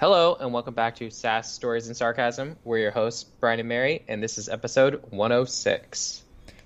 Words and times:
Hello, 0.00 0.36
and 0.38 0.52
welcome 0.52 0.74
back 0.74 0.94
to 0.94 1.10
Sass 1.10 1.52
Stories 1.52 1.88
and 1.88 1.96
Sarcasm. 1.96 2.56
We're 2.62 2.78
your 2.78 2.92
hosts, 2.92 3.24
Brian 3.24 3.58
and 3.58 3.68
Mary, 3.68 4.04
and 4.06 4.22
this 4.22 4.38
is 4.38 4.48
episode 4.48 5.02
106. 5.10 6.22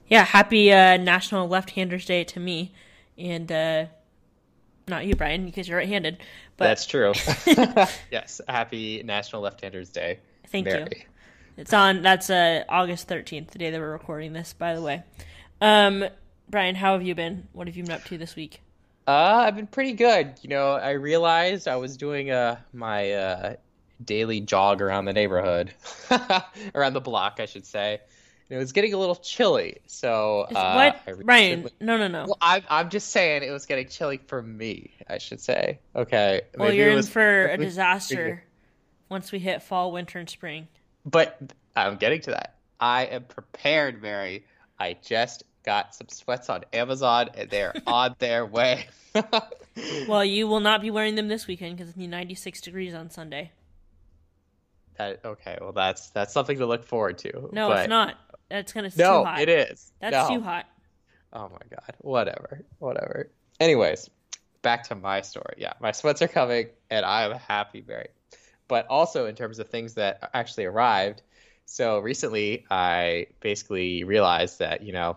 Yeah, 0.06 0.22
happy 0.22 0.70
uh, 0.70 0.98
National 0.98 1.48
Left-Handers 1.48 2.04
Day 2.04 2.24
to 2.24 2.38
me, 2.38 2.74
and 3.16 3.50
uh, 3.50 3.86
not 4.86 5.06
you, 5.06 5.16
Brian, 5.16 5.46
because 5.46 5.66
you're 5.66 5.78
right-handed. 5.78 6.18
But 6.58 6.66
That's 6.66 6.84
true. 6.84 7.14
yes, 8.10 8.42
happy 8.46 9.02
National 9.02 9.40
Left-Handers 9.40 9.88
Day. 9.88 10.18
thank 10.48 10.66
you. 10.66 10.84
It's 11.56 11.72
on. 11.72 12.02
That's 12.02 12.28
uh, 12.28 12.64
August 12.68 13.08
13th, 13.08 13.48
the 13.52 13.58
day 13.58 13.70
that 13.70 13.80
we're 13.80 13.92
recording 13.92 14.34
this. 14.34 14.52
By 14.52 14.74
the 14.74 14.82
way, 14.82 15.04
um, 15.62 16.04
Brian, 16.50 16.74
how 16.74 16.92
have 16.92 17.02
you 17.02 17.14
been? 17.14 17.48
What 17.54 17.66
have 17.66 17.78
you 17.78 17.84
been 17.84 17.92
up 17.92 18.04
to 18.04 18.18
this 18.18 18.36
week? 18.36 18.60
Uh, 19.06 19.10
I've 19.46 19.56
been 19.56 19.66
pretty 19.66 19.92
good. 19.94 20.34
You 20.42 20.50
know, 20.50 20.72
I 20.72 20.92
realized 20.92 21.66
I 21.68 21.76
was 21.76 21.96
doing 21.96 22.30
uh, 22.30 22.58
my 22.72 23.12
uh, 23.12 23.54
daily 24.04 24.40
jog 24.40 24.80
around 24.80 25.06
the 25.06 25.12
neighborhood, 25.12 25.72
around 26.74 26.92
the 26.94 27.00
block, 27.00 27.38
I 27.40 27.46
should 27.46 27.66
say. 27.66 28.00
And 28.48 28.56
it 28.56 28.60
was 28.60 28.72
getting 28.72 28.92
a 28.92 28.98
little 28.98 29.16
chilly, 29.16 29.78
so 29.86 30.42
uh, 30.54 30.74
what, 30.74 31.00
I 31.06 31.10
recently- 31.22 31.72
No, 31.80 31.96
no, 31.96 32.06
no. 32.06 32.24
Well, 32.26 32.38
I'm, 32.40 32.62
I'm 32.68 32.90
just 32.90 33.08
saying 33.08 33.42
it 33.42 33.50
was 33.50 33.64
getting 33.66 33.88
chilly 33.88 34.20
for 34.26 34.42
me, 34.42 34.92
I 35.08 35.18
should 35.18 35.40
say. 35.40 35.80
Okay. 35.96 36.42
well, 36.56 36.68
maybe 36.68 36.76
you're 36.78 36.90
in 36.90 36.96
was 36.96 37.08
for 37.08 37.46
a 37.46 37.56
disaster 37.56 38.44
once 39.08 39.32
we 39.32 39.38
hit 39.38 39.62
fall, 39.62 39.90
winter, 39.90 40.18
and 40.18 40.28
spring. 40.28 40.68
But 41.06 41.40
I'm 41.74 41.96
getting 41.96 42.20
to 42.22 42.32
that. 42.32 42.56
I 42.78 43.04
am 43.06 43.24
prepared, 43.24 44.02
Mary. 44.02 44.44
I 44.78 44.96
just 45.02 45.44
got 45.64 45.94
some 45.94 46.08
sweats 46.08 46.48
on 46.50 46.64
Amazon 46.72 47.30
and 47.34 47.48
they're 47.50 47.74
on 47.86 48.14
their 48.18 48.44
way. 48.46 48.86
Well, 50.06 50.22
you 50.22 50.46
will 50.48 50.60
not 50.60 50.82
be 50.82 50.90
wearing 50.90 51.14
them 51.14 51.28
this 51.28 51.46
weekend 51.46 51.78
because 51.78 51.88
it's 51.88 51.96
96 51.96 52.60
degrees 52.60 52.92
on 52.92 53.08
Sunday. 53.08 53.52
That- 54.98 55.24
okay, 55.24 55.56
well 55.60 55.72
that's 55.72 56.10
that's 56.10 56.32
something 56.32 56.58
to 56.58 56.66
look 56.66 56.84
forward 56.84 57.18
to. 57.18 57.48
No, 57.52 57.68
but- 57.68 57.80
it's 57.80 57.88
not. 57.88 58.16
That's 58.50 58.72
gonna. 58.74 58.90
No, 58.96 59.20
too 59.20 59.24
hot. 59.24 59.40
it 59.40 59.48
is. 59.48 59.90
That's 60.00 60.28
No. 60.28 60.36
too 60.36 60.42
hot. 60.42 60.66
Oh 61.32 61.48
my 61.48 61.58
god. 61.70 61.94
Whatever. 62.00 62.62
Whatever. 62.80 63.30
Anyways, 63.60 64.10
back 64.60 64.84
to 64.88 64.94
my 64.94 65.22
story. 65.22 65.54
Yeah, 65.56 65.72
my 65.80 65.92
sweats 65.92 66.20
are 66.20 66.28
coming 66.28 66.66
and 66.90 67.06
I 67.06 67.22
am 67.24 67.32
happy, 67.32 67.82
Mary. 67.88 68.08
But 68.68 68.86
also 68.88 69.24
in 69.24 69.34
terms 69.34 69.58
of 69.58 69.70
things 69.70 69.94
that 69.94 70.28
actually 70.34 70.66
arrived. 70.66 71.22
So 71.64 72.00
recently 72.00 72.66
I 72.70 73.28
basically 73.40 74.04
realized 74.04 74.58
that, 74.58 74.82
you 74.82 74.92
know, 74.92 75.16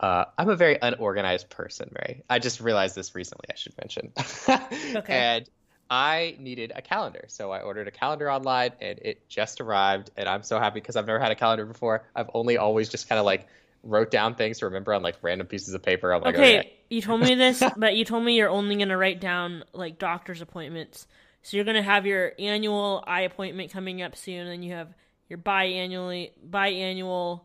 uh, 0.00 0.24
I'm 0.36 0.48
a 0.48 0.56
very 0.56 0.78
unorganized 0.80 1.50
person, 1.50 1.90
Mary. 1.92 2.22
I 2.30 2.38
just 2.38 2.60
realized 2.60 2.94
this 2.94 3.14
recently, 3.14 3.46
I 3.50 3.54
should 3.56 3.74
mention. 3.78 4.12
Okay. 4.96 5.12
And 5.12 5.50
I 5.90 6.36
needed 6.38 6.72
a 6.74 6.82
calendar. 6.82 7.24
So 7.28 7.50
I 7.50 7.60
ordered 7.60 7.88
a 7.88 7.90
calendar 7.90 8.30
online 8.30 8.72
and 8.80 8.98
it 9.00 9.28
just 9.28 9.60
arrived. 9.60 10.10
And 10.16 10.28
I'm 10.28 10.42
so 10.42 10.58
happy 10.58 10.80
because 10.80 10.96
I've 10.96 11.06
never 11.06 11.18
had 11.18 11.32
a 11.32 11.34
calendar 11.34 11.64
before. 11.64 12.04
I've 12.14 12.30
only 12.34 12.58
always 12.58 12.88
just 12.88 13.08
kind 13.08 13.18
of 13.18 13.24
like 13.24 13.46
wrote 13.82 14.10
down 14.10 14.34
things 14.34 14.58
to 14.58 14.66
remember 14.66 14.92
on 14.92 15.02
like 15.02 15.16
random 15.22 15.46
pieces 15.46 15.74
of 15.74 15.82
paper. 15.82 16.12
I'm 16.12 16.22
like, 16.22 16.34
okay, 16.34 16.58
okay. 16.58 16.72
you 16.90 17.00
told 17.00 17.20
me 17.20 17.34
this, 17.34 17.62
but 17.76 17.96
you 17.96 18.04
told 18.04 18.24
me 18.24 18.36
you're 18.36 18.50
only 18.50 18.76
gonna 18.76 18.96
write 18.98 19.20
down 19.20 19.64
like 19.72 19.98
doctor's 19.98 20.40
appointments. 20.40 21.06
So 21.42 21.56
you're 21.56 21.64
gonna 21.64 21.82
have 21.82 22.06
your 22.06 22.32
annual 22.38 23.02
eye 23.06 23.22
appointment 23.22 23.72
coming 23.72 24.02
up 24.02 24.16
soon, 24.16 24.40
and 24.40 24.50
then 24.50 24.62
you 24.62 24.74
have 24.74 24.92
your 25.28 25.38
biannually 25.38 26.32
biannual 26.48 27.42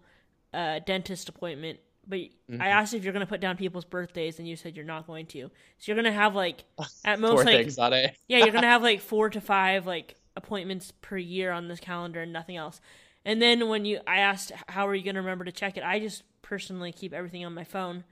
uh, 0.54 0.80
dentist 0.80 1.30
appointment. 1.30 1.80
But 2.08 2.20
Mm-hmm. 2.52 2.62
I 2.62 2.68
asked 2.68 2.94
if 2.94 3.04
you're 3.04 3.14
gonna 3.14 3.26
put 3.26 3.40
down 3.40 3.56
people's 3.58 3.86
birthdays, 3.86 4.38
and 4.38 4.48
you 4.48 4.56
said 4.56 4.76
you're 4.76 4.86
not 4.86 5.08
going 5.08 5.26
to. 5.28 5.50
So 5.80 5.92
you're 5.92 5.96
gonna 5.96 6.12
have 6.12 6.36
like 6.36 6.66
at 7.06 7.20
most 7.20 7.46
like 7.46 7.56
things 7.64 7.80
on 7.80 7.94
it. 7.94 8.16
yeah, 8.28 8.40
you're 8.40 8.52
gonna 8.52 8.68
have 8.76 8.84
like 8.84 9.00
four 9.02 9.30
to 9.30 9.40
five 9.42 9.88
like 9.88 10.16
appointments 10.36 10.92
per 11.02 11.18
year 11.18 11.52
on 11.52 11.68
this 11.68 11.80
calendar 11.80 12.22
and 12.22 12.34
nothing 12.34 12.58
else. 12.58 12.82
And 13.26 13.42
then 13.42 13.70
when 13.70 13.86
you, 13.86 14.00
I 14.06 14.18
asked 14.18 14.52
how 14.68 14.88
are 14.88 14.94
you 14.96 15.04
gonna 15.04 15.22
remember 15.22 15.46
to 15.46 15.52
check 15.52 15.78
it. 15.78 15.84
I 15.84 16.00
just 16.00 16.24
personally 16.42 16.92
keep 16.92 17.14
everything 17.14 17.46
on 17.46 17.54
my 17.54 17.64
phone, 17.64 18.04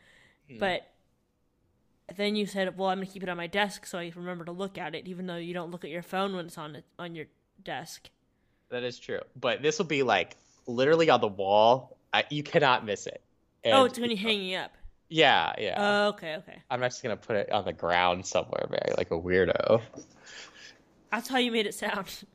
Hmm. 0.50 0.58
but 0.60 0.88
then 2.16 2.36
you 2.36 2.46
said, 2.46 2.78
well, 2.78 2.90
I'm 2.90 2.98
gonna 2.98 3.06
keep 3.08 3.24
it 3.24 3.30
on 3.30 3.38
my 3.38 3.48
desk 3.48 3.86
so 3.86 3.98
I 4.00 4.12
remember 4.16 4.46
to 4.46 4.52
look 4.52 4.78
at 4.78 4.96
it, 4.96 5.08
even 5.08 5.28
though 5.28 5.36
you 5.38 5.54
don't 5.54 5.72
look 5.72 5.84
at 5.84 5.90
your 5.90 6.02
phone 6.02 6.36
when 6.36 6.46
it's 6.46 6.58
on 6.58 6.76
it 6.78 6.86
on 6.98 7.16
your 7.16 7.26
desk. 7.64 8.10
That 8.70 8.84
is 8.84 8.98
true. 8.98 9.20
But 9.40 9.62
this 9.62 9.78
will 9.78 9.86
be 9.86 10.04
like 10.04 10.38
literally 10.66 11.10
on 11.10 11.22
the 11.22 11.28
wall. 11.28 11.98
I, 12.14 12.24
you 12.30 12.44
cannot 12.44 12.86
miss 12.86 13.08
it. 13.08 13.22
Oh, 13.66 13.86
it's 13.86 14.00
when 14.00 14.10
you're 14.10 14.20
hanging 14.20 14.56
up. 14.56 14.72
Yeah, 15.10 15.54
yeah. 15.58 15.76
Oh, 15.78 16.08
okay, 16.10 16.36
okay. 16.38 16.62
I'm 16.70 16.80
not 16.80 16.90
just 16.92 17.04
gonna 17.04 17.18
put 17.18 17.36
it 17.36 17.52
on 17.52 17.66
the 17.66 17.74
ground 17.74 18.26
somewhere, 18.26 18.66
Mary, 18.70 18.94
like 18.98 19.12
a 19.12 19.20
weirdo. 19.20 19.82
That's 21.12 21.28
how 21.28 21.38
you 21.38 21.52
made 21.52 21.66
it 21.66 21.74
sound. 21.74 22.08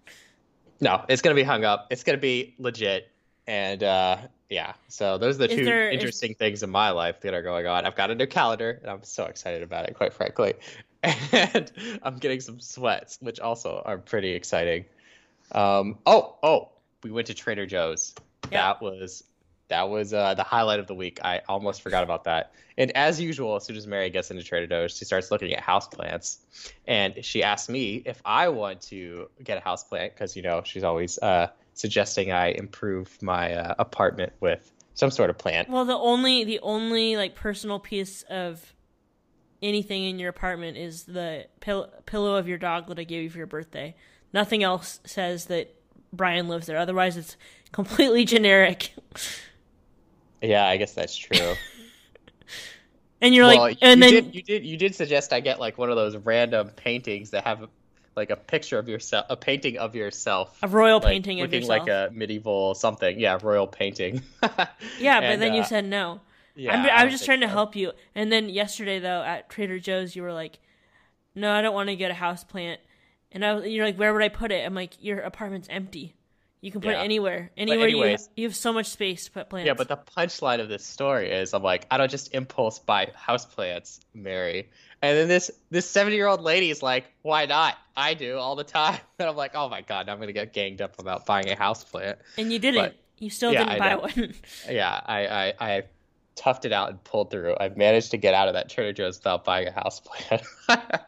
No, 0.79 1.03
it's 1.09 1.23
gonna 1.23 1.35
be 1.35 1.43
hung 1.43 1.65
up. 1.65 1.87
It's 1.91 2.05
gonna 2.05 2.19
be 2.19 2.55
legit, 2.59 3.11
and 3.47 3.83
uh, 3.83 4.19
yeah. 4.51 4.75
So 4.89 5.17
those 5.17 5.37
are 5.37 5.47
the 5.47 5.51
Is 5.51 5.59
two 5.61 5.65
there- 5.65 5.89
is- 5.89 5.95
interesting 5.95 6.35
things 6.35 6.63
in 6.63 6.69
my 6.69 6.91
life 6.91 7.23
that 7.23 7.33
are 7.33 7.41
going 7.41 7.67
on. 7.67 7.87
I've 7.87 7.97
got 7.97 8.11
a 8.11 8.15
new 8.15 8.27
calendar, 8.27 8.79
and 8.83 8.91
I'm 8.91 9.03
so 9.03 9.25
excited 9.25 9.63
about 9.63 9.89
it, 9.89 9.95
quite 9.95 10.13
frankly. 10.13 10.53
And 11.33 11.73
I'm 12.03 12.17
getting 12.19 12.41
some 12.41 12.61
sweats, 12.61 13.17
which 13.23 13.41
also 13.41 13.81
are 13.87 13.97
pretty 13.97 14.33
exciting. 14.33 14.85
Um, 15.53 15.97
oh, 16.05 16.37
oh, 16.43 16.73
we 17.03 17.11
went 17.11 17.29
to 17.29 17.35
Trader 17.35 17.65
Joe's. 17.65 18.15
Yeah. 18.53 18.67
That 18.67 18.83
was 18.83 19.25
that 19.69 19.89
was 19.89 20.13
uh, 20.13 20.35
the 20.35 20.43
highlight 20.43 20.79
of 20.79 20.87
the 20.87 20.95
week. 20.95 21.19
I 21.25 21.43
almost 21.49 21.83
forgot 21.83 22.03
about 22.03 22.25
that. 22.25 22.53
And 22.79 22.91
as 22.97 23.21
usual, 23.21 23.57
as 23.57 23.65
soon 23.65 23.77
as 23.77 23.87
Mary 23.87 24.11
gets 24.11 24.31
into 24.31 24.43
Trader 24.43 24.67
Joe's, 24.67 24.97
she 24.97 25.05
starts 25.05 25.31
looking 25.31 25.53
at 25.53 25.63
houseplants. 25.63 26.39
And 26.87 27.25
she 27.25 27.43
asked 27.43 27.69
me 27.69 28.03
if 28.05 28.21
I 28.25 28.49
want 28.49 28.81
to 28.83 29.29
get 29.43 29.59
a 29.59 29.61
houseplant 29.61 30.15
because, 30.15 30.37
you 30.37 30.43
know, 30.43 30.63
she's 30.65 30.85
always 30.85 31.19
uh, 31.19 31.49
suggesting 31.75 32.33
I 32.33 32.49
improve 32.49 33.21
my 33.23 33.55
uh, 33.55 33.75
apartment 33.79 34.33
with 34.41 34.71
some 34.95 35.11
sort 35.11 35.31
of 35.31 35.39
plant. 35.39 35.69
Well, 35.69 35.85
the 35.85 35.97
only 35.97 36.45
the 36.45 36.61
only 36.61 37.17
like 37.17 37.35
personal 37.35 37.79
piece 37.79 38.23
of 38.25 38.75
anything 39.63 40.05
in 40.05 40.19
your 40.19 40.31
apartment 40.31 40.77
is 40.77 41.05
the 41.05 41.47
pill- 41.61 41.93
pillow 42.07 42.37
of 42.37 42.49
your 42.49 42.59
dog 42.59 42.89
that 42.89 42.99
I 42.99 43.05
gave 43.05 43.23
you 43.23 43.31
for 43.31 43.39
your 43.39 43.47
birthday. 43.47 43.95
Nothing 44.33 44.63
else 44.63 45.01
says 45.05 45.47
that 45.47 45.75
Brian 46.13 46.49
lives 46.49 46.67
there. 46.67 46.79
Otherwise, 46.79 47.17
it's 47.17 47.37
completely 47.73 48.25
generic. 48.25 48.93
Yeah, 50.43 50.67
I 50.67 50.77
guess 50.77 50.93
that's 50.95 51.17
true. 51.17 51.55
And 53.21 53.35
you're 53.35 53.47
well, 53.47 53.57
like, 53.57 53.81
you, 53.81 53.89
and 53.89 54.03
then 54.03 54.11
did, 54.11 54.35
you 54.35 54.43
did 54.43 54.65
you 54.65 54.77
did 54.77 54.95
suggest 54.95 55.33
I 55.33 55.41
get 55.41 55.59
like 55.59 55.79
one 55.79 55.89
of 55.91 55.97
those 55.97 56.17
random 56.19 56.69
paintings 56.71 57.31
that 57.31 57.45
have 57.45 57.67
like 58.15 58.31
a 58.31 58.37
picture 58.37 58.79
of 58.79 58.89
yourself, 58.89 59.27
a 59.31 59.37
painting 59.37 59.79
of 59.79 59.95
yourself. 59.95 60.63
a 60.63 60.69
royal 60.69 61.01
like, 61.01 61.13
painting 61.13 61.41
of 61.41 61.51
looking 61.51 61.63
yourself. 61.63 61.81
like 61.81 61.89
a 61.89 62.11
medieval 62.13 62.75
something. 62.75 63.19
Yeah, 63.19 63.39
royal 63.43 63.67
painting. 63.67 64.23
yeah, 64.99 65.21
but 65.23 65.31
And, 65.31 65.43
then 65.43 65.55
you 65.55 65.63
uh, 65.63 65.65
said 65.65 65.85
no. 65.87 66.21
yeah, 66.55 66.75
I'm, 66.75 66.85
I 66.91 67.03
I 67.03 67.05
was 67.05 67.13
just 67.15 67.25
think 67.25 67.27
trying 67.27 67.41
to 67.41 67.49
help 67.49 67.75
you. 67.77 67.93
And 68.15 68.31
then 68.31 68.49
yesterday, 68.49 68.99
though, 68.99 69.23
at 69.23 69.49
Trader 69.49 69.79
Joe's, 69.79 70.15
you 70.17 70.23
were 70.23 70.33
like, 70.33 70.59
"No, 71.35 71.53
I 71.53 71.63
don't 71.63 71.75
want 71.75 71.89
to 71.89 71.97
get 71.97 72.11
a 72.11 72.15
house 72.15 72.45
plant." 72.45 72.81
And 73.33 73.45
I, 73.45 73.55
was- 73.55 73.67
you're 73.67 73.85
like, 73.87 73.97
"Where 73.99 74.13
would 74.13 74.23
I 74.23 74.29
put 74.29 74.53
it?" 74.53 74.65
I'm 74.67 74.75
like, 74.75 75.03
"Your 75.03 75.21
apartment's 75.21 75.69
empty. 75.71 76.16
You 76.67 76.73
can 76.73 76.81
put 76.81 76.91
Yeah. 76.91 77.01
it 77.03 77.05
anywhere. 77.05 77.53
Anywhere 77.57 77.87
you 77.87 78.03
anyways- 78.03 78.29
you 78.35 78.45
have 78.49 78.57
so 78.57 78.73
much 78.73 78.87
space 78.87 79.27
to 79.27 79.31
put 79.31 79.49
plants." 79.49 79.69
Yeah, 79.69 79.75
but 79.75 79.87
the 79.87 79.99
punchline 79.99 80.59
of 80.61 80.69
this 80.69 80.85
story 80.85 81.31
is 81.31 81.55
I'm 81.55 81.63
like, 81.63 81.87
I 81.93 81.97
don't 81.97 82.11
just 82.11 82.35
impulse 82.35 82.81
buy 82.81 83.07
houseplants, 83.17 84.01
Mary. 84.15 84.69
And 85.01 85.17
then 85.17 85.29
this 85.29 85.49
this 85.71 85.89
70 85.89 86.17
year 86.17 86.27
old 86.27 86.41
lady 86.41 86.71
is 86.71 86.83
like, 86.83 87.05
why 87.23 87.47
not? 87.47 87.79
I 87.97 88.15
do 88.15 88.37
all 88.39 88.57
the 88.57 88.65
time. 88.65 88.99
And 89.21 89.29
I'm 89.29 89.37
like, 89.37 89.53
oh 89.55 89.69
my 89.69 89.83
god, 89.83 90.09
now 90.09 90.13
I'm 90.15 90.19
gonna 90.19 90.33
get 90.33 90.53
ganged 90.53 90.83
up 90.83 90.99
about 90.99 91.25
buying 91.25 91.49
a 91.53 91.55
houseplant. 91.55 92.17
and 92.37 92.53
you 92.53 92.59
didn't. 92.59 92.83
but- 92.83 92.97
you 93.21 93.31
still 93.31 93.53
yeah, 93.53 93.65
didn't 93.65 93.79
buy 93.79 93.95
one. 93.95 94.35
Yeah, 94.69 95.01
I, 95.07 95.27
I 95.29 95.55
I 95.61 95.83
toughed 96.35 96.65
it 96.65 96.73
out 96.73 96.89
and 96.91 97.03
pulled 97.05 97.31
through. 97.31 97.55
I've 97.61 97.77
managed 97.77 98.11
to 98.11 98.17
get 98.17 98.35
out 98.35 98.49
of 98.49 98.55
that 98.55 98.69
Trader 98.71 98.93
Joe's 98.93 99.19
without 99.19 99.45
buying 99.45 99.69
a 99.69 99.71
houseplant. 99.71 100.45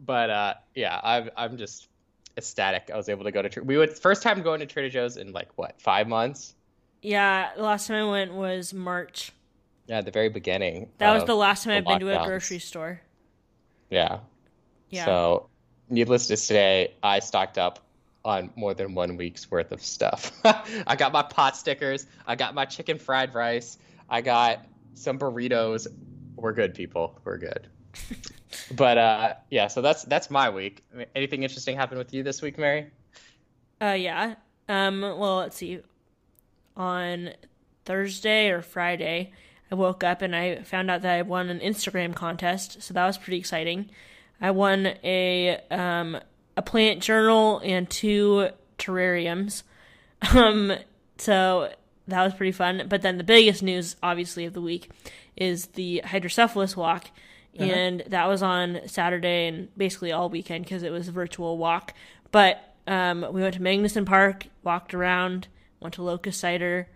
but 0.00 0.30
uh, 0.30 0.54
yeah, 0.74 0.98
I'm 1.02 1.30
I'm 1.36 1.58
just 1.58 1.88
ecstatic. 2.36 2.90
I 2.92 2.96
was 2.96 3.08
able 3.08 3.24
to 3.24 3.32
go 3.32 3.42
to 3.42 3.48
Tra- 3.48 3.62
we 3.62 3.78
went 3.78 3.98
first 3.98 4.22
time 4.22 4.42
going 4.42 4.60
to 4.60 4.66
Trader 4.66 4.88
Joe's 4.88 5.16
in 5.16 5.32
like 5.32 5.48
what 5.56 5.80
five 5.80 6.08
months. 6.08 6.54
yeah, 7.02 7.50
the 7.56 7.62
last 7.62 7.86
time 7.86 8.06
I 8.06 8.10
went 8.10 8.34
was 8.34 8.72
March. 8.74 9.32
Yeah, 9.86 10.02
the 10.02 10.12
very 10.12 10.28
beginning. 10.28 10.88
That 10.98 11.12
was 11.12 11.24
the 11.24 11.34
last 11.34 11.64
time 11.64 11.72
the 11.72 11.78
I've 11.78 11.98
been 11.98 12.08
to 12.08 12.20
a 12.20 12.24
grocery 12.24 12.60
store. 12.60 13.00
Yeah. 13.90 14.20
Yeah. 14.88 15.04
So, 15.04 15.48
needless 15.88 16.28
to 16.28 16.36
say, 16.36 16.94
I 17.02 17.18
stocked 17.18 17.58
up 17.58 17.80
on 18.24 18.50
more 18.54 18.74
than 18.74 18.94
one 18.94 19.16
week's 19.16 19.50
worth 19.50 19.72
of 19.72 19.82
stuff. 19.82 20.32
I 20.44 20.94
got 20.96 21.12
my 21.12 21.22
pot 21.22 21.56
stickers. 21.56 22.06
I 22.26 22.36
got 22.36 22.54
my 22.54 22.66
chicken 22.66 22.98
fried 22.98 23.34
rice. 23.34 23.78
I 24.08 24.20
got 24.20 24.64
some 24.94 25.18
burritos. 25.18 25.86
We're 26.36 26.52
good, 26.52 26.74
people. 26.74 27.18
We're 27.24 27.38
good. 27.38 27.66
but 28.72 28.98
uh, 28.98 29.34
yeah, 29.50 29.68
so 29.68 29.82
that's 29.82 30.04
that's 30.04 30.30
my 30.30 30.50
week. 30.50 30.84
Anything 31.14 31.42
interesting 31.42 31.76
happened 31.76 31.98
with 31.98 32.14
you 32.14 32.22
this 32.22 32.42
week, 32.42 32.58
Mary? 32.58 32.90
Uh, 33.80 33.92
yeah. 33.92 34.34
Um, 34.68 35.00
well, 35.00 35.36
let's 35.38 35.56
see. 35.56 35.80
On 36.76 37.30
Thursday 37.84 38.50
or 38.50 38.62
Friday, 38.62 39.32
I 39.70 39.74
woke 39.74 40.04
up 40.04 40.22
and 40.22 40.34
I 40.34 40.62
found 40.62 40.90
out 40.90 41.02
that 41.02 41.18
I 41.18 41.22
won 41.22 41.48
an 41.48 41.60
Instagram 41.60 42.14
contest, 42.14 42.82
so 42.82 42.94
that 42.94 43.06
was 43.06 43.18
pretty 43.18 43.38
exciting. 43.38 43.90
I 44.40 44.50
won 44.52 44.94
a 45.04 45.60
um, 45.70 46.18
a 46.56 46.62
plant 46.62 47.02
journal 47.02 47.60
and 47.64 47.88
two 47.88 48.50
terrariums. 48.78 49.62
Um, 50.34 50.74
so 51.16 51.72
that 52.08 52.22
was 52.22 52.34
pretty 52.34 52.52
fun. 52.52 52.84
But 52.86 53.00
then 53.00 53.16
the 53.16 53.24
biggest 53.24 53.62
news, 53.62 53.96
obviously, 54.02 54.44
of 54.44 54.52
the 54.52 54.60
week 54.60 54.90
is 55.34 55.68
the 55.68 56.02
hydrocephalus 56.04 56.76
walk. 56.76 57.10
Uh-huh. 57.58 57.64
And 57.64 58.04
that 58.08 58.26
was 58.28 58.42
on 58.42 58.80
Saturday 58.86 59.48
and 59.48 59.76
basically 59.76 60.12
all 60.12 60.30
weekend 60.30 60.64
because 60.64 60.82
it 60.82 60.92
was 60.92 61.08
a 61.08 61.12
virtual 61.12 61.58
walk. 61.58 61.94
But 62.30 62.74
um, 62.86 63.26
we 63.32 63.42
went 63.42 63.54
to 63.54 63.60
Magnuson 63.60 64.06
Park, 64.06 64.46
walked 64.62 64.94
around, 64.94 65.48
went 65.80 65.94
to 65.94 66.02
Locust 66.02 66.40
Cider. 66.40 66.88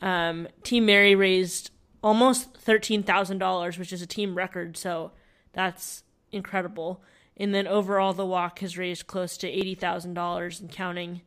Um, 0.00 0.48
team 0.62 0.86
Mary 0.86 1.14
raised 1.14 1.70
almost 2.02 2.54
thirteen 2.56 3.02
thousand 3.02 3.38
dollars, 3.38 3.78
which 3.78 3.92
is 3.92 4.00
a 4.00 4.06
team 4.06 4.34
record. 4.34 4.76
So 4.76 5.12
that's 5.52 6.02
incredible. 6.32 7.02
And 7.36 7.54
then 7.54 7.66
overall, 7.66 8.12
the 8.12 8.26
walk 8.26 8.60
has 8.60 8.78
raised 8.78 9.06
close 9.06 9.36
to 9.38 9.48
eighty 9.48 9.74
thousand 9.74 10.14
dollars 10.14 10.60
and 10.60 10.70
counting 10.70 11.20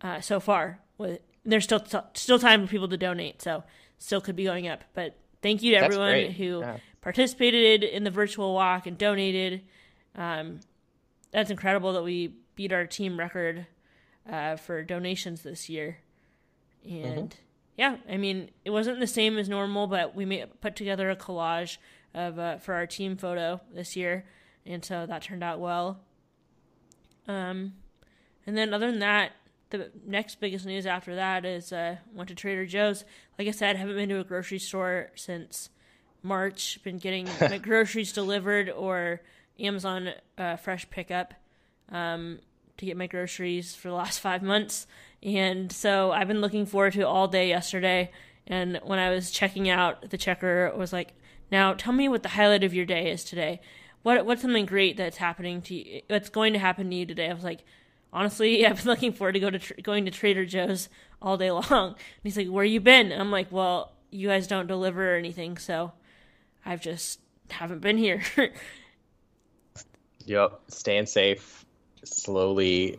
uh, 0.00 0.20
so 0.20 0.40
far. 0.40 0.80
With 0.98 1.20
there's 1.44 1.64
still 1.64 1.80
t- 1.80 1.98
still 2.14 2.38
time 2.38 2.66
for 2.66 2.70
people 2.70 2.88
to 2.88 2.96
donate, 2.96 3.42
so 3.42 3.64
still 3.98 4.20
could 4.20 4.36
be 4.36 4.44
going 4.44 4.68
up. 4.68 4.84
But 4.94 5.16
thank 5.42 5.62
you 5.62 5.74
to 5.74 5.80
That's 5.80 5.94
everyone 5.94 6.12
great. 6.12 6.32
who 6.32 6.60
yeah. 6.60 6.76
Participated 7.02 7.82
in 7.82 8.04
the 8.04 8.10
virtual 8.10 8.54
walk 8.54 8.86
and 8.86 8.96
donated. 8.96 9.62
Um, 10.16 10.60
that's 11.32 11.50
incredible 11.50 11.92
that 11.92 12.04
we 12.04 12.34
beat 12.54 12.72
our 12.72 12.86
team 12.86 13.18
record 13.18 13.66
uh, 14.30 14.56
for 14.56 14.82
donations 14.82 15.42
this 15.42 15.68
year. 15.68 15.98
And 16.84 17.30
mm-hmm. 17.30 17.42
yeah, 17.76 17.96
I 18.08 18.16
mean, 18.16 18.50
it 18.64 18.70
wasn't 18.70 19.00
the 19.00 19.06
same 19.06 19.36
as 19.36 19.48
normal, 19.48 19.86
but 19.86 20.14
we 20.14 20.24
made, 20.24 20.60
put 20.60 20.76
together 20.76 21.10
a 21.10 21.16
collage 21.16 21.76
of 22.14 22.38
uh, 22.38 22.58
for 22.58 22.74
our 22.74 22.86
team 22.86 23.16
photo 23.16 23.60
this 23.72 23.96
year, 23.96 24.24
and 24.64 24.84
so 24.84 25.06
that 25.06 25.22
turned 25.22 25.42
out 25.42 25.60
well. 25.60 26.00
Um, 27.26 27.74
and 28.46 28.56
then 28.56 28.74
other 28.74 28.90
than 28.90 29.00
that, 29.00 29.32
the 29.70 29.90
next 30.06 30.40
biggest 30.40 30.66
news 30.66 30.86
after 30.86 31.14
that 31.14 31.44
is 31.44 31.72
uh, 31.72 31.96
went 32.12 32.28
to 32.28 32.34
Trader 32.34 32.66
Joe's. 32.66 33.04
Like 33.38 33.48
I 33.48 33.52
said, 33.52 33.76
haven't 33.76 33.96
been 33.96 34.08
to 34.10 34.20
a 34.20 34.24
grocery 34.24 34.58
store 34.58 35.10
since 35.14 35.70
March. 36.22 36.78
Been 36.82 36.98
getting 36.98 37.28
my 37.40 37.58
groceries 37.58 38.12
delivered 38.12 38.70
or 38.70 39.20
Amazon 39.58 40.10
uh, 40.38 40.56
fresh 40.56 40.88
pickup 40.90 41.34
um, 41.90 42.38
to 42.76 42.86
get 42.86 42.96
my 42.96 43.06
groceries 43.06 43.74
for 43.74 43.88
the 43.88 43.94
last 43.94 44.20
five 44.20 44.42
months. 44.42 44.86
And 45.22 45.70
so 45.70 46.12
I've 46.12 46.28
been 46.28 46.40
looking 46.40 46.66
forward 46.66 46.94
to 46.94 47.06
all 47.06 47.28
day 47.28 47.48
yesterday. 47.48 48.10
And 48.46 48.80
when 48.82 48.98
I 48.98 49.10
was 49.10 49.30
checking 49.30 49.68
out, 49.68 50.10
the 50.10 50.18
checker 50.18 50.72
was 50.76 50.92
like, 50.92 51.14
"Now 51.50 51.74
tell 51.74 51.92
me 51.92 52.08
what 52.08 52.22
the 52.22 52.30
highlight 52.30 52.64
of 52.64 52.74
your 52.74 52.86
day 52.86 53.10
is 53.10 53.24
today. 53.24 53.60
What 54.02 54.26
what's 54.26 54.42
something 54.42 54.66
great 54.66 54.96
that's 54.96 55.18
happening 55.18 55.62
to 55.62 55.74
you? 55.74 56.02
What's 56.08 56.28
going 56.28 56.52
to 56.54 56.58
happen 56.58 56.90
to 56.90 56.96
you 56.96 57.06
today?" 57.06 57.30
I 57.30 57.34
was 57.34 57.44
like 57.44 57.64
honestly, 58.12 58.66
I've 58.66 58.76
been 58.76 58.86
looking 58.86 59.12
forward 59.12 59.32
to 59.32 59.40
go 59.40 59.50
to 59.50 59.58
tr- 59.58 59.74
going 59.82 60.04
to 60.04 60.10
Trader 60.10 60.44
Joe's 60.44 60.88
all 61.20 61.36
day 61.36 61.50
long. 61.70 61.88
And 61.88 61.96
he's 62.22 62.36
like, 62.36 62.48
"Where 62.48 62.64
you 62.64 62.80
been?" 62.80 63.12
And 63.12 63.20
I'm 63.20 63.30
like, 63.30 63.52
"Well, 63.52 63.92
you 64.10 64.28
guys 64.28 64.46
don't 64.46 64.66
deliver 64.66 65.14
or 65.14 65.16
anything, 65.16 65.56
so 65.56 65.92
I've 66.64 66.80
just 66.80 67.20
haven't 67.50 67.80
been 67.80 67.98
here." 67.98 68.22
yep, 70.24 70.60
staying 70.68 71.06
safe, 71.06 71.64
slowly, 72.04 72.98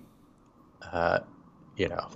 uh, 0.91 1.19
you 1.75 1.89
know, 1.89 2.07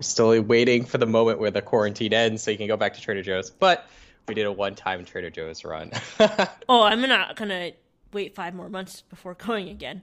slowly 0.00 0.40
waiting 0.40 0.84
for 0.84 0.98
the 0.98 1.06
moment 1.06 1.38
where 1.38 1.50
the 1.50 1.62
quarantine 1.62 2.12
ends 2.12 2.42
so 2.42 2.50
you 2.50 2.56
can 2.56 2.68
go 2.68 2.76
back 2.76 2.94
to 2.94 3.00
Trader 3.00 3.22
Joe's. 3.22 3.50
But 3.50 3.88
we 4.26 4.34
did 4.34 4.46
a 4.46 4.52
one-time 4.52 5.04
Trader 5.04 5.30
Joe's 5.30 5.64
run. 5.64 5.90
oh, 6.68 6.82
I'm 6.82 7.00
not 7.02 7.36
gonna 7.36 7.72
wait 8.12 8.34
five 8.34 8.54
more 8.54 8.68
months 8.68 9.02
before 9.02 9.34
going 9.34 9.68
again. 9.68 10.02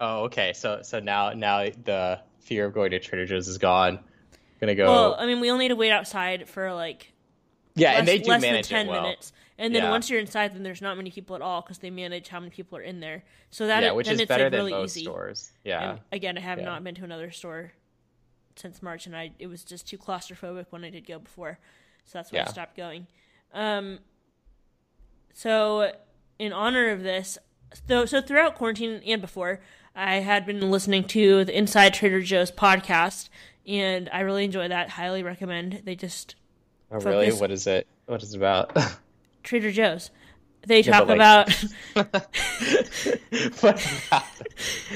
Oh, 0.00 0.24
okay. 0.24 0.52
So 0.52 0.80
so 0.82 1.00
now 1.00 1.32
now 1.32 1.64
the 1.84 2.20
fear 2.40 2.66
of 2.66 2.74
going 2.74 2.90
to 2.92 2.98
Trader 2.98 3.26
Joe's 3.26 3.48
is 3.48 3.58
gone. 3.58 3.98
I'm 3.98 4.38
gonna 4.60 4.74
go. 4.74 4.86
Well, 4.86 5.16
I 5.18 5.26
mean, 5.26 5.40
we 5.40 5.50
only 5.50 5.66
need 5.66 5.68
to 5.68 5.76
wait 5.76 5.90
outside 5.90 6.48
for 6.48 6.72
like 6.72 7.12
yeah, 7.74 7.90
less, 7.90 7.98
and 7.98 8.08
they 8.08 8.18
do 8.18 8.30
manage 8.30 8.68
than 8.68 8.78
ten 8.78 8.86
well. 8.86 9.02
minutes. 9.02 9.32
And 9.60 9.74
then 9.74 9.82
yeah. 9.82 9.90
once 9.90 10.08
you're 10.08 10.20
inside, 10.20 10.54
then 10.54 10.62
there's 10.62 10.80
not 10.80 10.96
many 10.96 11.10
people 11.10 11.34
at 11.34 11.42
all 11.42 11.62
because 11.62 11.78
they 11.78 11.90
manage 11.90 12.28
how 12.28 12.38
many 12.38 12.50
people 12.50 12.78
are 12.78 12.82
in 12.82 13.00
there. 13.00 13.24
So 13.50 13.66
that 13.66 13.82
yeah, 13.82 13.90
which 13.90 14.06
then 14.06 14.14
is 14.14 14.20
it's 14.20 14.28
better 14.28 14.44
like 14.44 14.52
than 14.52 14.60
really 14.60 14.72
most 14.72 14.96
easy. 14.96 15.04
stores. 15.04 15.50
Yeah. 15.64 15.90
And 15.90 16.00
again, 16.12 16.38
I 16.38 16.40
have 16.40 16.58
yeah. 16.58 16.66
not 16.66 16.84
been 16.84 16.94
to 16.94 17.04
another 17.04 17.32
store 17.32 17.72
since 18.54 18.82
March, 18.82 19.06
and 19.06 19.16
I 19.16 19.32
it 19.40 19.48
was 19.48 19.64
just 19.64 19.88
too 19.88 19.98
claustrophobic 19.98 20.66
when 20.70 20.84
I 20.84 20.90
did 20.90 21.06
go 21.06 21.18
before, 21.18 21.58
so 22.04 22.18
that's 22.18 22.30
why 22.30 22.38
yeah. 22.38 22.44
I 22.46 22.50
stopped 22.50 22.76
going. 22.76 23.06
Um. 23.52 23.98
So, 25.34 25.92
in 26.38 26.52
honor 26.52 26.90
of 26.90 27.02
this, 27.02 27.38
so 27.88 28.06
so 28.06 28.20
throughout 28.20 28.54
quarantine 28.54 29.02
and 29.06 29.20
before, 29.20 29.60
I 29.94 30.16
had 30.16 30.46
been 30.46 30.70
listening 30.70 31.04
to 31.08 31.44
the 31.44 31.56
Inside 31.56 31.94
Trader 31.94 32.22
Joe's 32.22 32.52
podcast, 32.52 33.28
and 33.66 34.08
I 34.12 34.20
really 34.20 34.44
enjoy 34.44 34.68
that. 34.68 34.90
Highly 34.90 35.24
recommend. 35.24 35.82
They 35.84 35.96
just 35.96 36.36
oh 36.92 37.00
really 37.00 37.32
what 37.32 37.50
is 37.50 37.66
it? 37.66 37.88
What 38.06 38.22
is 38.22 38.34
it 38.34 38.36
about? 38.36 38.76
Trader 39.48 39.72
Joe's. 39.72 40.10
They 40.66 40.80
yeah, 40.80 40.92
talk 40.92 41.08
like... 41.08 41.16
about 41.16 41.64
about 41.96 42.32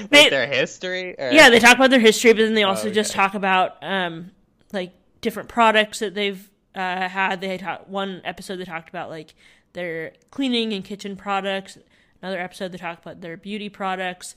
they, 0.11 0.29
their 0.29 0.47
history. 0.47 1.15
Or... 1.19 1.31
Yeah, 1.33 1.51
they 1.51 1.59
talk 1.59 1.77
about 1.77 1.91
their 1.91 2.01
history, 2.01 2.33
but 2.33 2.41
then 2.41 2.55
they 2.55 2.65
also 2.65 2.85
oh, 2.85 2.87
okay. 2.87 2.95
just 2.95 3.13
talk 3.13 3.35
about 3.35 3.77
um 3.83 4.31
like 4.73 4.93
different 5.21 5.49
products 5.49 6.01
that 6.01 6.15
they've 6.15 6.51
uh, 6.75 7.09
had. 7.09 7.41
They 7.41 7.59
talk 7.59 7.89
one 7.89 8.21
episode 8.25 8.57
they 8.57 8.65
talked 8.65 8.89
about 8.89 9.09
like 9.09 9.35
their 9.73 10.13
cleaning 10.31 10.73
and 10.73 10.85
kitchen 10.85 11.17
products. 11.17 11.79
Another 12.21 12.39
episode 12.39 12.73
they 12.73 12.79
talk 12.79 13.01
about 13.01 13.21
their 13.21 13.37
beauty 13.37 13.69
products 13.69 14.37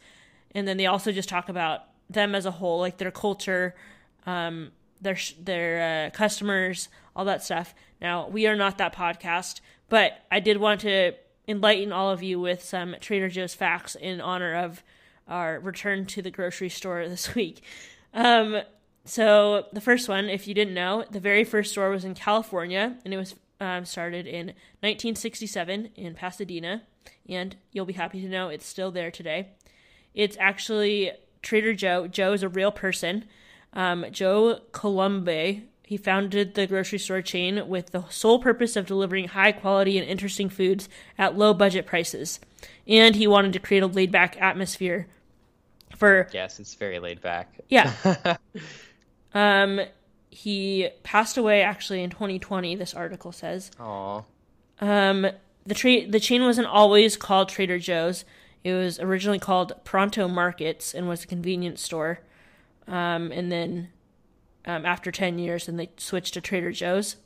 and 0.56 0.66
then 0.66 0.78
they 0.78 0.88
also 0.88 1.12
just 1.12 1.30
talk 1.30 1.50
about 1.50 1.84
them 2.10 2.34
as 2.34 2.46
a 2.46 2.52
whole, 2.52 2.80
like 2.80 2.98
their 2.98 3.12
culture, 3.12 3.76
um, 4.26 4.72
their 5.02 5.18
their 5.40 6.08
uh, 6.08 6.10
customers, 6.12 6.88
all 7.16 7.26
that 7.26 7.44
stuff. 7.44 7.76
Now 8.02 8.28
we 8.30 8.48
are 8.48 8.56
not 8.56 8.78
that 8.78 8.96
podcast, 8.96 9.60
but 9.90 10.20
I 10.32 10.40
did 10.40 10.58
want 10.58 10.82
to 10.82 11.14
enlighten 11.48 11.92
all 11.92 12.10
of 12.10 12.24
you 12.24 12.40
with 12.40 12.64
some 12.64 12.96
Trader 13.00 13.30
Joe's 13.30 13.54
facts 13.54 13.96
in 13.96 14.20
honor 14.20 14.56
of 14.56 14.84
our 15.28 15.60
return 15.60 16.06
to 16.08 16.22
the 16.22 16.32
grocery 16.32 16.70
store 16.70 17.08
this 17.10 17.36
week. 17.36 17.62
Um, 18.14 18.62
so 19.04 19.68
the 19.72 19.82
first 19.82 20.10
one, 20.10 20.30
if 20.30 20.48
you 20.48 20.54
didn't 20.54 20.74
know, 20.74 21.06
the 21.10 21.20
very 21.20 21.44
first 21.44 21.72
store 21.72 21.92
was 21.92 22.06
in 22.06 22.16
California, 22.16 22.98
and 23.06 23.14
it 23.14 23.18
was 23.18 23.36
um, 23.60 23.86
started 23.86 24.26
in 24.26 24.48
1967 24.82 25.90
in 25.96 26.16
Pasadena, 26.16 26.84
and 27.30 27.56
you'll 27.72 27.86
be 27.86 27.94
happy 27.94 28.22
to 28.22 28.28
know 28.28 28.50
it's 28.50 28.66
still 28.66 28.92
there 28.92 29.12
today. 29.12 29.50
It's 30.14 30.38
actually 30.40 31.12
Trader 31.42 31.74
Joe. 31.74 32.08
Joe 32.08 32.34
is 32.34 32.42
a 32.42 32.50
real 32.50 32.72
person. 32.72 33.26
Um, 33.74 34.06
Joe 34.12 34.62
Coulombe. 34.72 35.68
He 35.86 35.98
founded 35.98 36.56
the 36.56 36.66
grocery 36.66 36.98
store 36.98 37.22
chain 37.22 37.68
with 37.68 37.92
the 37.92 38.06
sole 38.10 38.40
purpose 38.40 38.76
of 38.76 38.88
delivering 38.88 39.30
high 39.30 39.52
quality 39.52 40.00
and 40.00 40.08
interesting 40.08 40.50
foods 40.50 40.90
at 41.18 41.38
low 41.38 41.54
budget 41.54 41.86
prices. 41.86 42.40
And 42.88 43.16
he 43.16 43.28
wanted 43.28 43.54
to 43.54 43.60
create 43.60 43.84
a 43.84 43.88
laid 43.88 44.12
back 44.12 44.36
atmosphere 44.42 45.08
for. 45.96 46.28
Yes, 46.34 46.60
it's 46.60 46.74
very 46.74 46.98
laid 46.98 47.22
back. 47.22 47.60
Yeah. 47.70 47.94
um, 49.34 49.82
he 50.32 50.90
passed 51.04 51.38
away 51.38 51.62
actually 51.62 52.02
in 52.02 52.10
2020. 52.10 52.76
This 52.76 52.94
article 52.94 53.32
says. 53.32 53.70
Aww. 53.80 54.26
Um, 54.82 55.28
the 55.68 55.76
tra- 55.76 56.08
the 56.08 56.20
chain 56.20 56.44
wasn't 56.44 56.68
always 56.68 57.16
called 57.16 57.50
Trader 57.50 57.78
Joe's. 57.78 58.26
It 58.64 58.74
was 58.74 59.00
originally 59.00 59.40
called 59.40 59.74
Pronto 59.84 60.28
Markets 60.28 60.96
and 60.96 61.08
was 61.08 61.24
a 61.24 61.28
convenience 61.28 61.82
store. 61.82 62.22
Um, 62.88 63.32
and 63.32 63.52
then 63.52 63.90
um, 64.66 64.86
after 64.86 65.12
10 65.12 65.40
years, 65.40 65.68
and 65.68 65.80
they 65.80 65.90
switched 65.98 66.34
to 66.34 66.42
Trader 66.42 66.72
Joe's. 66.72 67.18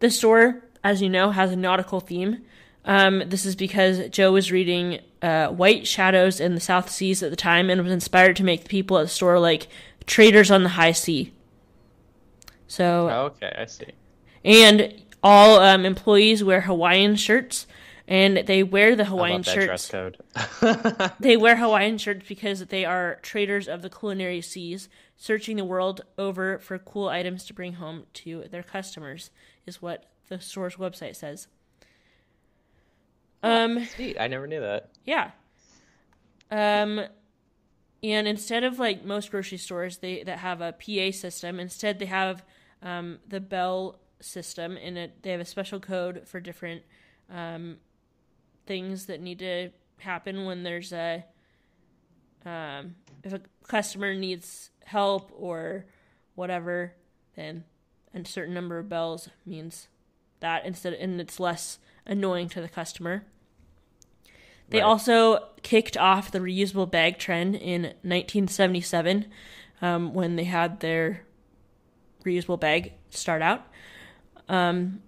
The 0.00 0.10
store, 0.10 0.64
as 0.82 1.02
you 1.02 1.08
know, 1.08 1.30
has 1.30 1.52
a 1.52 1.56
nautical 1.56 2.00
theme. 2.00 2.42
Um, 2.84 3.22
this 3.26 3.44
is 3.44 3.54
because 3.54 4.08
Joe 4.08 4.32
was 4.32 4.50
reading 4.50 5.00
uh, 5.20 5.48
White 5.48 5.86
Shadows 5.86 6.40
in 6.40 6.54
the 6.54 6.60
South 6.60 6.88
Seas 6.88 7.22
at 7.22 7.30
the 7.30 7.36
time 7.36 7.68
and 7.68 7.82
was 7.82 7.92
inspired 7.92 8.36
to 8.36 8.44
make 8.44 8.62
the 8.62 8.68
people 8.68 8.98
at 8.98 9.02
the 9.02 9.08
store 9.08 9.38
like 9.38 9.68
traders 10.06 10.50
on 10.50 10.62
the 10.62 10.70
high 10.70 10.92
sea. 10.92 11.32
So. 12.66 13.10
okay, 13.10 13.54
I 13.58 13.66
see. 13.66 13.92
And 14.44 14.94
all 15.22 15.58
um, 15.58 15.84
employees 15.84 16.42
wear 16.42 16.62
Hawaiian 16.62 17.16
shirts 17.16 17.66
and 18.10 18.38
they 18.38 18.64
wear 18.64 18.96
the 18.96 19.04
Hawaiian 19.04 19.44
shirts. 19.44 19.88
code. 19.88 20.18
they 21.20 21.36
wear 21.36 21.56
Hawaiian 21.56 21.96
shirts 21.96 22.26
because 22.28 22.66
they 22.66 22.84
are 22.84 23.20
traders 23.22 23.68
of 23.68 23.82
the 23.82 23.88
culinary 23.88 24.40
seas, 24.40 24.88
searching 25.16 25.56
the 25.56 25.64
world 25.64 26.00
over 26.18 26.58
for 26.58 26.76
cool 26.76 27.08
items 27.08 27.44
to 27.46 27.54
bring 27.54 27.74
home 27.74 28.06
to 28.14 28.46
their 28.50 28.64
customers. 28.64 29.30
Is 29.64 29.80
what 29.80 30.06
the 30.28 30.40
store's 30.40 30.74
website 30.74 31.14
says. 31.14 31.46
Um, 33.44 33.84
sweet. 33.86 34.16
I 34.18 34.26
never 34.26 34.48
knew 34.48 34.60
that. 34.60 34.90
Yeah. 35.04 35.30
Um, 36.50 37.00
and 38.02 38.26
instead 38.26 38.64
of 38.64 38.80
like 38.80 39.04
most 39.04 39.30
grocery 39.30 39.58
stores, 39.58 39.98
they 39.98 40.24
that 40.24 40.38
have 40.38 40.60
a 40.60 40.72
PA 40.72 41.16
system, 41.16 41.60
instead 41.60 42.00
they 42.00 42.06
have 42.06 42.44
um, 42.82 43.20
the 43.28 43.40
Bell 43.40 44.00
system, 44.20 44.76
and 44.76 44.98
it, 44.98 45.22
they 45.22 45.30
have 45.30 45.40
a 45.40 45.44
special 45.44 45.78
code 45.78 46.26
for 46.26 46.40
different 46.40 46.82
um, 47.32 47.76
things 48.70 49.06
that 49.06 49.20
need 49.20 49.40
to 49.40 49.68
happen 49.98 50.44
when 50.44 50.62
there's 50.62 50.92
a 50.92 51.24
um, 52.46 52.94
if 53.24 53.32
a 53.32 53.40
customer 53.66 54.14
needs 54.14 54.70
help 54.84 55.32
or 55.36 55.86
whatever, 56.36 56.94
then 57.34 57.64
a 58.14 58.24
certain 58.24 58.54
number 58.54 58.78
of 58.78 58.88
bells 58.88 59.28
means 59.44 59.88
that 60.38 60.64
instead 60.64 60.92
and 60.92 61.20
it's 61.20 61.40
less 61.40 61.80
annoying 62.06 62.48
to 62.48 62.60
the 62.60 62.68
customer. 62.68 63.24
They 64.68 64.78
Right. 64.78 64.84
also 64.86 65.48
kicked 65.64 65.96
off 65.96 66.30
the 66.30 66.38
reusable 66.38 66.88
bag 66.88 67.18
trend 67.18 67.56
in 67.56 67.82
1977 67.82 69.26
um, 69.82 70.14
when 70.14 70.36
they 70.36 70.44
had 70.44 70.78
their 70.78 71.22
reusable 72.24 72.60
bag 72.60 72.92
start 73.10 73.42
out. 73.42 73.66
Um, 74.48 75.02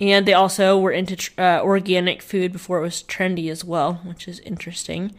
and 0.00 0.26
they 0.26 0.32
also 0.32 0.78
were 0.78 0.92
into 0.92 1.30
uh, 1.38 1.60
organic 1.62 2.22
food 2.22 2.52
before 2.52 2.78
it 2.78 2.82
was 2.82 3.02
trendy 3.02 3.50
as 3.50 3.64
well, 3.64 4.00
which 4.04 4.26
is 4.26 4.40
interesting. 4.40 5.14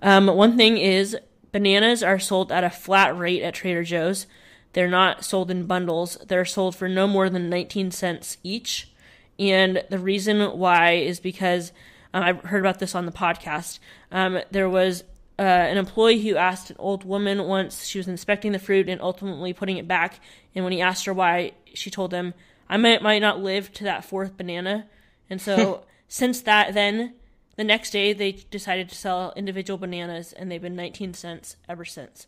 Um, 0.00 0.26
one 0.26 0.56
thing 0.56 0.78
is, 0.78 1.16
bananas 1.52 2.02
are 2.02 2.18
sold 2.18 2.50
at 2.50 2.64
a 2.64 2.70
flat 2.70 3.16
rate 3.16 3.42
at 3.42 3.54
Trader 3.54 3.84
Joe's. 3.84 4.26
They're 4.72 4.88
not 4.88 5.22
sold 5.22 5.50
in 5.50 5.66
bundles. 5.66 6.16
They're 6.26 6.46
sold 6.46 6.74
for 6.74 6.88
no 6.88 7.06
more 7.06 7.28
than 7.28 7.50
19 7.50 7.90
cents 7.90 8.38
each. 8.42 8.90
And 9.38 9.84
the 9.90 9.98
reason 9.98 10.58
why 10.58 10.92
is 10.92 11.20
because 11.20 11.72
um, 12.14 12.22
I've 12.22 12.40
heard 12.40 12.60
about 12.60 12.78
this 12.78 12.94
on 12.94 13.04
the 13.04 13.12
podcast. 13.12 13.78
Um, 14.10 14.40
there 14.50 14.68
was 14.68 15.04
uh, 15.38 15.42
an 15.42 15.76
employee 15.76 16.22
who 16.22 16.36
asked 16.36 16.70
an 16.70 16.76
old 16.78 17.04
woman 17.04 17.44
once, 17.44 17.84
she 17.84 17.98
was 17.98 18.08
inspecting 18.08 18.52
the 18.52 18.58
fruit 18.58 18.88
and 18.88 19.00
ultimately 19.00 19.52
putting 19.52 19.76
it 19.76 19.86
back. 19.86 20.20
And 20.54 20.64
when 20.64 20.72
he 20.72 20.80
asked 20.80 21.04
her 21.04 21.12
why, 21.12 21.52
she 21.74 21.90
told 21.90 22.12
him, 22.12 22.32
I 22.68 22.76
might, 22.76 23.02
might 23.02 23.20
not 23.20 23.40
live 23.40 23.72
to 23.74 23.84
that 23.84 24.04
fourth 24.04 24.36
banana. 24.36 24.86
And 25.28 25.40
so, 25.40 25.84
since 26.08 26.40
that, 26.42 26.74
then 26.74 27.14
the 27.56 27.64
next 27.64 27.90
day 27.90 28.12
they 28.12 28.32
decided 28.32 28.88
to 28.88 28.94
sell 28.94 29.32
individual 29.36 29.78
bananas, 29.78 30.32
and 30.32 30.50
they've 30.50 30.62
been 30.62 30.76
19 30.76 31.14
cents 31.14 31.56
ever 31.68 31.84
since. 31.84 32.26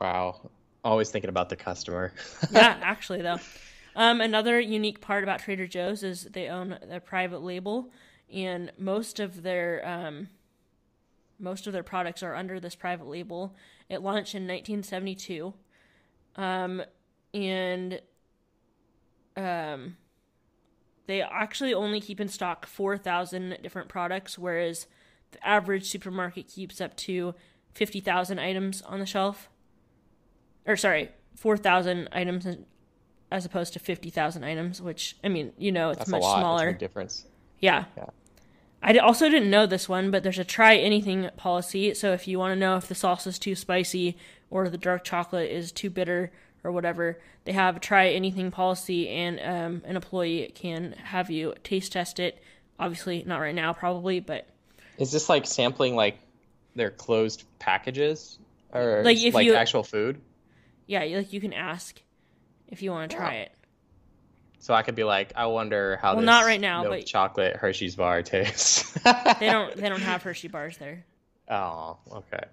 Wow. 0.00 0.50
Always 0.84 1.10
thinking 1.10 1.28
about 1.28 1.48
the 1.48 1.56
customer. 1.56 2.12
yeah, 2.50 2.78
actually, 2.82 3.22
though. 3.22 3.38
Um, 3.94 4.20
another 4.20 4.58
unique 4.58 5.00
part 5.00 5.22
about 5.22 5.40
Trader 5.40 5.66
Joe's 5.66 6.02
is 6.02 6.24
they 6.24 6.48
own 6.48 6.78
their 6.88 7.00
private 7.00 7.42
label, 7.42 7.90
and 8.32 8.72
most 8.78 9.20
of 9.20 9.42
their 9.42 9.86
um, 9.86 10.28
most 11.38 11.66
of 11.66 11.72
their 11.72 11.82
products 11.82 12.22
are 12.22 12.34
under 12.34 12.58
this 12.58 12.74
private 12.74 13.06
label. 13.06 13.54
It 13.88 14.00
launched 14.00 14.34
in 14.34 14.42
1972, 14.42 15.52
um, 16.36 16.82
and 17.34 18.00
um, 19.36 19.96
they 21.06 21.22
actually 21.22 21.74
only 21.74 22.00
keep 22.00 22.20
in 22.20 22.28
stock 22.28 22.66
4,000 22.66 23.58
different 23.62 23.88
products, 23.88 24.38
whereas 24.38 24.86
the 25.32 25.46
average 25.46 25.88
supermarket 25.88 26.48
keeps 26.48 26.80
up 26.80 26.96
to 26.96 27.34
50,000 27.74 28.38
items 28.38 28.82
on 28.82 29.00
the 29.00 29.06
shelf. 29.06 29.48
Or 30.66 30.76
sorry, 30.76 31.10
4,000 31.36 32.08
items 32.12 32.46
as 33.30 33.44
opposed 33.44 33.72
to 33.72 33.78
50,000 33.78 34.44
items, 34.44 34.80
which 34.80 35.16
I 35.24 35.28
mean, 35.28 35.52
you 35.58 35.72
know, 35.72 35.90
it's 35.90 36.00
That's 36.00 36.10
much 36.10 36.22
lot. 36.22 36.34
That's 36.34 36.38
a 36.38 36.40
smaller. 36.40 36.72
difference. 36.72 37.26
Yeah. 37.60 37.86
Yeah. 37.96 38.06
I 38.82 38.98
also 38.98 39.28
didn't 39.28 39.50
know 39.50 39.66
this 39.66 39.88
one, 39.88 40.10
but 40.10 40.22
there's 40.22 40.38
a 40.40 40.44
try 40.44 40.76
anything 40.76 41.30
policy. 41.36 41.94
So 41.94 42.12
if 42.12 42.26
you 42.26 42.38
want 42.38 42.52
to 42.52 42.58
know 42.58 42.76
if 42.76 42.88
the 42.88 42.94
sauce 42.94 43.26
is 43.26 43.38
too 43.38 43.54
spicy 43.54 44.16
or 44.50 44.68
the 44.68 44.78
dark 44.78 45.04
chocolate 45.04 45.50
is 45.50 45.72
too 45.72 45.88
bitter 45.88 46.32
or 46.64 46.72
whatever, 46.72 47.18
they 47.44 47.52
have 47.52 47.76
a 47.76 47.80
try 47.80 48.08
anything 48.10 48.50
policy, 48.50 49.08
and 49.08 49.40
um, 49.40 49.82
an 49.84 49.96
employee 49.96 50.52
can 50.54 50.92
have 50.92 51.30
you 51.30 51.54
taste 51.64 51.92
test 51.92 52.20
it. 52.20 52.40
Obviously, 52.78 53.22
not 53.26 53.38
right 53.38 53.54
now, 53.54 53.72
probably, 53.72 54.20
but 54.20 54.46
Is 54.98 55.12
this 55.12 55.28
like 55.28 55.46
sampling 55.46 55.94
like 55.96 56.18
their 56.74 56.90
closed 56.90 57.44
packages 57.58 58.38
or 58.72 59.02
Like, 59.04 59.16
like, 59.18 59.24
if 59.24 59.34
you- 59.44 59.54
actual 59.54 59.82
food? 59.82 60.20
yeah, 60.86 61.00
like 61.04 61.32
you 61.32 61.40
can 61.40 61.52
ask 61.52 62.00
if 62.68 62.82
you 62.82 62.90
want 62.90 63.10
to 63.10 63.16
try 63.16 63.34
it. 63.34 63.52
So 64.58 64.72
I 64.74 64.82
could 64.82 64.94
be 64.94 65.02
like, 65.04 65.32
I 65.34 65.46
wonder 65.46 65.98
how 66.00 66.12
Well, 66.12 66.20
this 66.20 66.26
not 66.26 66.44
right 66.44 66.60
now, 66.60 66.84
but- 66.84 67.04
chocolate 67.06 67.56
Hershey's 67.56 67.96
bar 67.96 68.22
tastes. 68.22 68.92
They 69.40 69.46
don't. 69.50 69.74
They 69.76 69.88
don't 69.88 70.00
have 70.02 70.22
Hershey 70.24 70.46
bars 70.48 70.78
there. 70.78 71.04
Oh, 71.50 71.98
okay. 72.10 72.44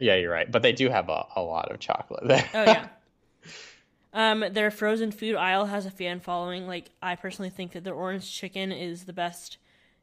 Yeah, 0.00 0.16
you're 0.16 0.30
right. 0.32 0.50
But 0.50 0.62
they 0.62 0.72
do 0.72 0.90
have 0.90 1.08
a, 1.08 1.24
a 1.36 1.40
lot 1.40 1.70
of 1.72 1.78
chocolate 1.80 2.26
there. 2.26 2.48
Oh 2.52 2.64
yeah. 2.64 2.88
Um, 4.14 4.44
their 4.50 4.70
frozen 4.70 5.10
food 5.10 5.36
aisle 5.36 5.66
has 5.66 5.86
a 5.86 5.90
fan 5.90 6.20
following. 6.20 6.66
Like 6.66 6.90
I 7.02 7.16
personally 7.16 7.50
think 7.50 7.72
that 7.72 7.84
their 7.84 7.94
orange 7.94 8.30
chicken 8.30 8.70
is 8.70 9.04
the 9.04 9.12
best 9.12 9.58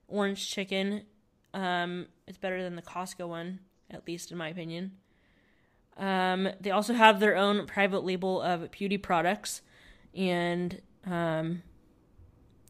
orange 0.08 0.50
chicken. 0.50 1.04
Um, 1.54 2.08
it's 2.28 2.38
better 2.38 2.64
than 2.64 2.76
the 2.76 2.82
Costco 2.82 3.28
one, 3.28 3.60
at 3.90 4.08
least 4.08 4.32
in 4.32 4.38
my 4.38 4.50
opinion. 4.50 4.94
Um, 5.98 6.50
they 6.60 6.72
also 6.72 6.94
have 6.94 7.20
their 7.20 7.36
own 7.36 7.68
private 7.68 8.04
label 8.04 8.42
of 8.42 8.72
beauty 8.72 8.98
products, 8.98 9.62
and 10.16 10.82
um, 11.06 11.62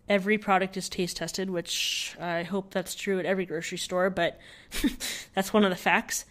every 0.07 0.37
product 0.37 0.75
is 0.75 0.89
taste 0.89 1.17
tested, 1.17 1.49
which 1.49 2.15
I 2.19 2.43
hope 2.43 2.73
that's 2.73 2.95
true 2.95 3.19
at 3.19 3.25
every 3.25 3.45
grocery 3.45 3.77
store, 3.77 4.09
but 4.09 4.39
that's 5.35 5.53
one 5.53 5.63
of 5.63 5.69
the 5.69 5.75
facts. 5.75 6.25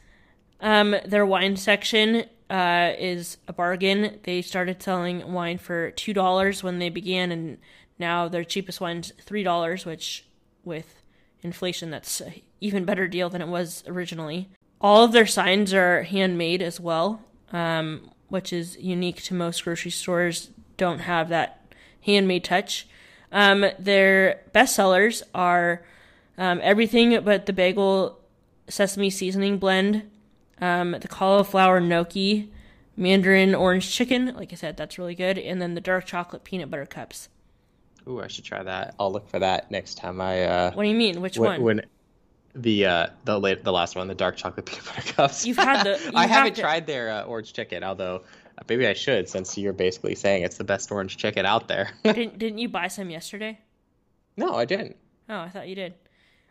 Um, 0.60 0.96
their 1.06 1.24
wine 1.24 1.56
section 1.56 2.24
uh, 2.50 2.92
is 2.98 3.38
a 3.46 3.52
bargain. 3.52 4.18
They 4.22 4.42
started 4.42 4.82
selling 4.82 5.32
wine 5.32 5.58
for 5.58 5.90
two 5.90 6.14
dollars 6.14 6.62
when 6.62 6.78
they 6.78 6.88
began, 6.88 7.30
and 7.32 7.58
now 7.98 8.28
their 8.28 8.44
cheapest 8.44 8.80
wine's 8.80 9.12
three 9.20 9.42
dollars, 9.42 9.84
which 9.84 10.26
with 10.64 11.02
inflation, 11.42 11.90
that's 11.90 12.20
a 12.20 12.42
even 12.60 12.84
better 12.84 13.06
deal 13.06 13.30
than 13.30 13.42
it 13.42 13.48
was 13.48 13.84
originally. 13.86 14.48
All 14.80 15.04
of 15.04 15.12
their 15.12 15.26
signs 15.26 15.72
are 15.72 16.02
handmade 16.02 16.62
as 16.62 16.80
well, 16.80 17.22
um, 17.52 18.10
which 18.28 18.52
is 18.52 18.76
unique 18.78 19.22
to 19.24 19.34
most 19.34 19.64
grocery 19.64 19.90
stores. 19.90 20.50
Don't 20.76 21.00
have 21.00 21.28
that 21.28 21.72
handmade 22.02 22.44
touch. 22.44 22.86
Um, 23.30 23.64
their 23.78 24.42
best 24.52 24.74
sellers 24.74 25.22
are 25.34 25.82
um, 26.36 26.60
everything 26.62 27.20
but 27.24 27.46
the 27.46 27.52
bagel 27.52 28.18
sesame 28.68 29.10
seasoning 29.10 29.58
blend, 29.58 30.08
um, 30.60 30.92
the 31.00 31.08
cauliflower 31.08 31.80
gnocchi, 31.80 32.50
mandarin 32.96 33.54
orange 33.54 33.90
chicken. 33.90 34.34
Like 34.34 34.52
I 34.52 34.56
said, 34.56 34.76
that's 34.76 34.98
really 34.98 35.14
good. 35.14 35.38
And 35.38 35.60
then 35.62 35.74
the 35.74 35.80
dark 35.80 36.04
chocolate 36.06 36.44
peanut 36.44 36.70
butter 36.70 36.86
cups. 36.86 37.28
Ooh, 38.08 38.20
I 38.20 38.26
should 38.28 38.44
try 38.44 38.62
that. 38.62 38.94
I'll 38.98 39.12
look 39.12 39.28
for 39.28 39.38
that 39.38 39.70
next 39.70 39.96
time 39.96 40.20
I 40.20 40.44
uh 40.44 40.72
What 40.72 40.82
do 40.84 40.88
you 40.88 40.94
mean? 40.94 41.20
Which 41.20 41.36
when, 41.38 41.50
one? 41.50 41.62
when 41.62 41.82
the 42.54 42.86
uh 42.86 43.06
the 43.24 43.38
late 43.38 43.62
the 43.64 43.72
last 43.72 43.96
one, 43.96 44.08
the 44.08 44.14
dark 44.14 44.36
chocolate 44.36 44.66
peanut 44.70 44.84
butter 44.86 45.12
cups. 45.12 45.44
You've 45.46 45.58
had 45.58 45.84
the- 45.84 46.00
you 46.04 46.12
I 46.14 46.22
have 46.22 46.30
haven't 46.30 46.54
to- 46.54 46.60
tried 46.62 46.86
their 46.86 47.10
uh, 47.10 47.22
orange 47.24 47.52
chicken, 47.52 47.84
although 47.84 48.22
uh, 48.56 48.62
maybe 48.68 48.86
I 48.86 48.94
should 48.94 49.28
since 49.28 49.56
you're 49.58 49.72
basically 49.74 50.14
saying 50.14 50.42
it's 50.42 50.56
the 50.56 50.64
best 50.64 50.90
orange 50.90 51.18
chicken 51.18 51.44
out 51.44 51.68
there. 51.68 51.90
didn't 52.02 52.38
didn't 52.42 52.58
you 52.58 52.68
buy 52.68 52.88
some 52.88 53.10
yesterday? 53.10 53.58
no, 54.36 54.54
I 54.54 54.64
didn't. 54.64 54.96
Oh, 55.28 55.40
I 55.40 55.50
thought 55.50 55.68
you 55.68 55.74
did. 55.74 55.94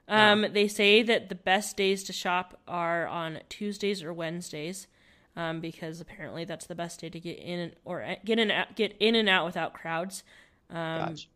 Um, 0.08 0.48
They 0.54 0.68
say 0.68 1.04
that 1.04 1.30
the 1.30 1.36
best 1.36 1.76
days 1.76 2.04
to 2.06 2.14
shop 2.14 2.60
are 2.68 3.08
on 3.08 3.40
Tuesdays 3.50 4.04
or 4.04 4.14
Wednesdays, 4.14 4.88
um, 5.36 5.60
because 5.60 6.00
apparently 6.00 6.46
that's 6.46 6.66
the 6.66 6.76
best 6.76 7.02
day 7.02 7.10
to 7.10 7.20
get 7.20 7.38
in 7.40 7.74
or 7.84 8.04
uh, 8.04 8.16
get 8.24 8.40
in 8.40 8.52
get 8.76 8.96
in 9.00 9.16
and 9.16 9.28
out 9.28 9.46
without 9.46 9.74
crowds. 9.74 10.24
Um, 10.70 11.10
Gotcha. 11.10 11.28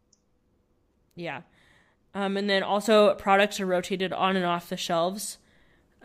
Yeah. 1.16 1.42
Um, 2.14 2.38
and 2.38 2.50
then 2.50 2.64
also 2.64 3.14
products 3.16 3.60
are 3.60 3.66
rotated 3.66 4.12
on 4.12 4.36
and 4.36 4.46
off 4.46 4.70
the 4.70 4.78
shelves. 4.78 5.38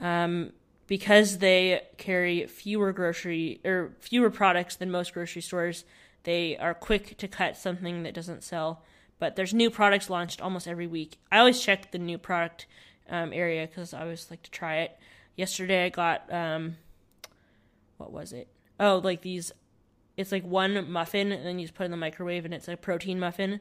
Um, 0.00 0.52
because 0.86 1.38
they 1.38 1.82
carry 1.96 2.46
fewer 2.46 2.92
grocery 2.92 3.60
or 3.64 3.92
fewer 3.98 4.30
products 4.30 4.76
than 4.76 4.90
most 4.90 5.12
grocery 5.12 5.42
stores, 5.42 5.84
they 6.22 6.56
are 6.58 6.74
quick 6.74 7.16
to 7.18 7.28
cut 7.28 7.56
something 7.56 8.02
that 8.04 8.14
doesn't 8.14 8.44
sell. 8.44 8.84
But 9.18 9.36
there's 9.36 9.54
new 9.54 9.70
products 9.70 10.10
launched 10.10 10.40
almost 10.42 10.68
every 10.68 10.86
week. 10.86 11.16
I 11.32 11.38
always 11.38 11.60
check 11.60 11.90
the 11.90 11.98
new 11.98 12.18
product 12.18 12.66
um, 13.08 13.32
area 13.32 13.66
because 13.66 13.94
I 13.94 14.02
always 14.02 14.26
like 14.30 14.42
to 14.42 14.50
try 14.50 14.76
it. 14.78 14.98
Yesterday 15.36 15.86
I 15.86 15.88
got 15.88 16.30
um, 16.32 16.76
what 17.96 18.12
was 18.12 18.32
it? 18.32 18.48
Oh, 18.78 19.00
like 19.02 19.22
these. 19.22 19.52
It's 20.16 20.32
like 20.32 20.44
one 20.44 20.90
muffin, 20.90 21.30
and 21.32 21.44
then 21.44 21.58
you 21.58 21.66
just 21.66 21.74
put 21.74 21.84
it 21.84 21.86
in 21.86 21.90
the 21.90 21.96
microwave, 21.98 22.44
and 22.46 22.54
it's 22.54 22.68
a 22.68 22.76
protein 22.76 23.20
muffin. 23.20 23.60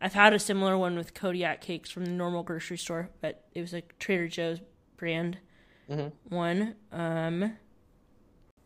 I've 0.00 0.14
had 0.14 0.32
a 0.32 0.38
similar 0.38 0.76
one 0.76 0.96
with 0.96 1.14
Kodiak 1.14 1.60
cakes 1.60 1.90
from 1.90 2.04
the 2.06 2.10
normal 2.10 2.42
grocery 2.42 2.78
store, 2.78 3.10
but 3.20 3.44
it 3.54 3.60
was 3.60 3.72
a 3.74 3.82
Trader 3.98 4.28
Joe's 4.28 4.60
brand 4.96 5.38
Mhm. 5.90 6.12
one. 6.28 6.74
Um, 6.92 7.56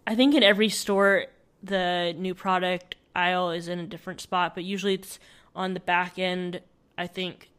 I 0.06 0.14
think 0.14 0.34
in 0.34 0.42
every 0.42 0.68
store 0.68 1.26
the 1.62 2.14
new 2.16 2.34
product 2.34 2.96
aisle 3.14 3.50
is 3.50 3.68
in 3.68 3.78
a 3.78 3.86
different 3.86 4.20
spot, 4.20 4.54
but 4.54 4.64
usually 4.64 4.94
it's 4.94 5.18
on 5.54 5.74
the 5.74 5.80
back 5.80 6.18
end. 6.18 6.60
I 6.98 7.06
think 7.06 7.50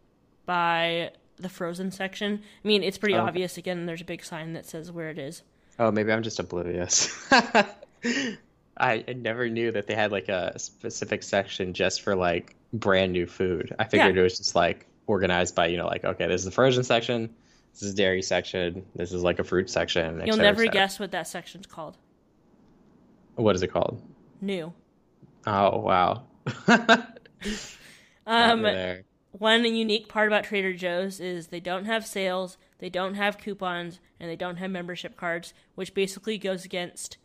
by 0.45 1.11
the 1.37 1.49
frozen 1.49 1.91
section. 1.91 2.41
I 2.63 2.67
mean, 2.67 2.83
it's 2.83 2.97
pretty 2.97 3.15
Oh, 3.15 3.21
obvious. 3.25 3.57
Again, 3.57 3.85
there's 3.87 4.01
a 4.01 4.05
big 4.05 4.23
sign 4.23 4.53
that 4.53 4.65
says 4.65 4.91
where 4.91 5.09
it 5.09 5.17
is. 5.17 5.41
Oh, 5.79 5.89
maybe 5.91 6.11
I'm 6.11 6.21
just 6.21 6.39
oblivious. 6.39 7.09
I, 7.31 9.03
I 9.07 9.13
never 9.15 9.49
knew 9.49 9.71
that 9.71 9.87
they 9.87 9.95
had 9.95 10.11
like 10.11 10.29
a 10.29 10.57
specific 10.59 11.23
section 11.23 11.73
just 11.73 12.01
for 12.03 12.15
like 12.15 12.55
brand 12.73 13.11
new 13.13 13.25
food. 13.25 13.75
I 13.79 13.85
figured 13.85 14.15
Yeah. 14.15 14.21
it 14.21 14.23
was 14.23 14.37
just 14.37 14.55
like 14.55 14.85
organized 15.07 15.55
by, 15.55 15.67
you 15.67 15.77
know, 15.77 15.87
like, 15.87 16.03
okay, 16.03 16.27
this 16.27 16.41
is 16.41 16.45
the 16.45 16.51
frozen 16.51 16.83
section, 16.83 17.29
this 17.73 17.81
is 17.83 17.93
dairy 17.95 18.21
section. 18.21 18.85
This 18.95 19.11
is 19.11 19.23
like 19.23 19.39
a 19.39 19.43
fruit 19.43 19.69
section. 19.69 20.21
You'll 20.25 20.35
cetera, 20.35 20.51
never 20.51 20.65
guess 20.67 20.99
what 20.99 21.11
that 21.11 21.27
section's 21.27 21.65
called. 21.65 21.97
What 23.35 23.55
is 23.55 23.63
it 23.63 23.69
called? 23.71 24.01
New. 24.41 24.73
Oh 25.47 25.79
wow. 25.79 26.23
Um, 28.31 28.65
one 29.31 29.65
unique 29.65 30.07
part 30.07 30.27
about 30.27 30.45
Trader 30.45 30.73
Joe's 30.73 31.19
is 31.19 31.47
they 31.47 31.59
don't 31.59 31.83
have 31.83 32.05
sales, 32.05 32.57
they 32.79 32.89
don't 32.89 33.15
have 33.15 33.37
coupons, 33.37 33.99
and 34.19 34.29
they 34.29 34.37
don't 34.37 34.55
have 34.55 34.71
membership 34.71 35.17
cards, 35.17 35.53
which 35.75 35.93
basically 35.93 36.37
goes 36.37 36.63
against 36.63 37.17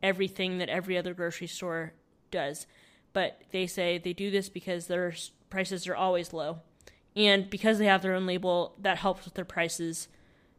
everything 0.00 0.58
that 0.58 0.68
every 0.68 0.96
other 0.96 1.12
grocery 1.12 1.48
store 1.48 1.94
does. 2.30 2.68
But 3.12 3.42
they 3.50 3.66
say 3.66 3.98
they 3.98 4.12
do 4.12 4.30
this 4.30 4.48
because 4.48 4.86
their 4.86 5.12
prices 5.50 5.88
are 5.88 5.96
always 5.96 6.32
low. 6.32 6.60
And 7.16 7.50
because 7.50 7.78
they 7.78 7.86
have 7.86 8.02
their 8.02 8.14
own 8.14 8.26
label, 8.26 8.76
that 8.80 8.98
helps 8.98 9.24
with 9.24 9.34
their 9.34 9.44
prices 9.44 10.08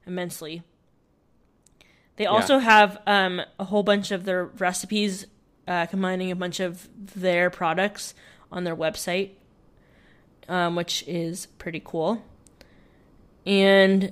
immensely. 0.05 0.63
They 2.17 2.25
also 2.25 2.59
have 2.59 2.97
um, 3.07 3.41
a 3.59 3.65
whole 3.65 3.83
bunch 3.83 4.11
of 4.11 4.25
their 4.25 4.45
recipes, 4.45 5.25
uh, 5.67 5.85
combining 5.85 6.31
a 6.31 6.35
bunch 6.35 6.59
of 6.59 6.89
their 6.95 7.49
products 7.49 8.13
on 8.51 8.63
their 8.65 8.75
website 8.75 9.31
um, 10.47 10.75
which 10.75 11.03
is 11.07 11.47
pretty 11.57 11.81
cool. 11.83 12.23
And 13.45 14.11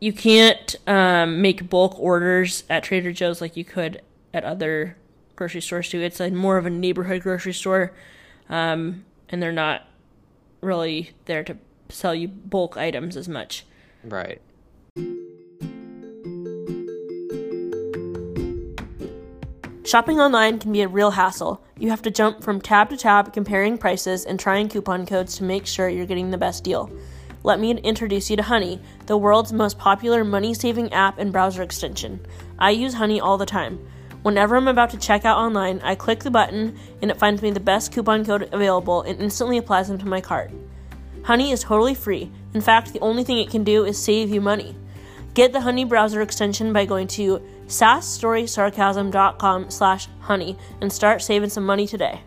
you 0.00 0.12
can't 0.12 0.76
um, 0.86 1.40
make 1.40 1.68
bulk 1.70 1.98
orders 1.98 2.64
at 2.68 2.84
Trader 2.84 3.12
Joe's 3.12 3.40
like 3.40 3.56
you 3.56 3.64
could 3.64 4.02
at 4.32 4.44
other 4.44 4.96
grocery 5.36 5.60
stores 5.60 5.88
too. 5.88 6.00
It's 6.00 6.20
more 6.20 6.56
of 6.58 6.66
a 6.66 6.70
neighborhood 6.70 7.22
grocery 7.22 7.52
store, 7.52 7.92
um, 8.48 9.04
and 9.28 9.42
they're 9.42 9.52
not 9.52 9.88
really 10.60 11.10
there 11.26 11.44
to 11.44 11.56
sell 11.88 12.14
you 12.14 12.28
bulk 12.28 12.76
items 12.76 13.16
as 13.16 13.28
much. 13.28 13.64
Right. 14.02 14.40
Shopping 19.86 20.18
online 20.18 20.58
can 20.58 20.72
be 20.72 20.80
a 20.80 20.88
real 20.88 21.10
hassle. 21.10 21.62
You 21.78 21.90
have 21.90 22.00
to 22.02 22.10
jump 22.10 22.42
from 22.42 22.58
tab 22.58 22.88
to 22.88 22.96
tab 22.96 23.34
comparing 23.34 23.76
prices 23.76 24.24
and 24.24 24.40
trying 24.40 24.70
coupon 24.70 25.04
codes 25.04 25.36
to 25.36 25.44
make 25.44 25.66
sure 25.66 25.90
you're 25.90 26.06
getting 26.06 26.30
the 26.30 26.38
best 26.38 26.64
deal. 26.64 26.90
Let 27.42 27.60
me 27.60 27.72
introduce 27.72 28.30
you 28.30 28.36
to 28.38 28.42
Honey, 28.42 28.80
the 29.04 29.18
world's 29.18 29.52
most 29.52 29.78
popular 29.78 30.24
money 30.24 30.54
saving 30.54 30.90
app 30.94 31.18
and 31.18 31.30
browser 31.30 31.62
extension. 31.62 32.24
I 32.58 32.70
use 32.70 32.94
Honey 32.94 33.20
all 33.20 33.36
the 33.36 33.44
time. 33.44 33.78
Whenever 34.22 34.56
I'm 34.56 34.68
about 34.68 34.88
to 34.90 34.96
check 34.96 35.26
out 35.26 35.36
online, 35.36 35.80
I 35.80 35.96
click 35.96 36.20
the 36.20 36.30
button 36.30 36.78
and 37.02 37.10
it 37.10 37.18
finds 37.18 37.42
me 37.42 37.50
the 37.50 37.60
best 37.60 37.92
coupon 37.92 38.24
code 38.24 38.48
available 38.52 39.02
and 39.02 39.20
instantly 39.20 39.58
applies 39.58 39.88
them 39.88 39.98
to 39.98 40.08
my 40.08 40.22
cart. 40.22 40.50
Honey 41.24 41.52
is 41.52 41.62
totally 41.62 41.94
free. 41.94 42.32
In 42.54 42.62
fact, 42.62 42.94
the 42.94 43.00
only 43.00 43.22
thing 43.22 43.36
it 43.36 43.50
can 43.50 43.64
do 43.64 43.84
is 43.84 44.02
save 44.02 44.30
you 44.30 44.40
money. 44.40 44.76
Get 45.34 45.52
the 45.52 45.60
Honey 45.60 45.84
browser 45.84 46.22
extension 46.22 46.72
by 46.72 46.86
going 46.86 47.08
to 47.08 47.42
sassstorysarcasm.com 47.66 49.68
slash 49.68 50.06
honey 50.20 50.56
and 50.80 50.90
start 50.92 51.20
saving 51.22 51.50
some 51.50 51.66
money 51.66 51.88
today. 51.88 52.20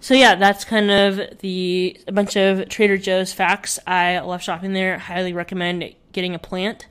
So 0.00 0.14
yeah, 0.14 0.34
that's 0.34 0.64
kind 0.64 0.90
of 0.90 1.38
the 1.40 2.00
a 2.08 2.12
bunch 2.12 2.36
of 2.36 2.70
Trader 2.70 2.96
Joe's 2.96 3.34
facts. 3.34 3.78
I 3.86 4.18
love 4.20 4.42
shopping 4.42 4.72
there. 4.72 4.98
Highly 4.98 5.34
recommend 5.34 5.94
getting 6.12 6.34
a 6.34 6.38
plant 6.38 6.86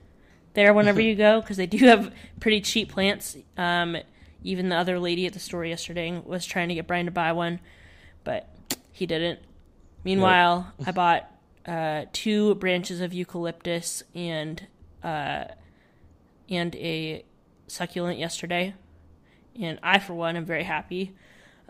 there 0.53 0.75
whenever 0.75 1.01
you 1.01 1.15
go 1.15 1.41
because 1.41 1.57
they 1.57 1.65
do 1.65 1.79
have 1.87 2.13
pretty 2.39 2.61
cheap 2.61 2.91
plants. 2.91 3.35
Um, 3.57 3.97
even 4.43 4.69
the 4.69 4.75
other 4.75 4.99
lady 4.99 5.25
at 5.25 5.33
the 5.33 5.39
store 5.39 5.65
yesterday 5.65 6.21
was 6.23 6.45
trying 6.45 6.69
to 6.69 6.75
get 6.75 6.85
Brian 6.85 7.07
to 7.07 7.11
buy 7.11 7.31
one, 7.31 7.59
but 8.23 8.47
he 8.91 9.07
didn't. 9.07 9.39
Meanwhile, 10.03 10.71
I 10.85 10.91
bought 10.91 11.27
uh, 11.65 12.05
two 12.13 12.55
branches 12.55 13.01
of 13.01 13.13
eucalyptus 13.13 14.03
and 14.15 14.67
uh, 15.03 15.45
and 16.49 16.75
a 16.75 17.23
succulent 17.67 18.19
yesterday, 18.19 18.73
and 19.59 19.79
I, 19.81 19.99
for 19.99 20.13
one, 20.13 20.35
am 20.35 20.45
very 20.45 20.63
happy. 20.63 21.15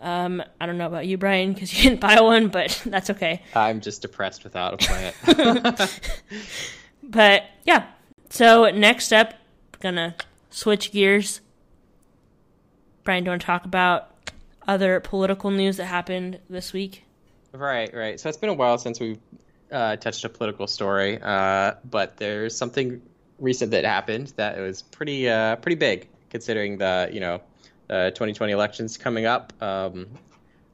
Um, 0.00 0.42
I 0.60 0.66
don't 0.66 0.78
know 0.78 0.88
about 0.88 1.06
you, 1.06 1.16
Brian, 1.16 1.52
because 1.52 1.72
you 1.72 1.82
didn't 1.90 2.00
buy 2.00 2.20
one, 2.20 2.48
but 2.48 2.82
that's 2.86 3.10
okay. 3.10 3.42
I'm 3.54 3.80
just 3.80 4.02
depressed 4.02 4.44
without 4.44 4.74
a 4.74 4.76
plant. 4.78 6.00
But 7.02 7.44
yeah, 7.64 7.86
so 8.30 8.70
next 8.70 9.12
up, 9.12 9.34
gonna 9.80 10.14
switch 10.50 10.92
gears. 10.92 11.40
Brian, 13.04 13.24
do 13.24 13.28
you 13.28 13.32
want 13.32 13.42
to 13.42 13.46
talk 13.46 13.64
about 13.64 14.10
other 14.68 15.00
political 15.00 15.50
news 15.50 15.76
that 15.78 15.86
happened 15.86 16.38
this 16.48 16.72
week? 16.72 17.04
Right, 17.52 17.92
right. 17.92 18.20
So 18.20 18.28
it's 18.28 18.38
been 18.38 18.50
a 18.50 18.54
while 18.54 18.78
since 18.78 19.00
we've 19.00 19.18
uh, 19.72 19.96
touched 19.96 20.24
a 20.24 20.28
political 20.28 20.66
story, 20.66 21.18
uh, 21.22 21.74
but 21.90 22.16
there's 22.16 22.56
something 22.56 23.00
recent 23.38 23.70
that 23.72 23.84
happened 23.84 24.32
that 24.36 24.58
was 24.58 24.82
pretty, 24.82 25.28
uh, 25.28 25.56
pretty 25.56 25.76
big 25.76 26.08
considering 26.30 26.78
the, 26.78 27.08
you 27.12 27.20
know, 27.20 27.40
the 27.88 28.10
2020 28.14 28.52
elections 28.52 28.96
coming 28.96 29.26
up. 29.26 29.52
Um, 29.62 30.06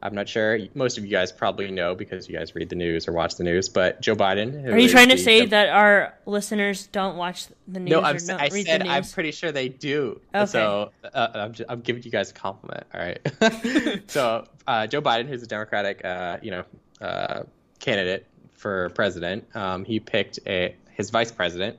I'm 0.00 0.14
not 0.14 0.28
sure. 0.28 0.58
Most 0.74 0.96
of 0.96 1.04
you 1.04 1.10
guys 1.10 1.32
probably 1.32 1.70
know 1.70 1.94
because 1.94 2.28
you 2.28 2.36
guys 2.36 2.54
read 2.54 2.68
the 2.68 2.76
news 2.76 3.08
or 3.08 3.12
watch 3.12 3.34
the 3.34 3.42
news. 3.42 3.68
But 3.68 4.00
Joe 4.00 4.14
Biden. 4.14 4.64
Are 4.66 4.78
you 4.78 4.88
trying 4.88 5.08
to 5.08 5.18
say 5.18 5.40
Dem- 5.40 5.48
that 5.50 5.68
our 5.70 6.14
listeners 6.24 6.86
don't 6.86 7.16
watch 7.16 7.46
the 7.66 7.80
news 7.80 7.90
No, 7.90 8.00
I'm, 8.00 8.14
I 8.14 8.48
said 8.48 8.86
I'm 8.86 9.04
pretty 9.04 9.32
sure 9.32 9.50
they 9.50 9.68
do. 9.68 10.20
Okay. 10.32 10.46
So 10.46 10.92
uh, 11.12 11.28
I'm, 11.34 11.52
just, 11.52 11.68
I'm 11.68 11.80
giving 11.80 12.04
you 12.04 12.12
guys 12.12 12.30
a 12.30 12.34
compliment. 12.34 12.86
All 12.94 13.00
right. 13.00 14.02
so 14.10 14.46
uh, 14.66 14.86
Joe 14.86 15.02
Biden, 15.02 15.26
who's 15.26 15.42
a 15.42 15.48
Democratic, 15.48 16.04
uh, 16.04 16.38
you 16.42 16.52
know, 16.52 16.64
uh, 17.00 17.42
candidate 17.80 18.26
for 18.58 18.90
president, 18.90 19.44
um, 19.56 19.84
he 19.84 20.00
picked 20.00 20.38
a 20.46 20.74
his 20.90 21.10
vice 21.10 21.32
president, 21.32 21.78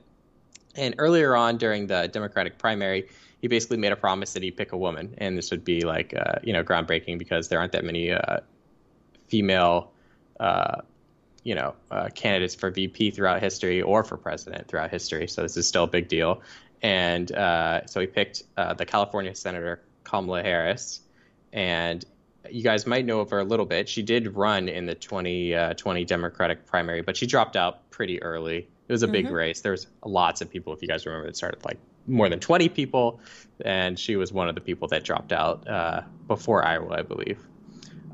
and 0.74 0.94
earlier 0.98 1.36
on 1.36 1.58
during 1.58 1.86
the 1.86 2.08
Democratic 2.08 2.58
primary, 2.58 3.08
he 3.40 3.48
basically 3.48 3.76
made 3.76 3.92
a 3.92 3.96
promise 3.96 4.32
that 4.32 4.42
he'd 4.42 4.56
pick 4.56 4.72
a 4.72 4.76
woman, 4.76 5.14
and 5.18 5.36
this 5.36 5.50
would 5.50 5.64
be 5.64 5.82
like 5.82 6.14
uh, 6.14 6.40
you 6.42 6.52
know 6.52 6.64
groundbreaking 6.64 7.18
because 7.18 7.48
there 7.48 7.60
aren't 7.60 7.72
that 7.72 7.84
many 7.84 8.12
uh, 8.12 8.40
female. 9.28 9.92
Uh, 10.40 10.80
you 11.42 11.54
know, 11.54 11.74
uh, 11.90 12.08
candidates 12.14 12.54
for 12.54 12.70
VP 12.70 13.12
throughout 13.12 13.40
history 13.40 13.80
or 13.80 14.04
for 14.04 14.18
president 14.18 14.68
throughout 14.68 14.90
history. 14.90 15.26
So 15.26 15.40
this 15.40 15.56
is 15.56 15.66
still 15.66 15.84
a 15.84 15.86
big 15.88 16.06
deal. 16.06 16.42
And 16.82 17.30
uh, 17.32 17.86
so 17.86 18.00
he 18.00 18.06
picked 18.06 18.42
uh, 18.56 18.74
the 18.74 18.84
California 18.84 19.34
Senator 19.34 19.80
Kamala 20.04 20.42
Harris. 20.42 21.00
And 21.52 22.04
you 22.48 22.62
guys 22.62 22.86
might 22.86 23.04
know 23.04 23.20
of 23.20 23.30
her 23.30 23.40
a 23.40 23.44
little 23.44 23.66
bit. 23.66 23.88
She 23.88 24.02
did 24.02 24.34
run 24.34 24.68
in 24.68 24.86
the 24.86 24.94
2020 24.94 26.04
Democratic 26.04 26.66
primary, 26.66 27.02
but 27.02 27.16
she 27.16 27.26
dropped 27.26 27.56
out 27.56 27.90
pretty 27.90 28.22
early. 28.22 28.68
It 28.88 28.92
was 28.92 29.02
a 29.02 29.08
big 29.08 29.30
race. 29.30 29.60
There 29.60 29.72
was 29.72 29.86
lots 30.04 30.40
of 30.40 30.50
people, 30.50 30.72
if 30.72 30.82
you 30.82 30.88
guys 30.88 31.06
remember, 31.06 31.28
it 31.28 31.36
started 31.36 31.64
like 31.64 31.78
more 32.08 32.28
than 32.28 32.40
20 32.40 32.68
people. 32.70 33.20
And 33.64 33.98
she 33.98 34.16
was 34.16 34.32
one 34.32 34.48
of 34.48 34.54
the 34.54 34.60
people 34.60 34.88
that 34.88 35.04
dropped 35.04 35.32
out 35.32 35.68
uh, 35.68 36.02
before 36.26 36.64
Iowa, 36.64 36.98
I 36.98 37.02
believe. 37.02 37.38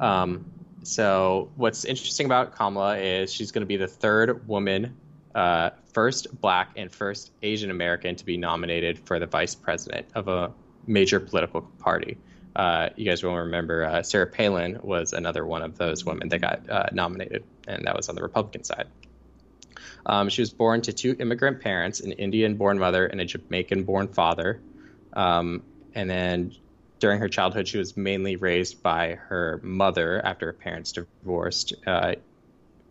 Um, 0.00 0.44
so 0.82 1.50
what's 1.56 1.84
interesting 1.84 2.26
about 2.26 2.54
Kamala 2.54 2.98
is 2.98 3.32
she's 3.32 3.50
going 3.52 3.62
to 3.62 3.66
be 3.66 3.76
the 3.76 3.88
third 3.88 4.46
woman, 4.46 4.94
uh, 5.34 5.70
first 5.92 6.40
black 6.40 6.72
and 6.76 6.92
first 6.92 7.32
Asian 7.42 7.70
American 7.70 8.14
to 8.16 8.24
be 8.24 8.36
nominated 8.36 8.98
for 8.98 9.18
the 9.18 9.26
vice 9.26 9.54
president 9.54 10.06
of 10.14 10.28
a 10.28 10.52
major 10.86 11.18
political 11.18 11.62
party. 11.62 12.18
Uh, 12.56 12.88
you 12.96 13.04
guys 13.04 13.22
will 13.22 13.36
remember 13.36 13.84
uh, 13.84 14.02
Sarah 14.02 14.26
Palin 14.26 14.80
was 14.82 15.12
another 15.12 15.44
one 15.44 15.60
of 15.60 15.76
those 15.76 16.06
women 16.06 16.30
that 16.30 16.40
got 16.40 16.70
uh, 16.70 16.86
nominated, 16.90 17.44
and 17.68 17.86
that 17.86 17.94
was 17.94 18.08
on 18.08 18.14
the 18.14 18.22
Republican 18.22 18.64
side. 18.64 18.86
Um, 20.06 20.30
she 20.30 20.40
was 20.40 20.50
born 20.50 20.80
to 20.82 20.92
two 20.94 21.14
immigrant 21.18 21.60
parents, 21.60 22.00
an 22.00 22.12
Indian-born 22.12 22.78
mother 22.78 23.04
and 23.06 23.20
a 23.20 23.26
Jamaican-born 23.26 24.08
father. 24.08 24.60
Um, 25.12 25.64
and 25.94 26.08
then 26.08 26.52
during 26.98 27.20
her 27.20 27.28
childhood, 27.28 27.68
she 27.68 27.76
was 27.76 27.94
mainly 27.94 28.36
raised 28.36 28.82
by 28.82 29.16
her 29.28 29.60
mother 29.62 30.24
after 30.24 30.46
her 30.46 30.52
parents 30.54 30.92
divorced, 30.92 31.74
uh, 31.86 32.14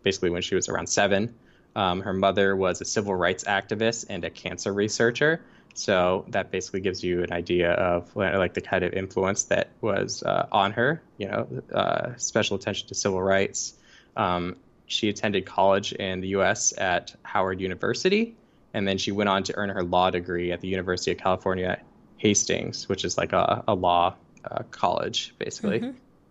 basically 0.04 0.30
when 0.30 0.42
she 0.42 0.54
was 0.54 0.68
around 0.68 0.88
seven. 0.88 1.34
Um, 1.74 2.02
her 2.02 2.12
mother 2.12 2.54
was 2.54 2.80
a 2.80 2.84
civil 2.84 3.16
rights 3.16 3.42
activist 3.44 4.06
and 4.08 4.24
a 4.24 4.30
cancer 4.30 4.72
researcher. 4.72 5.40
So 5.76 6.24
that 6.28 6.50
basically 6.50 6.80
gives 6.80 7.04
you 7.04 7.22
an 7.22 7.32
idea 7.32 7.70
of 7.70 8.16
like 8.16 8.54
the 8.54 8.62
kind 8.62 8.82
of 8.82 8.94
influence 8.94 9.44
that 9.44 9.68
was 9.82 10.22
uh, 10.22 10.46
on 10.50 10.72
her. 10.72 11.02
You 11.18 11.28
know, 11.28 11.62
uh, 11.72 12.16
special 12.16 12.56
attention 12.56 12.88
to 12.88 12.94
civil 12.94 13.22
rights. 13.22 13.74
Um, 14.16 14.56
she 14.86 15.10
attended 15.10 15.44
college 15.44 15.92
in 15.92 16.20
the 16.20 16.28
U.S. 16.28 16.72
at 16.78 17.14
Howard 17.22 17.60
University, 17.60 18.36
and 18.72 18.88
then 18.88 18.96
she 18.96 19.12
went 19.12 19.28
on 19.28 19.42
to 19.44 19.56
earn 19.56 19.68
her 19.68 19.82
law 19.82 20.08
degree 20.10 20.50
at 20.50 20.60
the 20.62 20.68
University 20.68 21.12
of 21.12 21.18
California, 21.18 21.78
Hastings, 22.16 22.88
which 22.88 23.04
is 23.04 23.18
like 23.18 23.32
a, 23.32 23.62
a 23.68 23.74
law 23.74 24.14
uh, 24.50 24.62
college, 24.70 25.34
basically. 25.38 25.80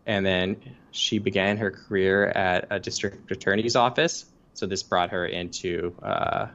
And 0.08 0.26
then 0.26 0.58
she 0.92 1.20
began 1.20 1.58
her 1.58 1.70
career 1.70 2.28
at 2.28 2.68
a 2.72 2.80
district 2.80 3.30
attorney's 3.32 3.76
office. 3.76 4.26
So 4.54 4.66
this 4.66 4.82
brought 4.84 5.12
her 5.12 5.26
into 5.26 5.94
uh, 6.02 6.48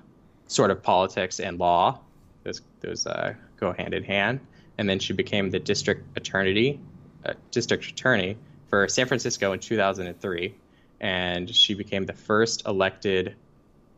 sort 0.47 0.71
of 0.71 0.83
politics 0.83 1.39
and 1.39 1.59
law. 1.59 2.01
Those, 2.45 2.63
those 2.81 3.07
uh, 3.07 3.35
go 3.59 3.73
hand 3.73 3.95
in 3.95 4.05
hand. 4.05 4.41
And 4.79 4.89
then 4.89 4.99
she 4.99 5.13
became 5.13 5.51
the 5.51 5.59
district 5.59 6.17
attorney, 6.17 6.81
uh, 7.25 7.35
district 7.51 7.85
attorney 7.87 8.37
for 8.69 8.89
San 8.89 9.07
Francisco 9.07 9.53
in 9.53 9.61
2003. 9.61 10.55
and 11.01 11.55
she 11.55 11.75
became 11.75 12.05
the 12.05 12.13
first 12.13 12.67
elected 12.67 13.35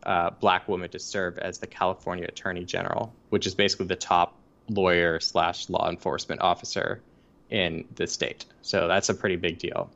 uh, 0.04 0.30
black 0.30 0.68
woman 0.68 0.88
to 0.90 0.98
serve 0.98 1.38
as 1.38 1.58
the 1.58 1.66
California 1.66 2.26
Attorney 2.26 2.64
General, 2.64 3.12
which 3.30 3.46
is 3.46 3.54
basically 3.54 3.86
the 3.86 3.96
top 3.96 4.36
lawyer 4.68 5.20
slash 5.20 5.68
law 5.68 5.88
enforcement 5.90 6.40
officer 6.40 7.00
in 7.50 7.84
the 7.96 8.06
state. 8.06 8.44
So 8.62 8.88
that's 8.88 9.08
a 9.08 9.14
pretty 9.14 9.36
big 9.36 9.58
deal. 9.58 9.90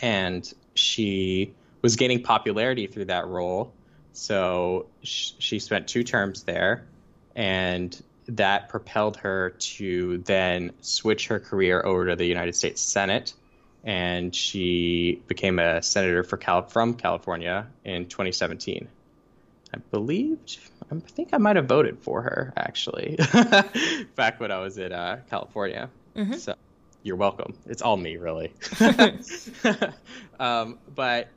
And 0.00 0.50
she 0.74 1.52
was 1.82 1.96
gaining 1.96 2.22
popularity 2.22 2.86
through 2.86 3.06
that 3.06 3.26
role. 3.26 3.72
So 4.12 4.86
sh- 5.02 5.32
she 5.38 5.58
spent 5.58 5.88
two 5.88 6.04
terms 6.04 6.44
there, 6.44 6.84
and 7.34 8.00
that 8.26 8.68
propelled 8.68 9.16
her 9.18 9.50
to 9.58 10.18
then 10.18 10.72
switch 10.80 11.28
her 11.28 11.40
career 11.40 11.82
over 11.84 12.08
to 12.08 12.16
the 12.16 12.26
United 12.26 12.54
States 12.54 12.80
Senate. 12.80 13.34
And 13.84 14.34
she 14.34 15.20
became 15.26 15.58
a 15.58 15.82
senator 15.82 16.22
for 16.22 16.36
Cal- 16.36 16.68
from 16.68 16.94
California 16.94 17.66
in 17.84 18.06
2017. 18.06 18.88
I 19.74 19.78
believe, 19.90 20.38
I 20.90 21.00
think 21.00 21.30
I 21.32 21.38
might 21.38 21.56
have 21.56 21.66
voted 21.66 21.98
for 21.98 22.22
her 22.22 22.52
actually 22.56 23.18
back 24.14 24.38
when 24.38 24.52
I 24.52 24.58
was 24.58 24.78
in 24.78 24.92
uh, 24.92 25.20
California. 25.30 25.90
Mm-hmm. 26.14 26.34
So 26.34 26.54
you're 27.02 27.16
welcome. 27.16 27.54
It's 27.66 27.82
all 27.82 27.96
me, 27.96 28.18
really. 28.18 28.52
um, 30.38 30.78
but 30.94 31.28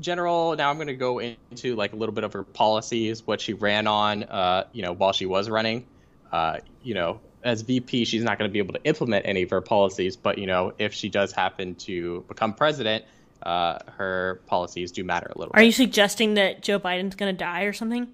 general, 0.00 0.56
now 0.56 0.70
I'm 0.70 0.76
going 0.76 0.88
to 0.88 0.94
go 0.94 1.20
into 1.20 1.74
like 1.76 1.92
a 1.92 1.96
little 1.96 2.14
bit 2.14 2.24
of 2.24 2.32
her 2.32 2.42
policies, 2.42 3.26
what 3.26 3.40
she 3.40 3.52
ran 3.52 3.86
on, 3.86 4.24
uh, 4.24 4.64
you 4.72 4.82
know, 4.82 4.92
while 4.92 5.12
she 5.12 5.26
was 5.26 5.48
running. 5.48 5.86
Uh, 6.30 6.58
you 6.82 6.94
know, 6.94 7.20
as 7.42 7.62
VP, 7.62 8.04
she's 8.04 8.22
not 8.22 8.38
going 8.38 8.48
to 8.48 8.52
be 8.52 8.58
able 8.58 8.74
to 8.74 8.84
implement 8.84 9.26
any 9.26 9.42
of 9.42 9.50
her 9.50 9.60
policies, 9.60 10.16
but 10.16 10.38
you 10.38 10.46
know, 10.46 10.72
if 10.78 10.92
she 10.92 11.08
does 11.08 11.32
happen 11.32 11.74
to 11.76 12.24
become 12.28 12.54
president, 12.54 13.04
uh, 13.42 13.78
her 13.96 14.40
policies 14.46 14.92
do 14.92 15.04
matter 15.04 15.30
a 15.34 15.38
little. 15.38 15.52
Bit. 15.52 15.58
Are 15.58 15.62
bit. 15.62 15.66
you 15.66 15.72
suggesting 15.72 16.34
that 16.34 16.62
Joe 16.62 16.78
Biden's 16.78 17.14
going 17.14 17.34
to 17.34 17.38
die 17.38 17.62
or 17.62 17.72
something? 17.72 18.08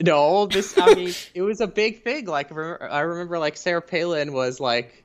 No, 0.00 0.46
this. 0.46 0.76
I 0.78 0.94
mean, 0.94 1.14
it 1.34 1.42
was 1.42 1.60
a 1.60 1.66
big 1.66 2.02
thing. 2.02 2.26
Like 2.26 2.52
I 2.52 3.00
remember, 3.00 3.38
like 3.38 3.56
Sarah 3.56 3.82
Palin 3.82 4.32
was 4.32 4.60
like, 4.60 5.01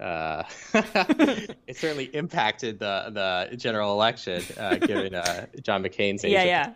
uh, 0.00 0.44
it 0.74 1.76
certainly 1.76 2.04
impacted 2.04 2.78
the 2.78 3.48
the 3.50 3.56
general 3.56 3.92
election, 3.92 4.42
uh, 4.58 4.76
given 4.80 5.14
uh, 5.14 5.46
John 5.62 5.82
McCain's 5.82 6.24
age. 6.24 6.32
Yeah, 6.32 6.44
yeah. 6.44 6.72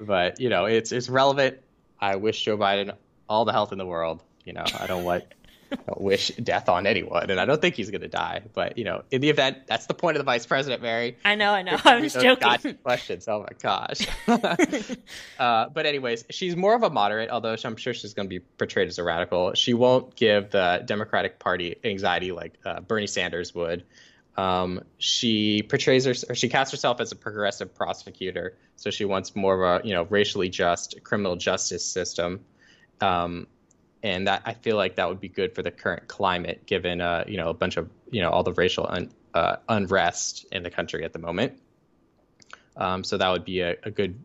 But 0.00 0.40
you 0.40 0.48
know, 0.48 0.64
it's 0.64 0.92
it's 0.92 1.08
relevant. 1.08 1.58
I 2.00 2.16
wish 2.16 2.44
Joe 2.44 2.56
Biden 2.56 2.94
all 3.28 3.44
the 3.44 3.52
health 3.52 3.72
in 3.72 3.78
the 3.78 3.86
world. 3.86 4.22
You 4.44 4.54
know, 4.54 4.64
I 4.78 4.86
don't 4.86 5.04
want 5.04 5.24
don't 5.70 6.00
wish 6.00 6.28
death 6.28 6.68
on 6.68 6.86
anyone, 6.86 7.30
and 7.30 7.40
I 7.40 7.44
don't 7.44 7.60
think 7.60 7.74
he's 7.74 7.90
going 7.90 8.02
to 8.02 8.08
die. 8.08 8.42
But 8.54 8.78
you 8.78 8.84
know, 8.84 9.02
in 9.10 9.20
the 9.20 9.30
event, 9.30 9.66
that's 9.66 9.86
the 9.86 9.94
point 9.94 10.16
of 10.16 10.20
the 10.20 10.24
vice 10.24 10.46
president, 10.46 10.82
Mary. 10.82 11.16
I 11.24 11.34
know, 11.34 11.52
I 11.52 11.62
know. 11.62 11.78
I 11.84 12.00
was 12.00 12.14
joking. 12.14 12.74
questions. 12.82 13.28
Oh 13.28 13.40
my 13.40 13.56
gosh. 13.60 14.06
uh, 15.38 15.68
but 15.68 15.86
anyways, 15.86 16.24
she's 16.30 16.56
more 16.56 16.74
of 16.74 16.82
a 16.82 16.90
moderate, 16.90 17.30
although 17.30 17.56
I'm 17.62 17.76
sure 17.76 17.94
she's 17.94 18.14
going 18.14 18.26
to 18.26 18.30
be 18.30 18.40
portrayed 18.40 18.88
as 18.88 18.98
a 18.98 19.04
radical. 19.04 19.54
She 19.54 19.74
won't 19.74 20.14
give 20.16 20.50
the 20.50 20.82
Democratic 20.84 21.38
Party 21.38 21.76
anxiety 21.84 22.32
like 22.32 22.54
uh, 22.64 22.80
Bernie 22.80 23.06
Sanders 23.06 23.54
would. 23.54 23.84
Um, 24.36 24.82
she 24.98 25.62
portrays 25.62 26.04
her, 26.04 26.14
or 26.28 26.34
she 26.36 26.48
casts 26.48 26.70
herself 26.70 27.00
as 27.00 27.10
a 27.10 27.16
progressive 27.16 27.74
prosecutor, 27.74 28.56
so 28.76 28.90
she 28.90 29.04
wants 29.04 29.34
more 29.34 29.64
of 29.64 29.82
a 29.82 29.86
you 29.86 29.92
know 29.92 30.04
racially 30.04 30.48
just 30.48 31.02
criminal 31.02 31.34
justice 31.34 31.84
system. 31.84 32.44
Um, 33.00 33.48
and 34.02 34.26
that 34.26 34.42
I 34.44 34.54
feel 34.54 34.76
like 34.76 34.96
that 34.96 35.08
would 35.08 35.20
be 35.20 35.28
good 35.28 35.54
for 35.54 35.62
the 35.62 35.70
current 35.70 36.08
climate, 36.08 36.66
given 36.66 37.00
uh, 37.00 37.24
you 37.26 37.36
know 37.36 37.50
a 37.50 37.54
bunch 37.54 37.76
of 37.76 37.90
you 38.10 38.22
know 38.22 38.30
all 38.30 38.42
the 38.42 38.52
racial 38.52 38.86
un, 38.88 39.10
uh, 39.34 39.56
unrest 39.68 40.46
in 40.52 40.62
the 40.62 40.70
country 40.70 41.04
at 41.04 41.12
the 41.12 41.18
moment. 41.18 41.58
Um, 42.76 43.02
so 43.02 43.18
that 43.18 43.28
would 43.30 43.44
be 43.44 43.60
a, 43.60 43.76
a 43.82 43.90
good 43.90 44.18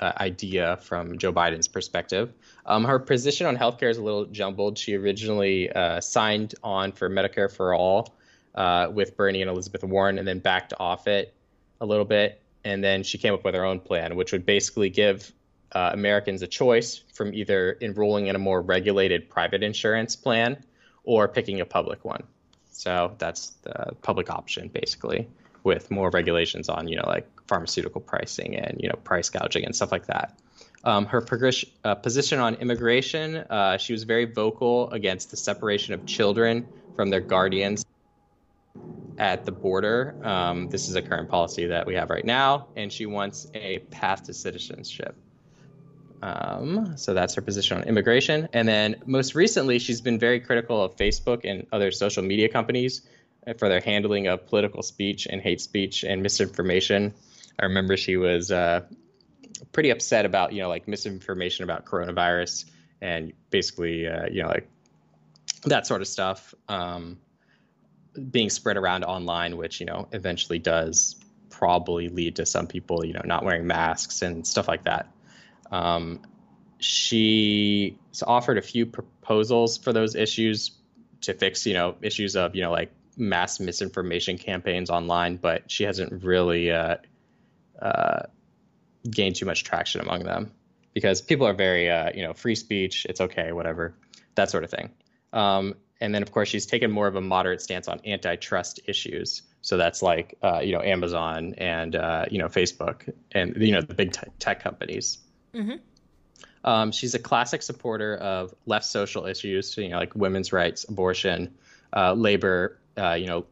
uh, 0.00 0.12
idea 0.18 0.78
from 0.82 1.18
Joe 1.18 1.32
Biden's 1.32 1.68
perspective. 1.68 2.32
Um, 2.66 2.84
her 2.84 2.98
position 2.98 3.46
on 3.46 3.56
healthcare 3.56 3.90
is 3.90 3.96
a 3.96 4.02
little 4.02 4.26
jumbled. 4.26 4.76
She 4.78 4.94
originally 4.94 5.70
uh, 5.70 6.00
signed 6.00 6.54
on 6.62 6.92
for 6.92 7.08
Medicare 7.08 7.50
for 7.50 7.74
all 7.74 8.14
uh, 8.54 8.88
with 8.92 9.16
Bernie 9.16 9.42
and 9.42 9.50
Elizabeth 9.50 9.84
Warren, 9.84 10.18
and 10.18 10.28
then 10.28 10.38
backed 10.38 10.74
off 10.78 11.06
it 11.06 11.34
a 11.80 11.86
little 11.86 12.04
bit, 12.04 12.40
and 12.64 12.84
then 12.84 13.02
she 13.02 13.18
came 13.18 13.34
up 13.34 13.44
with 13.44 13.54
her 13.54 13.64
own 13.64 13.80
plan, 13.80 14.16
which 14.16 14.32
would 14.32 14.46
basically 14.46 14.90
give 14.90 15.32
uh, 15.74 15.90
Americans 15.92 16.42
a 16.42 16.46
choice 16.46 17.02
from 17.12 17.34
either 17.34 17.76
enrolling 17.80 18.26
in 18.28 18.36
a 18.36 18.38
more 18.38 18.62
regulated 18.62 19.28
private 19.28 19.62
insurance 19.62 20.16
plan 20.16 20.62
or 21.04 21.28
picking 21.28 21.60
a 21.60 21.64
public 21.64 22.04
one. 22.04 22.22
So 22.70 23.14
that's 23.18 23.50
the 23.62 23.94
public 24.02 24.30
option, 24.30 24.68
basically, 24.68 25.28
with 25.62 25.90
more 25.90 26.10
regulations 26.10 26.68
on, 26.68 26.88
you 26.88 26.96
know, 26.96 27.06
like 27.06 27.28
pharmaceutical 27.46 28.00
pricing 28.00 28.56
and, 28.56 28.80
you 28.80 28.88
know, 28.88 28.96
price 28.96 29.30
gouging 29.30 29.64
and 29.64 29.74
stuff 29.74 29.92
like 29.92 30.06
that. 30.06 30.38
Um, 30.84 31.06
her 31.06 31.24
uh, 31.84 31.94
position 31.94 32.40
on 32.40 32.56
immigration, 32.56 33.36
uh, 33.36 33.78
she 33.78 33.92
was 33.92 34.04
very 34.04 34.26
vocal 34.26 34.90
against 34.90 35.30
the 35.30 35.36
separation 35.36 35.94
of 35.94 36.04
children 36.04 36.66
from 36.94 37.08
their 37.10 37.20
guardians 37.20 37.86
at 39.16 39.44
the 39.44 39.52
border. 39.52 40.14
Um, 40.22 40.68
this 40.68 40.88
is 40.88 40.96
a 40.96 41.02
current 41.02 41.30
policy 41.30 41.66
that 41.66 41.86
we 41.86 41.94
have 41.94 42.10
right 42.10 42.24
now, 42.24 42.68
and 42.76 42.92
she 42.92 43.06
wants 43.06 43.46
a 43.54 43.78
path 43.90 44.24
to 44.24 44.34
citizenship. 44.34 45.16
Um, 46.24 46.96
so 46.96 47.12
that's 47.12 47.34
her 47.34 47.42
position 47.42 47.76
on 47.76 47.84
immigration. 47.84 48.48
And 48.54 48.66
then 48.66 48.96
most 49.04 49.34
recently, 49.34 49.78
she's 49.78 50.00
been 50.00 50.18
very 50.18 50.40
critical 50.40 50.82
of 50.82 50.96
Facebook 50.96 51.42
and 51.44 51.66
other 51.70 51.90
social 51.90 52.22
media 52.22 52.48
companies 52.48 53.02
for 53.58 53.68
their 53.68 53.80
handling 53.80 54.26
of 54.26 54.46
political 54.46 54.82
speech 54.82 55.26
and 55.26 55.42
hate 55.42 55.60
speech 55.60 56.02
and 56.02 56.22
misinformation. 56.22 57.12
I 57.58 57.66
remember 57.66 57.98
she 57.98 58.16
was 58.16 58.50
uh, 58.50 58.86
pretty 59.72 59.90
upset 59.90 60.24
about, 60.24 60.54
you 60.54 60.62
know, 60.62 60.70
like 60.70 60.88
misinformation 60.88 61.62
about 61.62 61.84
coronavirus 61.84 62.64
and 63.02 63.34
basically, 63.50 64.08
uh, 64.08 64.26
you 64.30 64.42
know, 64.42 64.48
like 64.48 64.66
that 65.64 65.86
sort 65.86 66.00
of 66.00 66.08
stuff 66.08 66.54
um, 66.70 67.18
being 68.30 68.48
spread 68.48 68.78
around 68.78 69.04
online, 69.04 69.58
which, 69.58 69.78
you 69.78 69.84
know, 69.84 70.08
eventually 70.12 70.58
does 70.58 71.16
probably 71.50 72.08
lead 72.08 72.36
to 72.36 72.46
some 72.46 72.66
people, 72.66 73.04
you 73.04 73.12
know, 73.12 73.22
not 73.26 73.44
wearing 73.44 73.66
masks 73.66 74.22
and 74.22 74.46
stuff 74.46 74.68
like 74.68 74.84
that. 74.84 75.10
Um, 75.74 76.20
she 76.78 77.98
offered 78.24 78.58
a 78.58 78.62
few 78.62 78.86
proposals 78.86 79.76
for 79.76 79.92
those 79.92 80.14
issues 80.14 80.70
to 81.22 81.34
fix, 81.34 81.66
you 81.66 81.74
know, 81.74 81.96
issues 82.00 82.36
of, 82.36 82.54
you 82.54 82.62
know, 82.62 82.70
like 82.70 82.92
mass 83.16 83.58
misinformation 83.58 84.38
campaigns 84.38 84.88
online, 84.88 85.36
but 85.36 85.68
she 85.70 85.82
hasn't 85.82 86.22
really 86.22 86.70
uh, 86.70 86.96
uh, 87.82 88.22
gained 89.10 89.34
too 89.34 89.46
much 89.46 89.64
traction 89.64 90.00
among 90.00 90.22
them 90.22 90.52
because 90.92 91.20
people 91.20 91.46
are 91.46 91.54
very, 91.54 91.90
uh, 91.90 92.10
you 92.14 92.22
know, 92.22 92.34
free 92.34 92.54
speech, 92.54 93.04
it's 93.08 93.20
okay, 93.20 93.50
whatever, 93.50 93.96
that 94.36 94.50
sort 94.50 94.62
of 94.62 94.70
thing. 94.70 94.90
Um, 95.32 95.74
and 96.00 96.14
then, 96.14 96.22
of 96.22 96.30
course, 96.30 96.48
she's 96.48 96.66
taken 96.66 96.92
more 96.92 97.08
of 97.08 97.16
a 97.16 97.20
moderate 97.20 97.62
stance 97.62 97.88
on 97.88 98.00
antitrust 98.06 98.78
issues. 98.86 99.42
So 99.60 99.76
that's 99.76 100.02
like, 100.02 100.36
uh, 100.40 100.60
you 100.60 100.72
know, 100.72 100.82
Amazon 100.82 101.54
and, 101.58 101.96
uh, 101.96 102.26
you 102.30 102.38
know, 102.38 102.46
Facebook 102.46 103.12
and, 103.32 103.56
you 103.56 103.72
know, 103.72 103.80
the 103.80 103.94
big 103.94 104.12
t- 104.12 104.28
tech 104.38 104.62
companies. 104.62 105.18
Mm-hmm. 105.54 105.76
Um, 106.64 106.92
she's 106.92 107.14
a 107.14 107.18
classic 107.18 107.62
supporter 107.62 108.16
of 108.16 108.54
left 108.66 108.86
social 108.86 109.26
issues, 109.26 109.76
you 109.76 109.88
know, 109.90 109.98
like 109.98 110.14
women's 110.14 110.52
rights, 110.52 110.84
abortion, 110.88 111.54
uh, 111.94 112.14
labor, 112.14 112.78
uh, 112.96 113.12
you 113.12 113.26
know, 113.26 113.44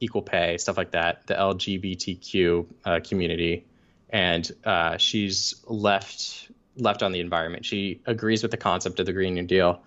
equal 0.00 0.22
pay, 0.22 0.58
stuff 0.58 0.76
like 0.76 0.90
that, 0.90 1.26
the 1.26 1.34
LGBTQ 1.34 2.66
uh, 2.84 3.00
community, 3.02 3.64
and 4.10 4.50
uh, 4.64 4.96
she's 4.96 5.54
left 5.66 6.50
left 6.76 7.02
on 7.02 7.12
the 7.12 7.20
environment. 7.20 7.64
She 7.64 8.02
agrees 8.04 8.42
with 8.42 8.50
the 8.50 8.58
concept 8.58 9.00
of 9.00 9.06
the 9.06 9.12
Green 9.12 9.34
New 9.34 9.44
Deal. 9.44 9.80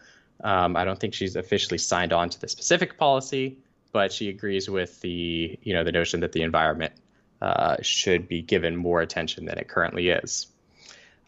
Um, 0.43 0.75
I 0.75 0.85
don't 0.85 0.99
think 0.99 1.13
she's 1.13 1.35
officially 1.35 1.77
signed 1.77 2.13
on 2.13 2.29
to 2.29 2.41
the 2.41 2.47
specific 2.47 2.97
policy, 2.97 3.59
but 3.91 4.11
she 4.11 4.29
agrees 4.29 4.69
with 4.69 4.99
the 5.01 5.59
you 5.61 5.73
know 5.73 5.83
the 5.83 5.91
notion 5.91 6.21
that 6.21 6.31
the 6.31 6.41
environment 6.41 6.93
uh, 7.41 7.77
should 7.81 8.27
be 8.27 8.41
given 8.41 8.75
more 8.75 9.01
attention 9.01 9.45
than 9.45 9.57
it 9.57 9.67
currently 9.67 10.09
is. 10.09 10.47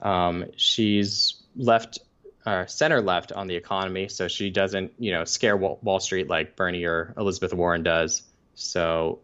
Um, 0.02 0.46
she's 0.56 1.42
left, 1.56 2.00
uh, 2.46 2.66
center 2.66 3.02
left 3.02 3.32
on 3.32 3.48
the 3.48 3.56
economy, 3.56 4.08
so 4.08 4.28
she 4.28 4.50
doesn't, 4.50 4.94
you 4.98 5.12
know, 5.12 5.26
scare 5.26 5.56
Wall, 5.56 5.80
Wall 5.82 6.00
Street 6.00 6.28
like 6.28 6.56
Bernie 6.56 6.86
or 6.86 7.14
Elizabeth 7.18 7.54
Warren 7.54 7.84
does. 7.84 8.24
So 8.56 9.20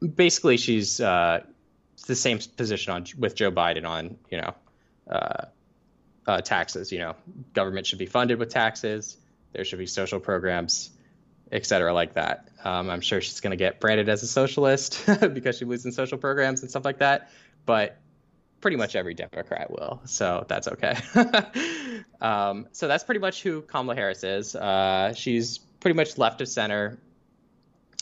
basically, 0.00 0.56
she's 0.56 1.00
uh, 1.00 1.40
the 2.06 2.14
same 2.14 2.38
position 2.56 2.92
on 2.92 3.06
with 3.18 3.34
Joe 3.34 3.50
Biden 3.50 3.86
on, 3.86 4.16
you 4.30 4.38
know, 4.40 4.54
uh, 5.10 5.44
uh, 6.26 6.40
taxes. 6.40 6.92
You 6.92 7.00
know, 7.00 7.16
government 7.52 7.86
should 7.86 7.98
be 7.98 8.06
funded 8.06 8.38
with 8.38 8.50
taxes. 8.50 9.16
There 9.52 9.64
should 9.64 9.78
be 9.78 9.86
social 9.86 10.20
programs, 10.20 10.90
et 11.50 11.66
cetera, 11.66 11.92
like 11.92 12.14
that. 12.14 12.48
Um, 12.64 12.88
I'm 12.88 13.00
sure 13.00 13.20
she's 13.20 13.40
going 13.40 13.50
to 13.50 13.56
get 13.56 13.80
branded 13.80 14.08
as 14.08 14.22
a 14.22 14.26
socialist 14.26 15.04
because 15.34 15.58
she 15.58 15.64
believes 15.64 15.84
in 15.84 15.92
social 15.92 16.18
programs 16.18 16.62
and 16.62 16.70
stuff 16.70 16.84
like 16.84 16.98
that. 16.98 17.30
But 17.66 17.98
pretty 18.62 18.78
much 18.78 18.96
every 18.96 19.12
Democrat 19.12 19.70
will, 19.70 20.00
so 20.06 20.46
that's 20.48 20.68
okay. 20.68 20.96
um, 22.22 22.66
so 22.72 22.88
that's 22.88 23.04
pretty 23.04 23.20
much 23.20 23.42
who 23.42 23.60
Kamala 23.60 23.94
Harris 23.94 24.24
is. 24.24 24.56
Uh, 24.56 25.12
she's 25.12 25.58
pretty 25.58 25.96
much 25.96 26.16
left 26.16 26.40
of 26.40 26.48
center, 26.48 26.96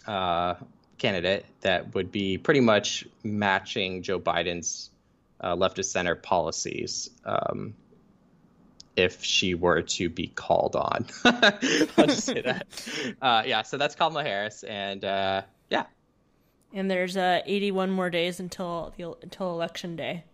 uh, 0.06 0.54
candidate 0.98 1.46
that 1.62 1.94
would 1.94 2.12
be 2.12 2.38
pretty 2.38 2.60
much 2.60 3.06
matching 3.24 4.02
Joe 4.02 4.20
Biden's 4.20 4.90
uh, 5.42 5.56
of 5.58 5.84
center 5.84 6.14
policies. 6.14 7.10
Um, 7.24 7.74
if 8.96 9.24
she 9.24 9.54
were 9.54 9.82
to 9.82 10.10
be 10.10 10.26
called 10.26 10.76
on, 10.76 11.06
I'll 11.24 12.06
just 12.06 12.26
say 12.26 12.42
that. 12.42 12.66
Uh, 13.22 13.42
yeah, 13.46 13.62
so 13.62 13.76
that's 13.76 13.94
Kamala 13.94 14.22
Harris, 14.22 14.62
and 14.62 15.04
uh, 15.04 15.42
yeah. 15.70 15.84
And 16.72 16.90
there's 16.90 17.16
uh, 17.16 17.40
81 17.44 17.90
more 17.90 18.10
days 18.10 18.40
until 18.40 18.92
the 18.96 19.14
until 19.22 19.50
election 19.50 19.96
day. 19.96 20.24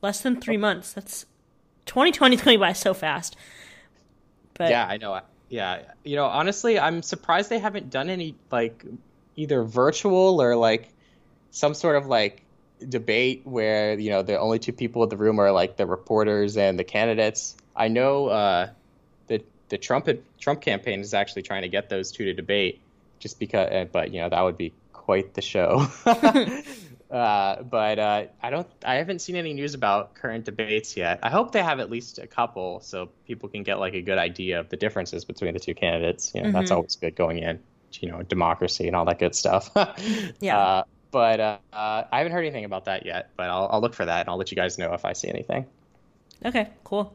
Less 0.00 0.20
than 0.20 0.40
three 0.40 0.56
months. 0.56 0.92
That's 0.92 1.26
2020 1.86 2.36
is 2.36 2.42
going 2.42 2.60
by 2.60 2.72
so 2.72 2.94
fast. 2.94 3.36
But 4.54 4.70
yeah, 4.70 4.86
I 4.86 4.96
know. 4.96 5.20
Yeah, 5.48 5.82
you 6.04 6.16
know, 6.16 6.26
honestly, 6.26 6.78
I'm 6.78 7.02
surprised 7.02 7.48
they 7.48 7.58
haven't 7.58 7.90
done 7.90 8.10
any 8.10 8.34
like 8.50 8.84
either 9.36 9.62
virtual 9.62 10.42
or 10.42 10.56
like 10.56 10.92
some 11.50 11.74
sort 11.74 11.96
of 11.96 12.06
like 12.06 12.42
debate 12.86 13.42
where 13.44 13.98
you 13.98 14.10
know 14.10 14.22
the 14.22 14.38
only 14.38 14.58
two 14.58 14.72
people 14.72 15.02
in 15.02 15.08
the 15.08 15.16
room 15.16 15.40
are 15.40 15.50
like 15.50 15.76
the 15.76 15.86
reporters 15.86 16.56
and 16.56 16.78
the 16.78 16.84
candidates. 16.84 17.56
I 17.74 17.88
know 17.88 18.26
uh, 18.26 18.70
the 19.28 19.42
the 19.70 19.78
Trump 19.78 20.08
Trump 20.38 20.60
campaign 20.60 21.00
is 21.00 21.14
actually 21.14 21.42
trying 21.42 21.62
to 21.62 21.68
get 21.68 21.88
those 21.88 22.12
two 22.12 22.26
to 22.26 22.34
debate, 22.34 22.80
just 23.18 23.38
because. 23.38 23.70
Uh, 23.70 23.86
but 23.90 24.12
you 24.12 24.20
know 24.20 24.28
that 24.28 24.42
would 24.42 24.58
be 24.58 24.72
quite 24.92 25.34
the 25.34 25.42
show. 25.42 25.86
uh, 27.10 27.62
but 27.62 27.98
uh, 27.98 28.24
I 28.42 28.50
don't. 28.50 28.66
I 28.84 28.96
haven't 28.96 29.20
seen 29.20 29.36
any 29.36 29.54
news 29.54 29.74
about 29.74 30.14
current 30.14 30.44
debates 30.44 30.96
yet. 30.96 31.20
I 31.22 31.30
hope 31.30 31.52
they 31.52 31.62
have 31.62 31.80
at 31.80 31.90
least 31.90 32.18
a 32.18 32.26
couple, 32.26 32.80
so 32.80 33.08
people 33.26 33.48
can 33.48 33.62
get 33.62 33.78
like 33.78 33.94
a 33.94 34.02
good 34.02 34.18
idea 34.18 34.60
of 34.60 34.68
the 34.68 34.76
differences 34.76 35.24
between 35.24 35.54
the 35.54 35.60
two 35.60 35.74
candidates. 35.74 36.32
You 36.34 36.42
know, 36.42 36.48
mm-hmm. 36.48 36.58
that's 36.58 36.70
always 36.70 36.96
good 36.96 37.16
going 37.16 37.38
in. 37.38 37.60
You 38.00 38.10
know, 38.10 38.22
democracy 38.22 38.86
and 38.86 38.94
all 38.94 39.06
that 39.06 39.18
good 39.18 39.34
stuff. 39.34 39.70
yeah. 40.40 40.58
Uh, 40.58 40.82
but 41.10 41.40
uh, 41.40 41.58
uh, 41.72 42.04
I 42.12 42.18
haven't 42.18 42.32
heard 42.32 42.44
anything 42.44 42.66
about 42.66 42.84
that 42.84 43.06
yet. 43.06 43.30
But 43.36 43.48
I'll, 43.48 43.68
I'll 43.72 43.80
look 43.80 43.94
for 43.94 44.04
that 44.04 44.20
and 44.20 44.28
I'll 44.28 44.36
let 44.36 44.50
you 44.50 44.56
guys 44.56 44.78
know 44.78 44.92
if 44.92 45.06
I 45.06 45.14
see 45.14 45.28
anything. 45.28 45.64
Okay. 46.44 46.68
Cool. 46.84 47.14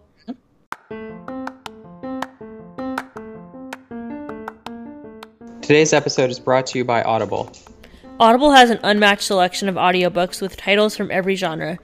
Today's 5.62 5.94
episode 5.94 6.30
is 6.30 6.40
brought 6.40 6.66
to 6.68 6.78
you 6.78 6.84
by 6.84 7.04
Audible. 7.04 7.52
Audible 8.20 8.52
has 8.52 8.70
an 8.70 8.80
unmatched 8.84 9.24
selection 9.24 9.68
of 9.68 9.76
audiobooks 9.76 10.40
with 10.40 10.56
titles 10.56 10.96
from 10.96 11.10
every 11.10 11.36
genre. 11.36 11.80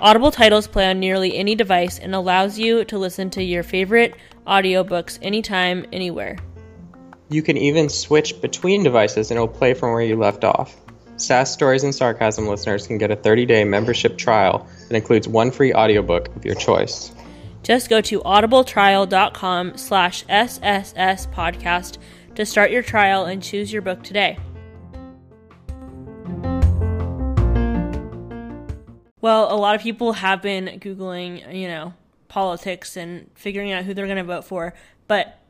Audible 0.00 0.32
titles 0.32 0.66
play 0.66 0.90
on 0.90 0.98
nearly 0.98 1.36
any 1.36 1.54
device 1.54 1.98
and 2.00 2.14
allows 2.14 2.58
you 2.58 2.84
to 2.84 2.98
listen 2.98 3.30
to 3.30 3.42
your 3.42 3.62
favorite 3.62 4.14
audiobooks 4.46 5.18
anytime, 5.22 5.86
anywhere. 5.92 6.36
You 7.30 7.42
can 7.42 7.56
even 7.56 7.88
switch 7.88 8.40
between 8.40 8.82
devices 8.82 9.30
and 9.30 9.38
it 9.38 9.40
will 9.40 9.48
play 9.48 9.72
from 9.72 9.92
where 9.92 10.02
you 10.02 10.16
left 10.16 10.42
off. 10.42 10.76
Sass 11.16 11.52
Stories 11.52 11.84
and 11.84 11.94
Sarcasm 11.94 12.48
listeners 12.48 12.86
can 12.86 12.98
get 12.98 13.10
a 13.10 13.16
30-day 13.16 13.64
membership 13.64 14.18
trial 14.18 14.66
that 14.88 14.96
includes 14.96 15.28
one 15.28 15.50
free 15.50 15.72
audiobook 15.72 16.34
of 16.34 16.44
your 16.44 16.54
choice. 16.56 17.12
Just 17.62 17.88
go 17.88 18.00
to 18.00 18.20
audibletrial.com 18.20 19.76
slash 19.76 20.24
SSS 20.28 21.26
podcast 21.28 21.98
to 22.34 22.46
start 22.46 22.70
your 22.70 22.82
trial 22.82 23.26
and 23.26 23.42
choose 23.42 23.72
your 23.72 23.82
book 23.82 24.02
today. 24.02 24.38
Well, 29.20 29.52
a 29.52 29.56
lot 29.56 29.74
of 29.74 29.82
people 29.82 30.12
have 30.14 30.42
been 30.42 30.66
Googling, 30.80 31.54
you 31.54 31.66
know, 31.68 31.94
politics 32.28 32.96
and 32.96 33.30
figuring 33.34 33.72
out 33.72 33.84
who 33.84 33.94
they're 33.94 34.06
going 34.06 34.18
to 34.18 34.24
vote 34.24 34.44
for. 34.44 34.74
But 35.08 35.40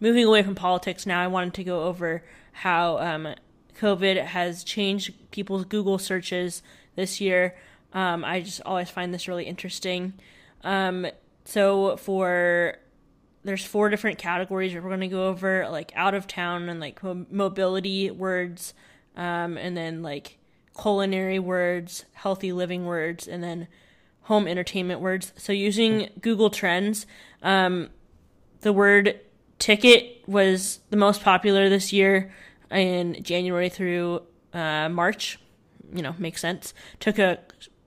moving 0.00 0.24
away 0.24 0.42
from 0.42 0.54
politics 0.54 1.06
now, 1.06 1.22
I 1.22 1.26
wanted 1.28 1.54
to 1.54 1.64
go 1.64 1.84
over 1.84 2.22
how 2.52 2.98
um, 2.98 3.34
COVID 3.78 4.22
has 4.22 4.62
changed 4.62 5.12
people's 5.30 5.64
Google 5.64 5.98
searches 5.98 6.62
this 6.96 7.20
year. 7.20 7.56
Um, 7.92 8.24
I 8.24 8.40
just 8.40 8.60
always 8.62 8.90
find 8.90 9.14
this 9.14 9.26
really 9.26 9.44
interesting. 9.44 10.14
Um, 10.62 11.06
so 11.44 11.96
for 11.96 12.78
there's 13.44 13.64
four 13.64 13.90
different 13.90 14.18
categories 14.18 14.74
we're 14.74 14.80
going 14.80 15.00
to 15.00 15.08
go 15.08 15.28
over 15.28 15.68
like 15.68 15.92
out 15.94 16.14
of 16.14 16.26
town 16.26 16.68
and 16.70 16.80
like 16.80 17.00
mobility 17.30 18.10
words 18.10 18.72
um, 19.16 19.58
and 19.58 19.76
then 19.76 20.02
like 20.02 20.38
culinary 20.80 21.38
words 21.38 22.04
healthy 22.12 22.52
living 22.52 22.84
words 22.84 23.28
and 23.28 23.42
then 23.42 23.68
home 24.22 24.48
entertainment 24.48 25.00
words. 25.00 25.32
So 25.36 25.52
using 25.52 26.10
google 26.20 26.50
trends 26.50 27.06
um, 27.42 27.90
the 28.62 28.72
word 28.72 29.20
ticket 29.58 30.22
was 30.26 30.80
the 30.90 30.96
most 30.96 31.22
popular 31.22 31.68
this 31.68 31.92
year 31.92 32.32
in 32.70 33.22
january 33.22 33.68
through 33.68 34.22
uh, 34.52 34.88
march. 34.88 35.38
You 35.92 36.02
know 36.02 36.14
makes 36.18 36.40
sense. 36.40 36.74
Took 36.98 37.18
a 37.18 37.38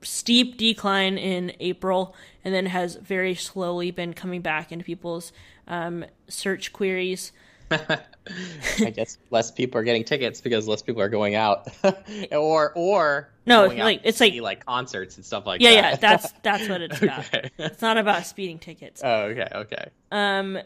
steep 0.02 0.56
decline 0.56 1.18
in 1.18 1.52
April 1.60 2.14
and 2.44 2.54
then 2.54 2.66
has 2.66 2.96
very 2.96 3.34
slowly 3.34 3.90
been 3.90 4.14
coming 4.14 4.40
back 4.40 4.70
into 4.70 4.84
people's 4.84 5.32
um, 5.66 6.04
search 6.28 6.72
queries. 6.72 7.32
I 7.70 8.90
guess 8.90 9.18
less 9.30 9.50
people 9.50 9.80
are 9.80 9.84
getting 9.84 10.04
tickets 10.04 10.40
because 10.40 10.66
less 10.66 10.82
people 10.82 11.02
are 11.02 11.08
going 11.08 11.34
out, 11.34 11.68
or 12.32 12.72
or 12.74 13.28
no, 13.46 13.66
like 13.66 14.00
it's 14.04 14.20
like 14.20 14.34
like 14.40 14.64
concerts 14.64 15.16
and 15.16 15.24
stuff 15.24 15.46
like 15.46 15.60
yeah, 15.60 15.70
that. 15.70 15.76
Yeah, 15.76 15.90
yeah, 15.90 15.96
that's 15.96 16.32
that's 16.42 16.68
what 16.68 16.80
it's 16.80 17.02
about. 17.02 17.24
It's 17.58 17.82
not 17.82 17.98
about 17.98 18.26
speeding 18.26 18.58
tickets. 18.58 19.02
Oh, 19.04 19.22
okay, 19.24 19.48
okay. 19.54 19.90
Um, 20.10 20.58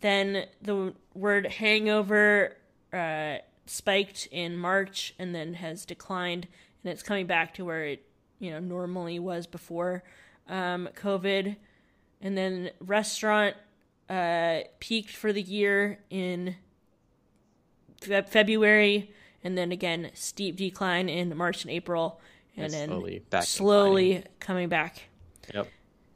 then 0.00 0.46
the 0.62 0.94
word 1.14 1.46
hangover 1.46 2.56
uh, 2.92 3.36
spiked 3.66 4.28
in 4.30 4.56
March 4.56 5.14
and 5.18 5.34
then 5.34 5.54
has 5.54 5.84
declined, 5.84 6.48
and 6.82 6.92
it's 6.92 7.02
coming 7.02 7.26
back 7.26 7.54
to 7.54 7.64
where 7.64 7.84
it 7.84 8.04
you 8.40 8.50
know 8.50 8.58
normally 8.58 9.18
was 9.18 9.46
before 9.46 10.02
um, 10.48 10.88
COVID, 10.96 11.56
and 12.20 12.36
then 12.36 12.70
restaurant 12.80 13.56
uh, 14.10 14.60
peaked 14.80 15.14
for 15.14 15.32
the 15.32 15.40
year 15.40 16.00
in 16.10 16.56
fe- 18.00 18.24
February, 18.28 19.12
and 19.44 19.56
then 19.56 19.72
again 19.72 20.10
steep 20.14 20.56
decline 20.56 21.08
in 21.08 21.34
March 21.36 21.62
and 21.62 21.70
April, 21.70 22.20
and, 22.56 22.72
then 22.72 22.88
slowly, 22.88 23.22
slowly 23.42 24.24
coming 24.40 24.68
back. 24.68 25.04
Yep. 25.54 25.68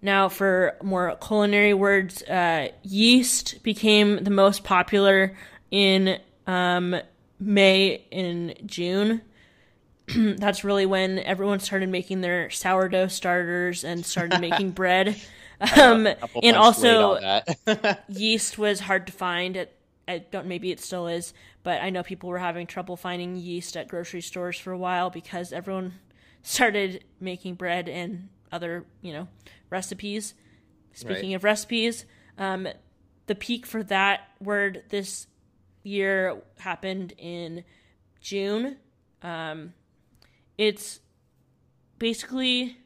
Now, 0.03 0.29
for 0.29 0.77
more 0.83 1.17
culinary 1.17 1.73
words, 1.73 2.23
uh, 2.25 2.69
yeast 2.83 3.63
became 3.63 4.23
the 4.23 4.31
most 4.31 4.65
popular 4.65 5.35
in 5.71 6.19
um, 6.47 6.97
May 7.41 8.05
and 8.13 8.55
June. 8.67 9.23
that's 10.15 10.65
really 10.65 10.85
when 10.85 11.19
everyone 11.21 11.61
started 11.61 11.89
making 11.89 12.21
their 12.21 12.51
sourdough 12.51 13.09
starters 13.09 13.85
and 13.85 14.05
started 14.05 14.41
making 14.43 14.73
bread. 14.73 15.17
Um, 15.77 16.09
and 16.43 16.57
also, 16.57 17.19
yeast 18.09 18.59
was 18.59 18.81
hard 18.81 19.07
to 19.07 19.13
find. 19.13 19.57
At, 19.57 19.73
I 20.07 20.19
don't 20.19 20.47
maybe 20.47 20.71
it 20.71 20.81
still 20.81 21.07
is, 21.07 21.33
but 21.63 21.83
I 21.83 21.91
know 21.91 22.03
people 22.03 22.29
were 22.29 22.39
having 22.39 22.67
trouble 22.67 22.97
finding 22.97 23.37
yeast 23.37 23.77
at 23.77 23.89
grocery 23.89 24.21
stores 24.21 24.59
for 24.59 24.73
a 24.73 24.79
while 24.79 25.11
because 25.11 25.53
everyone 25.53 25.95
started 26.43 27.05
making 27.21 27.55
bread 27.55 27.89
and 27.89 28.29
other 28.53 28.85
you 29.03 29.13
know 29.13 29.29
recipes. 29.71 30.35
Speaking 30.93 31.31
right. 31.31 31.37
of 31.37 31.45
recipes, 31.45 32.05
um, 32.39 32.69
the 33.27 33.35
peak 33.35 33.67
for 33.67 33.83
that 33.85 34.29
word 34.41 34.85
this 34.91 35.27
year 35.83 36.41
happened 36.59 37.15
in 37.19 37.65
June. 38.21 38.77
Um, 39.23 39.75
it's 40.57 41.01
basically 41.99 42.77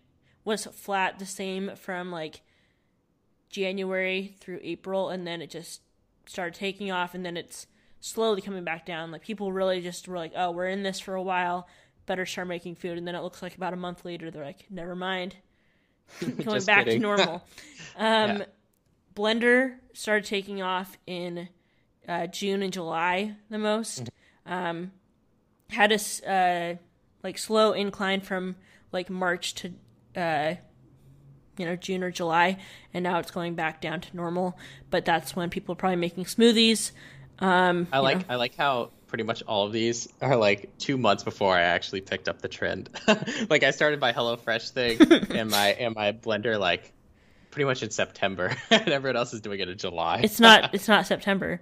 was 0.45 0.65
flat 0.67 1.19
the 1.19 1.27
same 1.27 1.73
from 1.77 2.11
like 2.11 2.41
January 3.49 4.37
through 4.41 4.61
April 4.63 5.11
and 5.11 5.27
then 5.27 5.41
it 5.43 5.51
just 5.51 5.81
started 6.27 6.55
taking 6.55 6.91
off 6.91 7.15
and 7.15 7.25
then 7.25 7.37
it's 7.37 7.67
slowly 8.01 8.41
coming 8.41 8.65
back 8.65 8.87
down. 8.87 9.11
Like 9.11 9.23
people 9.23 9.53
really 9.53 9.81
just 9.81 10.09
were 10.09 10.17
like, 10.17 10.33
"Oh, 10.37 10.51
we're 10.51 10.69
in 10.69 10.83
this 10.83 11.01
for 11.01 11.15
a 11.15 11.23
while, 11.23 11.69
better 12.07 12.27
start 12.27 12.49
making 12.49 12.77
food." 12.77 12.99
And 12.99 13.07
then 13.07 13.15
it 13.15 13.23
looks 13.23 13.43
like 13.43 13.57
about 13.57 13.73
a 13.73 13.77
month 13.77 14.05
later 14.05 14.31
they're 14.31 14.45
like, 14.45 14.67
"Never 14.71 14.95
mind." 14.95 15.37
Going 16.21 16.65
back 16.65 16.85
kidding. 16.85 17.01
to 17.01 17.07
normal. 17.07 17.45
Um, 17.97 18.39
yeah. 18.39 18.45
Blender 19.17 19.75
started 19.93 20.25
taking 20.25 20.63
off 20.63 20.97
in 21.05 21.49
uh, 22.09 22.29
June 22.29 22.63
and 22.63 22.73
July 22.73 23.35
the 23.51 23.59
most. 23.59 24.05
Mm-hmm. 24.47 24.53
Um, 24.53 24.93
had 25.71 25.91
a 25.91 26.31
uh, 26.31 26.77
like 27.25 27.39
slow 27.39 27.73
incline 27.73 28.21
from 28.21 28.55
like 28.93 29.11
March 29.11 29.55
to 29.57 29.73
uh, 30.15 30.55
you 31.59 31.67
know 31.67 31.77
June 31.77 32.03
or 32.03 32.11
July, 32.11 32.59
and 32.95 33.03
now 33.03 33.19
it's 33.19 33.31
going 33.31 33.55
back 33.55 33.81
down 33.81 34.01
to 34.01 34.17
normal. 34.17 34.59
But 34.91 35.05
that's 35.05 35.37
when 35.37 35.51
people 35.51 35.73
are 35.73 35.77
probably 35.77 35.97
making 35.97 36.25
smoothies. 36.25 36.93
Um, 37.41 37.87
I 37.93 37.99
like 38.01 38.19
know. 38.19 38.35
I 38.35 38.37
like 38.37 38.57
how 38.57 38.91
pretty 39.09 39.25
much 39.25 39.43
all 39.43 39.67
of 39.67 39.73
these 39.73 40.09
are 40.21 40.37
like 40.37 40.77
two 40.79 40.99
months 40.99 41.25
before 41.25 41.55
I 41.55 41.63
actually 41.63 42.03
picked 42.03 42.29
up 42.29 42.41
the 42.43 42.49
trend. 42.49 42.91
like 43.51 43.63
I 43.63 43.71
started 43.71 44.01
my 44.01 44.13
HelloFresh 44.13 44.71
thing 44.71 45.01
and 45.31 45.51
my 45.51 45.69
and 45.69 45.95
my 45.95 46.13
blender 46.13 46.59
like 46.59 46.93
pretty 47.51 47.65
much 47.65 47.83
in 47.83 47.91
September, 47.91 48.55
and 48.71 48.89
everyone 48.89 49.17
else 49.17 49.33
is 49.33 49.41
doing 49.41 49.61
it 49.61 49.69
in 49.69 49.79
July. 49.79 50.21
it's 50.23 50.41
not 50.41 50.75
it's 50.75 50.89
not 50.89 51.07
September. 51.07 51.61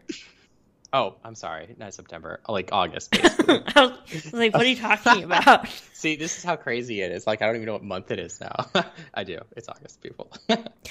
Oh, 0.96 1.16
I'm 1.22 1.34
sorry, 1.34 1.74
not 1.78 1.92
September, 1.92 2.40
like 2.48 2.70
August. 2.72 3.10
Basically. 3.22 3.60
I 3.76 3.92
was 4.10 4.32
like, 4.32 4.54
what 4.54 4.62
are 4.62 4.68
you 4.68 4.76
talking 4.76 5.24
about? 5.24 5.68
See, 5.92 6.16
this 6.16 6.38
is 6.38 6.42
how 6.42 6.56
crazy 6.56 7.02
it 7.02 7.12
is. 7.12 7.26
Like, 7.26 7.42
I 7.42 7.46
don't 7.46 7.56
even 7.56 7.66
know 7.66 7.74
what 7.74 7.84
month 7.84 8.10
it 8.10 8.18
is 8.18 8.40
now. 8.40 8.66
I 9.14 9.22
do. 9.22 9.38
It's 9.54 9.68
August, 9.68 10.00
people. 10.00 10.32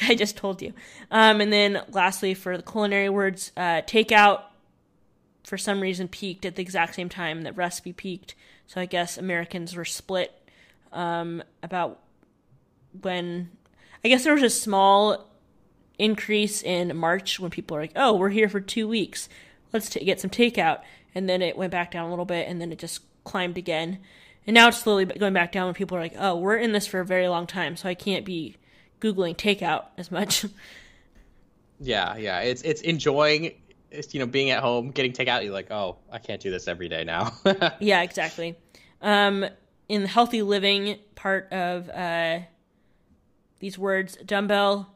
I 0.03 0.13
just 0.13 0.37
told 0.37 0.61
you. 0.61 0.73
Um, 1.09 1.41
and 1.41 1.51
then 1.51 1.81
lastly, 1.89 2.35
for 2.35 2.55
the 2.55 2.61
culinary 2.61 3.09
words, 3.09 3.51
uh, 3.57 3.81
takeout 3.81 4.43
for 5.43 5.57
some 5.57 5.81
reason 5.81 6.07
peaked 6.07 6.45
at 6.45 6.55
the 6.55 6.61
exact 6.61 6.93
same 6.93 7.09
time 7.09 7.41
that 7.41 7.57
recipe 7.57 7.91
peaked. 7.91 8.35
So 8.67 8.79
I 8.79 8.85
guess 8.85 9.17
Americans 9.17 9.75
were 9.75 9.85
split 9.85 10.39
um, 10.93 11.41
about 11.63 11.99
when. 13.01 13.49
I 14.03 14.07
guess 14.07 14.23
there 14.23 14.35
was 14.35 14.43
a 14.43 14.51
small 14.51 15.31
increase 15.97 16.61
in 16.61 16.95
March 16.95 17.39
when 17.39 17.49
people 17.49 17.75
are 17.75 17.81
like, 17.81 17.93
"Oh, 17.95 18.13
we're 18.15 18.29
here 18.29 18.49
for 18.49 18.59
two 18.59 18.87
weeks. 18.87 19.29
Let's 19.75 19.89
t- 19.89 20.03
get 20.03 20.21
some 20.21 20.29
takeout," 20.29 20.81
and 21.13 21.27
then 21.29 21.41
it 21.41 21.57
went 21.57 21.71
back 21.71 21.91
down 21.91 22.05
a 22.05 22.09
little 22.09 22.25
bit, 22.25 22.47
and 22.47 22.61
then 22.61 22.71
it 22.71 22.79
just 22.79 23.01
climbed 23.25 23.57
again, 23.57 23.99
and 24.47 24.53
now 24.53 24.69
it's 24.69 24.77
slowly 24.77 25.05
going 25.05 25.33
back 25.33 25.51
down 25.51 25.65
when 25.65 25.73
people 25.73 25.97
are 25.97 26.01
like, 26.01 26.15
"Oh, 26.17 26.37
we're 26.37 26.55
in 26.55 26.71
this 26.71 26.87
for 26.87 27.01
a 27.01 27.05
very 27.05 27.27
long 27.27 27.45
time, 27.45 27.75
so 27.75 27.89
I 27.89 27.93
can't 27.93 28.23
be 28.23 28.55
googling 29.01 29.35
takeout 29.35 29.85
as 29.97 30.09
much." 30.11 30.45
yeah, 31.79 32.15
yeah, 32.15 32.39
it's 32.39 32.61
it's 32.61 32.81
enjoying. 32.81 33.51
It's, 33.91 34.13
you 34.13 34.19
know, 34.21 34.25
being 34.25 34.49
at 34.49 34.61
home, 34.61 34.91
getting 34.91 35.11
takeout, 35.11 35.43
you're 35.43 35.53
like, 35.53 35.71
oh, 35.71 35.97
I 36.11 36.19
can't 36.19 36.41
do 36.41 36.51
this 36.51 36.67
every 36.67 36.89
day 36.89 37.03
now. 37.05 37.31
yeah, 37.79 38.01
exactly. 38.01 38.55
Um, 39.01 39.45
in 39.87 40.01
the 40.01 40.07
healthy 40.07 40.41
living 40.41 40.99
part 41.15 41.51
of 41.53 41.89
uh, 41.89 42.39
these 43.59 43.77
words, 43.77 44.17
dumbbell 44.25 44.95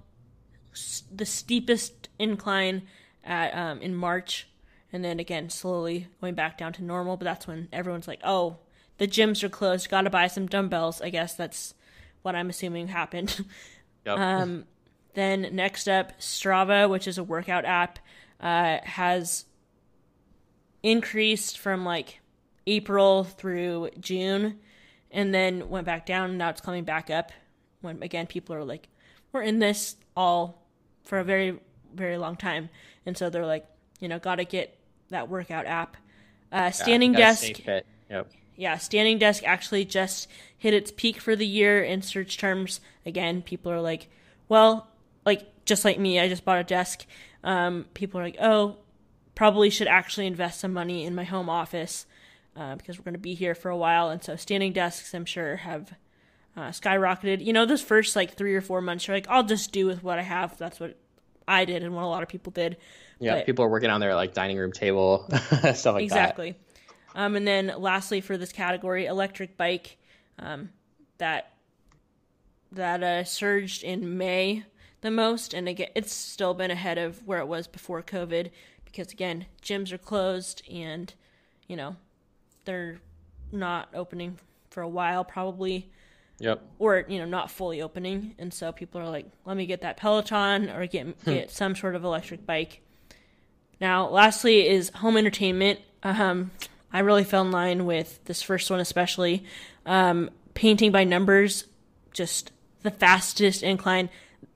the 1.14 1.26
steepest 1.26 2.10
incline 2.18 2.84
at 3.24 3.56
um, 3.56 3.82
in 3.82 3.96
March, 3.96 4.48
and 4.92 5.04
then 5.04 5.20
again 5.20 5.50
slowly 5.50 6.08
going 6.22 6.36
back 6.36 6.58
down 6.58 6.74
to 6.74 6.84
normal. 6.84 7.18
But 7.18 7.26
that's 7.26 7.48
when 7.48 7.68
everyone's 7.72 8.08
like, 8.08 8.22
"Oh, 8.24 8.58
the 8.98 9.08
gyms 9.08 9.44
are 9.44 9.50
closed. 9.50 9.90
Got 9.90 10.02
to 10.02 10.10
buy 10.10 10.28
some 10.28 10.48
dumbbells." 10.48 11.02
I 11.02 11.10
guess 11.10 11.36
that's 11.36 11.74
what 12.22 12.36
I'm 12.36 12.50
assuming 12.50 12.88
happened. 12.88 13.46
Yep. 14.06 14.18
Um, 14.18 14.66
then 15.14 15.50
next 15.52 15.90
up, 15.90 16.18
Strava, 16.22 16.90
which 16.90 17.06
is 17.06 17.18
a 17.18 17.24
workout 17.24 17.66
app, 17.66 18.00
uh, 18.40 18.78
has 18.82 19.44
increased 20.82 21.58
from 21.58 21.84
like 21.84 22.22
April 22.66 23.26
through 23.26 23.90
June, 24.00 24.60
and 25.12 25.34
then 25.34 25.70
went 25.70 25.86
back 25.86 26.06
down. 26.06 26.38
Now 26.38 26.50
it's 26.50 26.62
coming 26.62 26.86
back 26.86 27.10
up. 27.10 27.34
When 27.82 28.02
again, 28.02 28.26
people 28.26 28.56
are 28.56 28.64
like, 28.64 28.88
"We're 29.34 29.42
in 29.42 29.60
this 29.60 29.98
all 30.16 30.66
for 31.04 31.20
a 31.20 31.24
very 31.24 31.60
very 31.94 32.18
long 32.18 32.36
time, 32.38 32.70
and 33.06 33.18
so 33.18 33.30
they're 33.30 33.46
like, 33.46 33.66
you 34.00 34.08
know, 34.08 34.20
got 34.20 34.36
to 34.36 34.46
get 34.46 34.79
that 35.10 35.30
workout 35.30 35.66
app. 35.66 35.98
Uh, 36.52 36.72
standing 36.72 37.14
yeah, 37.14 37.20
desk. 37.20 37.60
Yep. 38.10 38.32
Yeah, 38.56 38.78
standing 38.78 39.20
desk 39.20 39.44
actually 39.46 39.86
just 39.86 40.28
hit 40.58 40.74
its 40.74 40.92
peak 40.92 41.22
for 41.22 41.36
the 41.36 41.46
year 41.46 41.84
in 41.84 42.02
search 42.02 42.38
terms. 42.38 42.82
Again, 43.06 43.42
people 43.42 43.72
are 43.72 43.82
like, 43.82 44.10
well, 44.50 44.88
like 45.26 45.48
just 45.66 45.86
like 45.86 46.00
me, 46.00 46.20
I 46.20 46.28
just 46.28 46.44
bought 46.44 46.60
a 46.60 46.64
desk. 46.64 47.06
Um, 47.44 47.86
people 47.94 48.20
are 48.20 48.24
like, 48.24 48.38
oh, 48.42 48.78
probably 49.36 49.70
should 49.70 49.88
actually 49.88 50.28
invest 50.28 50.60
some 50.60 50.74
money 50.74 51.06
in 51.06 51.16
my 51.16 51.24
home 51.24 51.50
office 51.50 52.06
uh, 52.58 52.76
because 52.76 52.98
we're 52.98 53.06
going 53.06 53.14
to 53.14 53.20
be 53.20 53.36
here 53.36 53.56
for 53.56 53.70
a 53.70 53.78
while. 53.78 54.10
And 54.10 54.22
so 54.22 54.36
standing 54.36 54.74
desks, 54.74 55.14
I'm 55.14 55.26
sure, 55.26 55.58
have 55.58 55.94
uh, 56.58 56.70
skyrocketed. 56.70 57.46
You 57.46 57.54
know, 57.54 57.66
those 57.66 57.82
first 57.82 58.16
like 58.16 58.34
three 58.34 58.56
or 58.56 58.62
four 58.62 58.82
months, 58.82 59.08
you're 59.08 59.16
like, 59.16 59.30
I'll 59.30 59.44
just 59.44 59.72
do 59.72 59.86
with 59.86 60.04
what 60.04 60.20
I 60.20 60.24
have. 60.24 60.58
That's 60.58 60.80
what 60.80 60.98
I 61.50 61.66
did 61.66 61.84
and 61.84 61.94
what 61.96 62.04
a 62.04 62.08
lot 62.08 62.24
of 62.24 62.30
people 62.30 62.52
did. 62.52 62.78
Yeah, 63.20 63.36
but, 63.36 63.46
people 63.46 63.66
are 63.66 63.70
working 63.70 63.90
on 63.90 64.00
their 64.00 64.16
like 64.16 64.34
dining 64.34 64.58
room 64.58 64.72
table, 64.72 65.28
stuff 65.32 65.64
like 65.96 66.04
exactly. 66.04 66.06
that. 66.06 66.06
Exactly. 66.06 66.56
Um, 67.16 67.36
and 67.36 67.48
then 67.48 67.74
lastly, 67.78 68.22
for 68.22 68.38
this 68.38 68.52
category, 68.52 69.08
electric 69.08 69.58
bike, 69.58 69.98
um, 70.38 70.70
that 71.18 71.54
that 72.72 73.04
uh, 73.04 73.24
surged 73.24 73.84
in 73.84 74.18
May 74.18 74.64
the 75.02 75.12
most, 75.12 75.54
and 75.54 75.68
again, 75.68 75.90
it's 75.96 76.14
still 76.14 76.54
been 76.54 76.72
ahead 76.72 76.98
of 76.98 77.26
where 77.26 77.40
it 77.40 77.48
was 77.48 77.68
before 77.68 78.04
COVID 78.04 78.52
because 78.86 79.12
again, 79.12 79.46
gyms 79.62 79.92
are 79.92 79.98
closed 79.98 80.62
and 80.72 81.14
you 81.68 81.76
know 81.76 81.96
they're 82.66 83.00
not 83.52 83.90
opening 83.94 84.38
for 84.70 84.82
a 84.82 84.88
while 84.88 85.26
probably 85.26 85.90
Yep. 86.40 86.62
Or 86.80 87.06
you 87.08 87.20
know, 87.20 87.26
not 87.26 87.52
fully 87.52 87.82
opening, 87.82 88.36
and 88.40 88.54
so 88.54 88.72
people 88.72 89.02
are 89.02 89.10
like, 89.10 89.28
"Let 89.46 89.58
me 89.58 89.66
get 89.66 89.82
that 89.82 89.98
Peloton 89.98 90.70
or 90.70 90.86
get 90.88 91.06
hmm. 91.06 91.14
get 91.26 91.52
some 91.52 91.76
sort 91.76 91.96
of 91.96 92.04
electric 92.04 92.46
bike." 92.46 92.82
Now, 93.82 94.08
lastly, 94.08 94.68
is 94.68 94.90
home 94.90 95.18
entertainment. 95.18 95.80
Um, 96.04 96.52
I 96.92 97.00
really 97.00 97.24
fell 97.24 97.42
in 97.42 97.52
line 97.52 97.86
with 97.86 98.24
this 98.26 98.42
first 98.42 98.70
one, 98.70 98.80
especially 98.80 99.44
um, 99.86 100.30
painting 100.54 100.92
by 100.92 101.04
numbers. 101.04 101.66
Just 102.14 102.52
the 102.82 102.92
fastest 102.92 103.64
incline. 103.64 104.10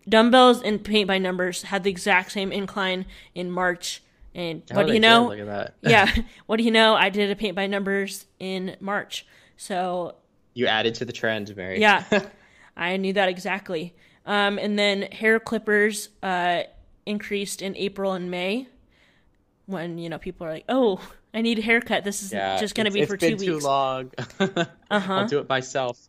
Dumbbells 0.08 0.62
and 0.62 0.84
paint 0.84 1.08
by 1.08 1.18
numbers 1.18 1.64
had 1.64 1.84
the 1.84 1.90
exact 1.90 2.32
same 2.32 2.52
incline 2.52 3.06
in 3.36 3.52
March. 3.52 4.02
And 4.36 4.64
what 4.72 4.88
do 4.88 4.94
you 4.94 5.00
know? 5.00 5.28
Look 5.28 5.40
at 5.40 5.46
that. 5.46 5.76
Yeah, 5.82 6.12
what 6.46 6.58
do 6.58 6.64
you 6.64 6.72
know? 6.72 6.96
I 6.96 7.10
did 7.10 7.30
a 7.30 7.36
paint 7.36 7.56
by 7.56 7.68
numbers 7.68 8.26
in 8.40 8.76
March. 8.80 9.26
So 9.56 10.16
you 10.54 10.68
added 10.68 10.96
to 10.96 11.06
the 11.06 11.14
trend, 11.14 11.56
Mary. 11.56 11.80
Yeah, 11.80 12.04
I 12.78 12.98
knew 12.98 13.14
that 13.14 13.30
exactly. 13.30 13.96
Um, 14.26 14.58
and 14.58 14.80
then 14.80 15.04
hair 15.04 15.40
clippers 15.40 16.10
uh, 16.22 16.64
increased 17.06 17.62
in 17.62 17.76
April 17.76 18.14
and 18.14 18.32
May 18.32 18.68
when 19.66 19.98
you 19.98 20.10
know 20.10 20.18
people 20.18 20.48
are 20.48 20.52
like, 20.52 20.66
"Oh, 20.70 21.02
I 21.34 21.42
need 21.42 21.60
a 21.60 21.62
haircut. 21.62 22.04
This 22.04 22.24
is 22.24 22.32
yeah, 22.32 22.58
just 22.60 22.76
going 22.76 22.86
to 22.86 22.92
be 22.92 23.06
for 23.06 23.18
two 23.18 23.38
weeks." 23.38 23.44
It's 23.44 23.50
been 23.50 23.60
too 23.60 23.66
long. 23.66 24.12
uh 24.90 25.00
huh. 25.00 25.14
I'll 25.14 25.28
do 25.28 25.40
it 25.40 25.50
myself. 25.50 26.00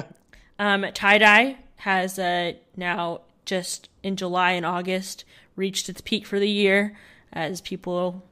um, 0.58 0.86
tie 0.94 1.18
dye 1.18 1.56
has 1.76 2.18
uh, 2.18 2.52
now 2.76 3.22
just 3.44 3.88
in 4.02 4.16
July 4.16 4.52
and 4.52 4.66
August 4.66 5.24
reached 5.56 5.88
its 5.88 6.00
peak 6.00 6.26
for 6.26 6.38
the 6.38 6.48
year 6.48 6.96
as 7.32 7.60
people, 7.60 8.22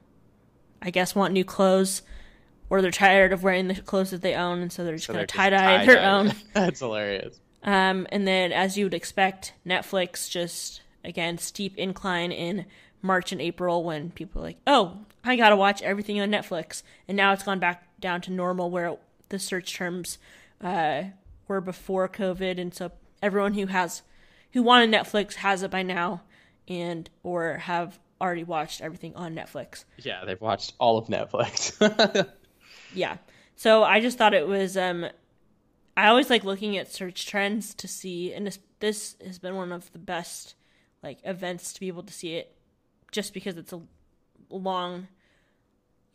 I 0.81 0.89
guess, 0.89 1.15
want 1.15 1.33
new 1.33 1.43
clothes 1.43 2.01
or 2.69 2.81
they're 2.81 2.91
tired 2.91 3.33
of 3.33 3.43
wearing 3.43 3.67
the 3.67 3.75
clothes 3.75 4.11
that 4.11 4.21
they 4.21 4.35
own, 4.35 4.59
and 4.59 4.71
so 4.71 4.83
they're 4.83 4.95
just 4.95 5.07
so 5.07 5.13
going 5.13 5.25
to 5.25 5.33
tie 5.33 5.49
dye 5.49 5.85
their 5.85 6.03
own. 6.03 6.33
That's 6.53 6.79
hilarious. 6.79 7.39
Um, 7.63 8.07
and 8.11 8.27
then, 8.27 8.51
as 8.51 8.77
you 8.77 8.85
would 8.85 8.93
expect, 8.93 9.53
Netflix 9.65 10.29
just 10.29 10.81
again 11.03 11.37
steep 11.37 11.77
incline 11.77 12.31
in 12.31 12.65
March 13.01 13.31
and 13.31 13.41
April 13.41 13.83
when 13.83 14.11
people 14.11 14.41
are 14.41 14.45
like, 14.45 14.57
"Oh, 14.67 14.99
I 15.23 15.35
gotta 15.35 15.55
watch 15.55 15.81
everything 15.81 16.19
on 16.19 16.29
Netflix," 16.29 16.83
and 17.07 17.15
now 17.15 17.33
it's 17.33 17.43
gone 17.43 17.59
back 17.59 17.83
down 17.99 18.21
to 18.21 18.31
normal 18.31 18.69
where 18.69 18.97
the 19.29 19.39
search 19.39 19.73
terms 19.73 20.17
uh, 20.61 21.03
were 21.47 21.61
before 21.61 22.07
COVID, 22.07 22.59
and 22.59 22.73
so 22.73 22.91
everyone 23.21 23.53
who 23.53 23.67
has 23.67 24.03
who 24.53 24.63
wanted 24.63 24.91
Netflix 24.91 25.35
has 25.35 25.63
it 25.63 25.71
by 25.71 25.83
now, 25.83 26.21
and 26.67 27.09
or 27.23 27.57
have 27.57 27.99
already 28.19 28.43
watched 28.43 28.81
everything 28.81 29.15
on 29.15 29.35
Netflix. 29.35 29.85
Yeah, 29.97 30.25
they've 30.25 30.41
watched 30.41 30.73
all 30.79 30.97
of 30.97 31.07
Netflix. 31.07 31.73
yeah. 32.93 33.17
So 33.55 33.83
I 33.83 33.99
just 33.99 34.17
thought 34.17 34.33
it 34.33 34.47
was 34.47 34.77
um 34.77 35.05
I 35.95 36.07
always 36.07 36.29
like 36.29 36.43
looking 36.43 36.77
at 36.77 36.91
search 36.91 37.25
trends 37.25 37.73
to 37.75 37.87
see 37.87 38.33
and 38.33 38.45
this 38.45 38.59
this 38.79 39.15
has 39.25 39.39
been 39.39 39.55
one 39.55 39.71
of 39.71 39.91
the 39.91 39.99
best 39.99 40.55
like 41.03 41.19
events 41.23 41.73
to 41.73 41.79
be 41.79 41.87
able 41.87 42.03
to 42.03 42.13
see 42.13 42.35
it 42.35 42.55
just 43.11 43.33
because 43.33 43.57
it's 43.57 43.73
a 43.73 43.81
long 44.49 45.07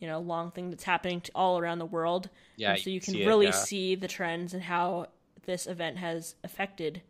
you 0.03 0.09
know, 0.09 0.19
long 0.19 0.51
thing 0.51 0.69
that's 0.71 0.83
happening 0.83 1.23
all 1.33 1.61
around 1.61 1.79
the 1.79 1.87
world. 1.87 2.29
Yeah. 2.57 2.73
And 2.73 2.83
so 2.83 2.91
you 2.91 3.01
can 3.01 3.15
really 3.15 3.47
it, 3.47 3.55
yeah. 3.55 3.61
see 3.61 3.95
the 3.95 4.09
trends 4.09 4.53
and 4.53 4.61
how 4.61 5.07
this 5.47 5.69
event 5.69 5.99
has 5.99 6.35
affected 6.43 7.03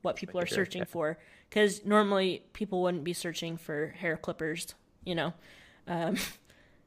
what 0.00 0.16
people 0.16 0.40
are 0.40 0.46
searching 0.46 0.86
for. 0.86 1.18
Because 1.50 1.84
normally 1.84 2.42
people 2.54 2.80
wouldn't 2.80 3.04
be 3.04 3.12
searching 3.12 3.58
for 3.58 3.88
hair 3.88 4.16
clippers, 4.16 4.74
you 5.04 5.14
know. 5.14 5.34
Um, 5.86 6.16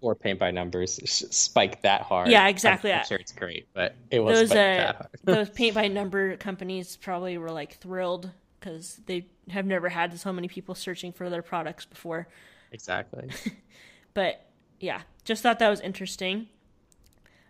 or 0.03 0.15
paint 0.15 0.37
by 0.37 0.51
numbers 0.51 0.99
spike 1.09 1.81
that 1.81 2.01
hard. 2.01 2.29
Yeah, 2.29 2.47
exactly. 2.47 2.91
I'm, 2.91 2.99
I'm 2.99 3.05
sure 3.05 3.17
it's 3.17 3.31
great, 3.31 3.67
but 3.73 3.95
it 4.11 4.19
was 4.19 4.37
those, 4.37 4.51
uh, 4.51 4.55
that 4.55 4.95
hard. 4.97 5.09
those 5.23 5.49
paint 5.49 5.73
by 5.73 5.87
number 5.87 6.35
companies 6.37 6.97
probably 6.97 7.37
were 7.37 7.51
like 7.51 7.77
thrilled 7.77 8.29
because 8.59 8.99
they 9.05 9.25
have 9.49 9.65
never 9.65 9.89
had 9.89 10.17
so 10.19 10.33
many 10.33 10.47
people 10.47 10.75
searching 10.75 11.13
for 11.13 11.29
their 11.29 11.41
products 11.41 11.85
before. 11.85 12.27
Exactly. 12.71 13.29
but 14.13 14.45
yeah, 14.79 15.01
just 15.23 15.41
thought 15.41 15.59
that 15.59 15.69
was 15.69 15.79
interesting. 15.79 16.49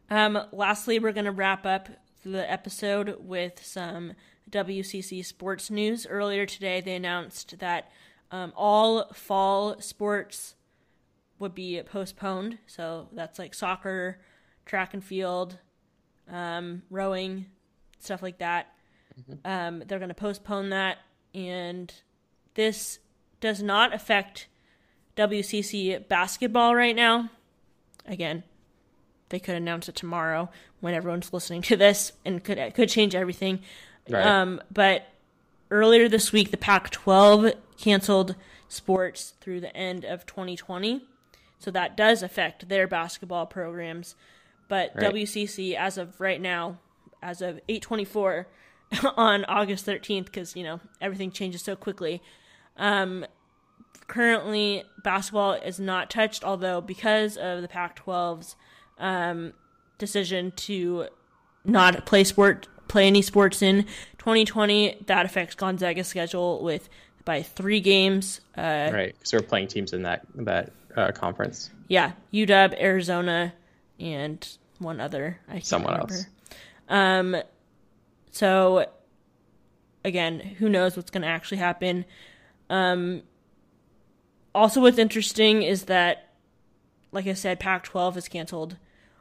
Um, 0.09 0.39
lastly, 0.51 0.99
we're 0.99 1.11
going 1.11 1.25
to 1.25 1.31
wrap 1.31 1.65
up 1.65 1.89
the 2.23 2.49
episode 2.49 3.17
with 3.19 3.63
some 3.63 4.13
WCC 4.51 5.25
sports 5.25 5.71
news. 5.71 6.05
Earlier 6.07 6.45
today, 6.45 6.81
they 6.81 6.95
announced 6.95 7.57
that 7.59 7.91
um, 8.31 8.53
all 8.55 9.11
fall 9.13 9.79
sports 9.81 10.55
would 11.43 11.53
be 11.53 11.81
postponed. 11.83 12.57
So 12.65 13.09
that's 13.13 13.37
like 13.37 13.53
soccer, 13.53 14.19
track 14.65 14.93
and 14.93 15.03
field, 15.03 15.59
um, 16.31 16.81
rowing, 16.89 17.45
stuff 17.99 18.23
like 18.23 18.39
that. 18.39 18.73
Mm-hmm. 19.19 19.33
Um, 19.45 19.83
they're 19.87 19.99
going 19.99 20.09
to 20.09 20.15
postpone 20.15 20.69
that, 20.69 20.97
and 21.35 21.93
this 22.55 22.97
does 23.39 23.61
not 23.61 23.93
affect 23.93 24.47
WCC 25.15 26.07
basketball 26.07 26.73
right 26.73 26.95
now. 26.95 27.29
Again, 28.07 28.43
they 29.29 29.39
could 29.39 29.55
announce 29.55 29.87
it 29.87 29.95
tomorrow 29.95 30.49
when 30.79 30.93
everyone's 30.93 31.31
listening 31.31 31.61
to 31.63 31.77
this 31.77 32.13
and 32.25 32.43
could 32.43 32.73
could 32.73 32.89
change 32.89 33.13
everything. 33.13 33.59
Right. 34.09 34.25
Um, 34.25 34.61
but 34.71 35.07
earlier 35.69 36.09
this 36.09 36.31
week, 36.31 36.51
the 36.51 36.57
Pac-12 36.57 37.53
canceled 37.77 38.35
sports 38.67 39.33
through 39.39 39.61
the 39.61 39.75
end 39.75 40.03
of 40.03 40.25
2020, 40.25 41.05
so 41.63 41.71
that 41.71 41.95
does 41.95 42.21
affect 42.21 42.67
their 42.67 42.87
basketball 42.87 43.45
programs. 43.45 44.15
But 44.67 44.91
Right. 44.95 45.13
WCC, 45.13 45.75
as 45.75 45.97
of 45.97 46.19
right 46.19 46.41
now, 46.41 46.79
as 47.21 47.41
of 47.41 47.59
8:24 47.69 48.45
on 49.17 49.45
August 49.45 49.85
13th, 49.85 50.25
because 50.25 50.55
you 50.55 50.63
know 50.63 50.79
everything 50.99 51.31
changes 51.31 51.61
so 51.61 51.75
quickly. 51.75 52.21
Um, 52.77 53.25
currently, 54.07 54.83
basketball 55.03 55.53
is 55.53 55.79
not 55.79 56.09
touched, 56.09 56.43
although 56.43 56.81
because 56.81 57.37
of 57.37 57.61
the 57.61 57.67
Pac-12's 57.67 58.55
um, 58.97 59.53
decision 59.97 60.51
to 60.51 61.07
not 61.63 62.05
play 62.05 62.23
sport, 62.23 62.67
play 62.87 63.07
any 63.07 63.21
sports 63.21 63.61
in 63.61 63.83
2020, 64.17 65.03
that 65.07 65.25
affects 65.25 65.55
Gonzaga's 65.55 66.07
schedule 66.07 66.61
with 66.63 66.89
by 67.25 67.41
three 67.41 67.79
games. 67.79 68.41
Uh, 68.57 68.89
Right. 68.91 69.15
So 69.23 69.37
we're 69.37 69.43
playing 69.47 69.67
teams 69.67 69.93
in 69.93 70.03
that 70.03 70.25
that 70.35 70.73
uh, 70.95 71.11
conference. 71.11 71.69
yeah, 71.87 72.13
UW, 72.33 72.79
Arizona, 72.81 73.53
and 73.99 74.47
one 74.79 74.99
other. 74.99 75.39
I 75.47 75.53
can't 75.53 75.65
Someone 75.65 75.93
remember. 75.93 76.13
else. 76.13 76.25
Um, 76.89 77.35
so 78.31 78.85
again, 80.03 80.39
who 80.39 80.69
knows 80.69 80.97
what's 80.97 81.11
going 81.11 81.21
to 81.21 81.27
actually 81.27 81.57
happen? 81.57 82.05
Um, 82.69 83.23
also, 84.55 84.81
what's 84.81 84.97
interesting 84.97 85.63
is 85.63 85.83
that, 85.85 86.29
like 87.11 87.25
I 87.27 87.33
said, 87.33 87.59
Pac-12 87.59 88.15
has 88.15 88.27
canceled 88.27 88.77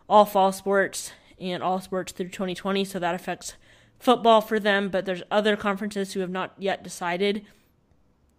all 0.09 0.25
fall 0.25 0.53
sports 0.53 1.13
and 1.41 1.63
all 1.63 1.81
sports 1.81 2.13
through 2.13 2.29
2020, 2.29 2.85
so 2.85 2.99
that 2.99 3.15
affects 3.15 3.55
football 3.99 4.41
for 4.41 4.59
them. 4.61 4.89
But 4.89 5.07
there's 5.07 5.23
other 5.31 5.57
conferences 5.57 6.13
who 6.13 6.21
have 6.21 6.31
not 6.31 6.53
yet 6.59 6.83
decided 6.83 7.45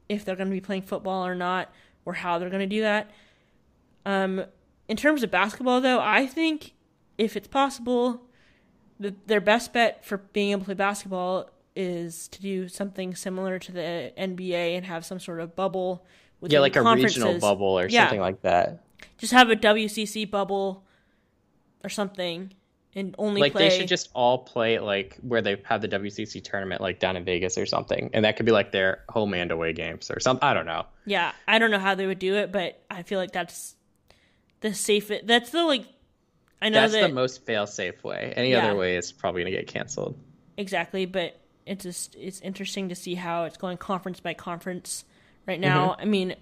if 0.10 0.24
they're 0.26 0.36
going 0.36 0.50
to 0.50 0.54
be 0.54 0.62
playing 0.62 0.84
football 0.84 1.26
or 1.26 1.34
not, 1.34 1.72
or 2.06 2.14
how 2.14 2.38
they're 2.40 2.50
going 2.50 2.68
to 2.68 2.76
do 2.76 2.82
that. 2.82 3.10
Um, 4.06 4.46
in 4.88 4.98
terms 4.98 5.24
of 5.24 5.32
basketball, 5.32 5.82
though, 5.82 6.00
I 6.00 6.28
think 6.28 6.74
if 7.18 7.38
it's 7.38 7.48
possible, 7.48 8.22
the, 9.00 9.16
their 9.28 9.42
best 9.42 9.74
bet 9.74 10.04
for 10.06 10.18
being 10.18 10.52
able 10.52 10.62
to 10.62 10.66
play 10.66 10.74
basketball 10.76 11.50
is 11.76 12.28
to 12.30 12.42
do 12.42 12.68
something 12.68 13.16
similar 13.16 13.58
to 13.60 13.72
the 13.72 14.12
NBA 14.18 14.76
and 14.78 14.86
have 14.86 15.06
some 15.06 15.20
sort 15.20 15.40
of 15.40 15.56
bubble. 15.56 16.06
Yeah, 16.42 16.60
like 16.60 16.76
a 16.76 16.82
regional 16.82 17.40
bubble 17.40 17.80
or 17.80 17.88
Yeah. 17.88 18.02
something 18.04 18.20
like 18.20 18.42
that. 18.42 18.84
Just 19.18 19.34
have 19.34 19.50
a 19.50 19.56
WCC 19.56 20.30
bubble 20.30 20.84
or 21.84 21.90
something, 21.90 22.54
and 22.96 23.16
only 23.18 23.42
Like 23.42 23.54
play. 23.54 23.70
they 23.70 23.78
should 23.78 23.88
just 23.88 24.10
all 24.14 24.40
play 24.40 24.80
like 24.80 25.18
where 25.22 25.42
they 25.42 25.62
have 25.66 25.82
the 25.82 25.88
WCC 25.88 26.44
tournament, 26.44 26.82
like 26.82 27.00
down 27.00 27.16
in 27.18 27.24
Vegas 27.26 27.58
or 27.58 27.66
something, 27.66 28.10
and 28.14 28.24
that 28.26 28.38
could 28.38 28.46
be 28.46 28.52
like 28.52 28.72
their 28.72 29.04
home 29.10 29.34
and 29.34 29.52
away 29.52 29.74
games 29.74 30.12
or 30.12 30.20
something. 30.20 30.48
I 30.48 30.54
don't 30.54 30.66
know. 30.66 30.86
Yeah, 31.06 31.32
I 31.48 31.60
don't 31.60 31.72
know 31.72 31.80
how 31.80 31.96
they 31.96 32.06
would 32.08 32.20
do 32.20 32.36
it, 32.36 32.52
but 32.52 32.80
I 32.92 33.04
feel 33.04 33.20
like 33.20 33.32
that's 33.32 33.76
the 34.62 34.74
safe. 34.74 35.12
That's 35.26 35.50
the 35.52 35.64
like. 35.64 35.86
I 36.62 36.70
know 36.70 36.80
That's 36.82 36.94
that 36.94 37.08
the 37.10 37.14
most 37.14 37.46
fail-safe 37.46 38.02
way. 38.06 38.32
Any 38.38 38.52
Yeah. 38.52 38.66
other 38.68 38.76
way 38.78 38.96
is 38.96 39.12
probably 39.12 39.42
gonna 39.44 39.52
get 39.56 39.68
canceled. 39.68 40.18
exactly, 40.56 41.06
but 41.06 41.36
it's 41.66 41.84
just 41.84 42.16
it's 42.16 42.40
interesting 42.42 42.90
to 42.90 42.96
see 42.96 43.16
how 43.16 43.44
it's 43.46 43.58
going 43.58 43.78
conference 43.78 44.20
by 44.22 44.34
conference 44.34 45.04
right 45.46 45.60
now. 45.60 45.90
Mm-hmm. 45.90 46.02
I 46.02 46.06
mean, 46.06 46.36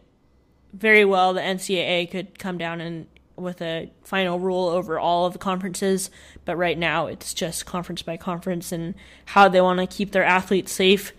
very 0.74 1.06
well 1.06 1.34
the 1.34 1.42
NCAA 1.42 2.10
could 2.12 2.38
come 2.38 2.58
down 2.60 2.82
and 2.82 3.08
with 3.42 3.62
a 3.62 3.92
final 4.04 4.40
rule 4.40 4.68
over 4.70 5.00
all 5.00 5.26
of 5.26 5.34
the 5.34 5.40
conferences, 5.40 6.10
but 6.46 6.56
right 6.56 6.78
now 6.78 7.08
it's 7.08 7.34
just 7.34 7.66
conference 7.66 8.02
by 8.02 8.18
conference 8.18 8.72
and 8.72 8.96
how 9.26 9.48
they 9.48 9.62
want 9.62 9.80
to 9.80 9.88
keep 9.88 10.12
their 10.12 10.24
athletes 10.24 10.72
safe. 10.72 11.14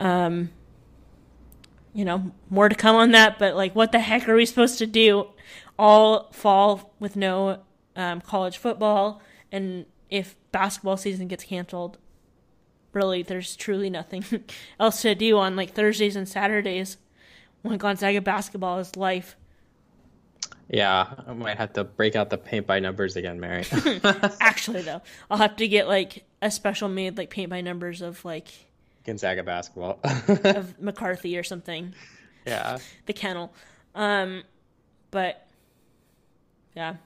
Um, 0.00 0.50
you 1.92 2.04
know, 2.04 2.32
more 2.50 2.68
to 2.68 2.74
come 2.74 2.94
on 2.94 3.10
that, 3.12 3.38
but 3.38 3.56
like, 3.56 3.74
what 3.74 3.92
the 3.92 3.98
heck 3.98 4.28
are 4.28 4.36
we 4.36 4.46
supposed 4.46 4.78
to 4.78 4.86
do 4.86 5.28
all 5.78 6.30
fall 6.32 6.94
with 7.00 7.16
no 7.16 7.60
um, 7.96 8.20
college 8.20 8.58
football? 8.58 9.20
And 9.50 9.86
if 10.10 10.36
basketball 10.52 10.96
season 10.96 11.28
gets 11.28 11.44
canceled, 11.44 11.98
really, 12.92 13.22
there's 13.22 13.56
truly 13.56 13.90
nothing 13.90 14.24
else 14.80 15.02
to 15.02 15.14
do 15.14 15.38
on 15.38 15.56
like 15.56 15.72
Thursdays 15.72 16.16
and 16.16 16.28
Saturdays 16.28 16.98
when 17.62 17.78
Gonzaga 17.78 18.20
basketball 18.20 18.78
is 18.78 18.96
life. 18.96 19.36
Yeah, 20.68 21.06
I 21.26 21.32
might 21.32 21.56
have 21.56 21.72
to 21.74 21.84
break 21.84 22.14
out 22.14 22.28
the 22.28 22.36
paint 22.36 22.66
by 22.66 22.78
numbers 22.78 23.16
again, 23.16 23.40
Mary. 23.40 23.64
Actually, 24.40 24.82
though, 24.82 25.00
I'll 25.30 25.38
have 25.38 25.56
to 25.56 25.68
get 25.68 25.88
like 25.88 26.24
a 26.42 26.50
special 26.50 26.88
made 26.88 27.16
like 27.16 27.30
paint 27.30 27.48
by 27.48 27.62
numbers 27.62 28.02
of 28.02 28.22
like 28.24 28.48
Gonzaga 29.04 29.42
basketball. 29.42 29.98
of 30.04 30.74
McCarthey 30.82 31.38
or 31.40 31.42
something. 31.42 31.94
yeah. 32.46 32.78
the 33.06 33.14
kennel. 33.14 33.52
Um, 33.94 34.42
but 35.10 35.46
yeah. 36.76 36.96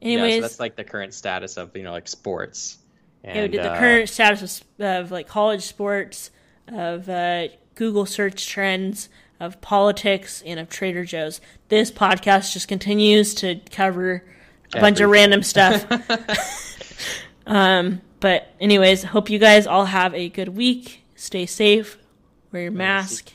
Yeah, 0.00 0.12
Anyways, 0.12 0.36
so 0.36 0.40
that's 0.42 0.60
like 0.60 0.76
the 0.76 0.84
current 0.84 1.14
status 1.14 1.56
of 1.56 1.76
you 1.76 1.82
know 1.82 1.92
like 1.92 2.08
sports. 2.08 2.78
And, 3.22 3.52
yeah, 3.52 3.62
the 3.62 3.72
uh, 3.72 3.78
current 3.78 4.08
status 4.08 4.62
of, 4.78 4.84
of 4.84 5.10
like 5.10 5.28
college 5.28 5.62
sports, 5.64 6.30
of 6.68 7.08
uh, 7.08 7.48
Google 7.74 8.06
search 8.06 8.46
trends, 8.48 9.08
of 9.40 9.60
politics, 9.60 10.42
and 10.44 10.60
of 10.60 10.68
Trader 10.68 11.04
Joe's. 11.04 11.40
This 11.68 11.90
podcast 11.90 12.52
just 12.52 12.68
continues 12.68 13.34
to 13.36 13.56
cover 13.70 14.24
a 14.74 14.80
bunch 14.80 15.00
of 15.00 15.10
random 15.10 15.42
stuff. 15.42 15.86
um, 17.46 18.02
but 18.20 18.54
anyways, 18.60 19.02
hope 19.02 19.30
you 19.30 19.38
guys 19.38 19.66
all 19.66 19.86
have 19.86 20.14
a 20.14 20.28
good 20.28 20.50
week. 20.50 21.02
Stay 21.16 21.46
safe. 21.46 21.98
Wear 22.52 22.62
your 22.62 22.72
mask. 22.72 23.32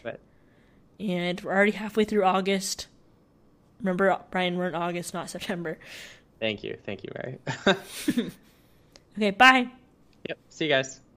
And 1.00 1.42
we're 1.42 1.52
already 1.52 1.72
halfway 1.72 2.06
through 2.06 2.24
August. 2.24 2.88
Remember, 3.80 4.18
Brian, 4.32 4.58
we're 4.58 4.68
in 4.68 4.76
August, 4.76 5.14
not 5.14 5.30
September. 5.30 5.78
thank 6.40 6.64
you, 6.64 6.78
thank 6.86 7.04
you, 7.04 7.10
Mary. 7.16 8.32
Okay, 9.18 9.32
bye. 9.32 9.70
yep. 10.28 10.38
See 10.50 10.66
you 10.66 10.70
guys. 10.72 11.00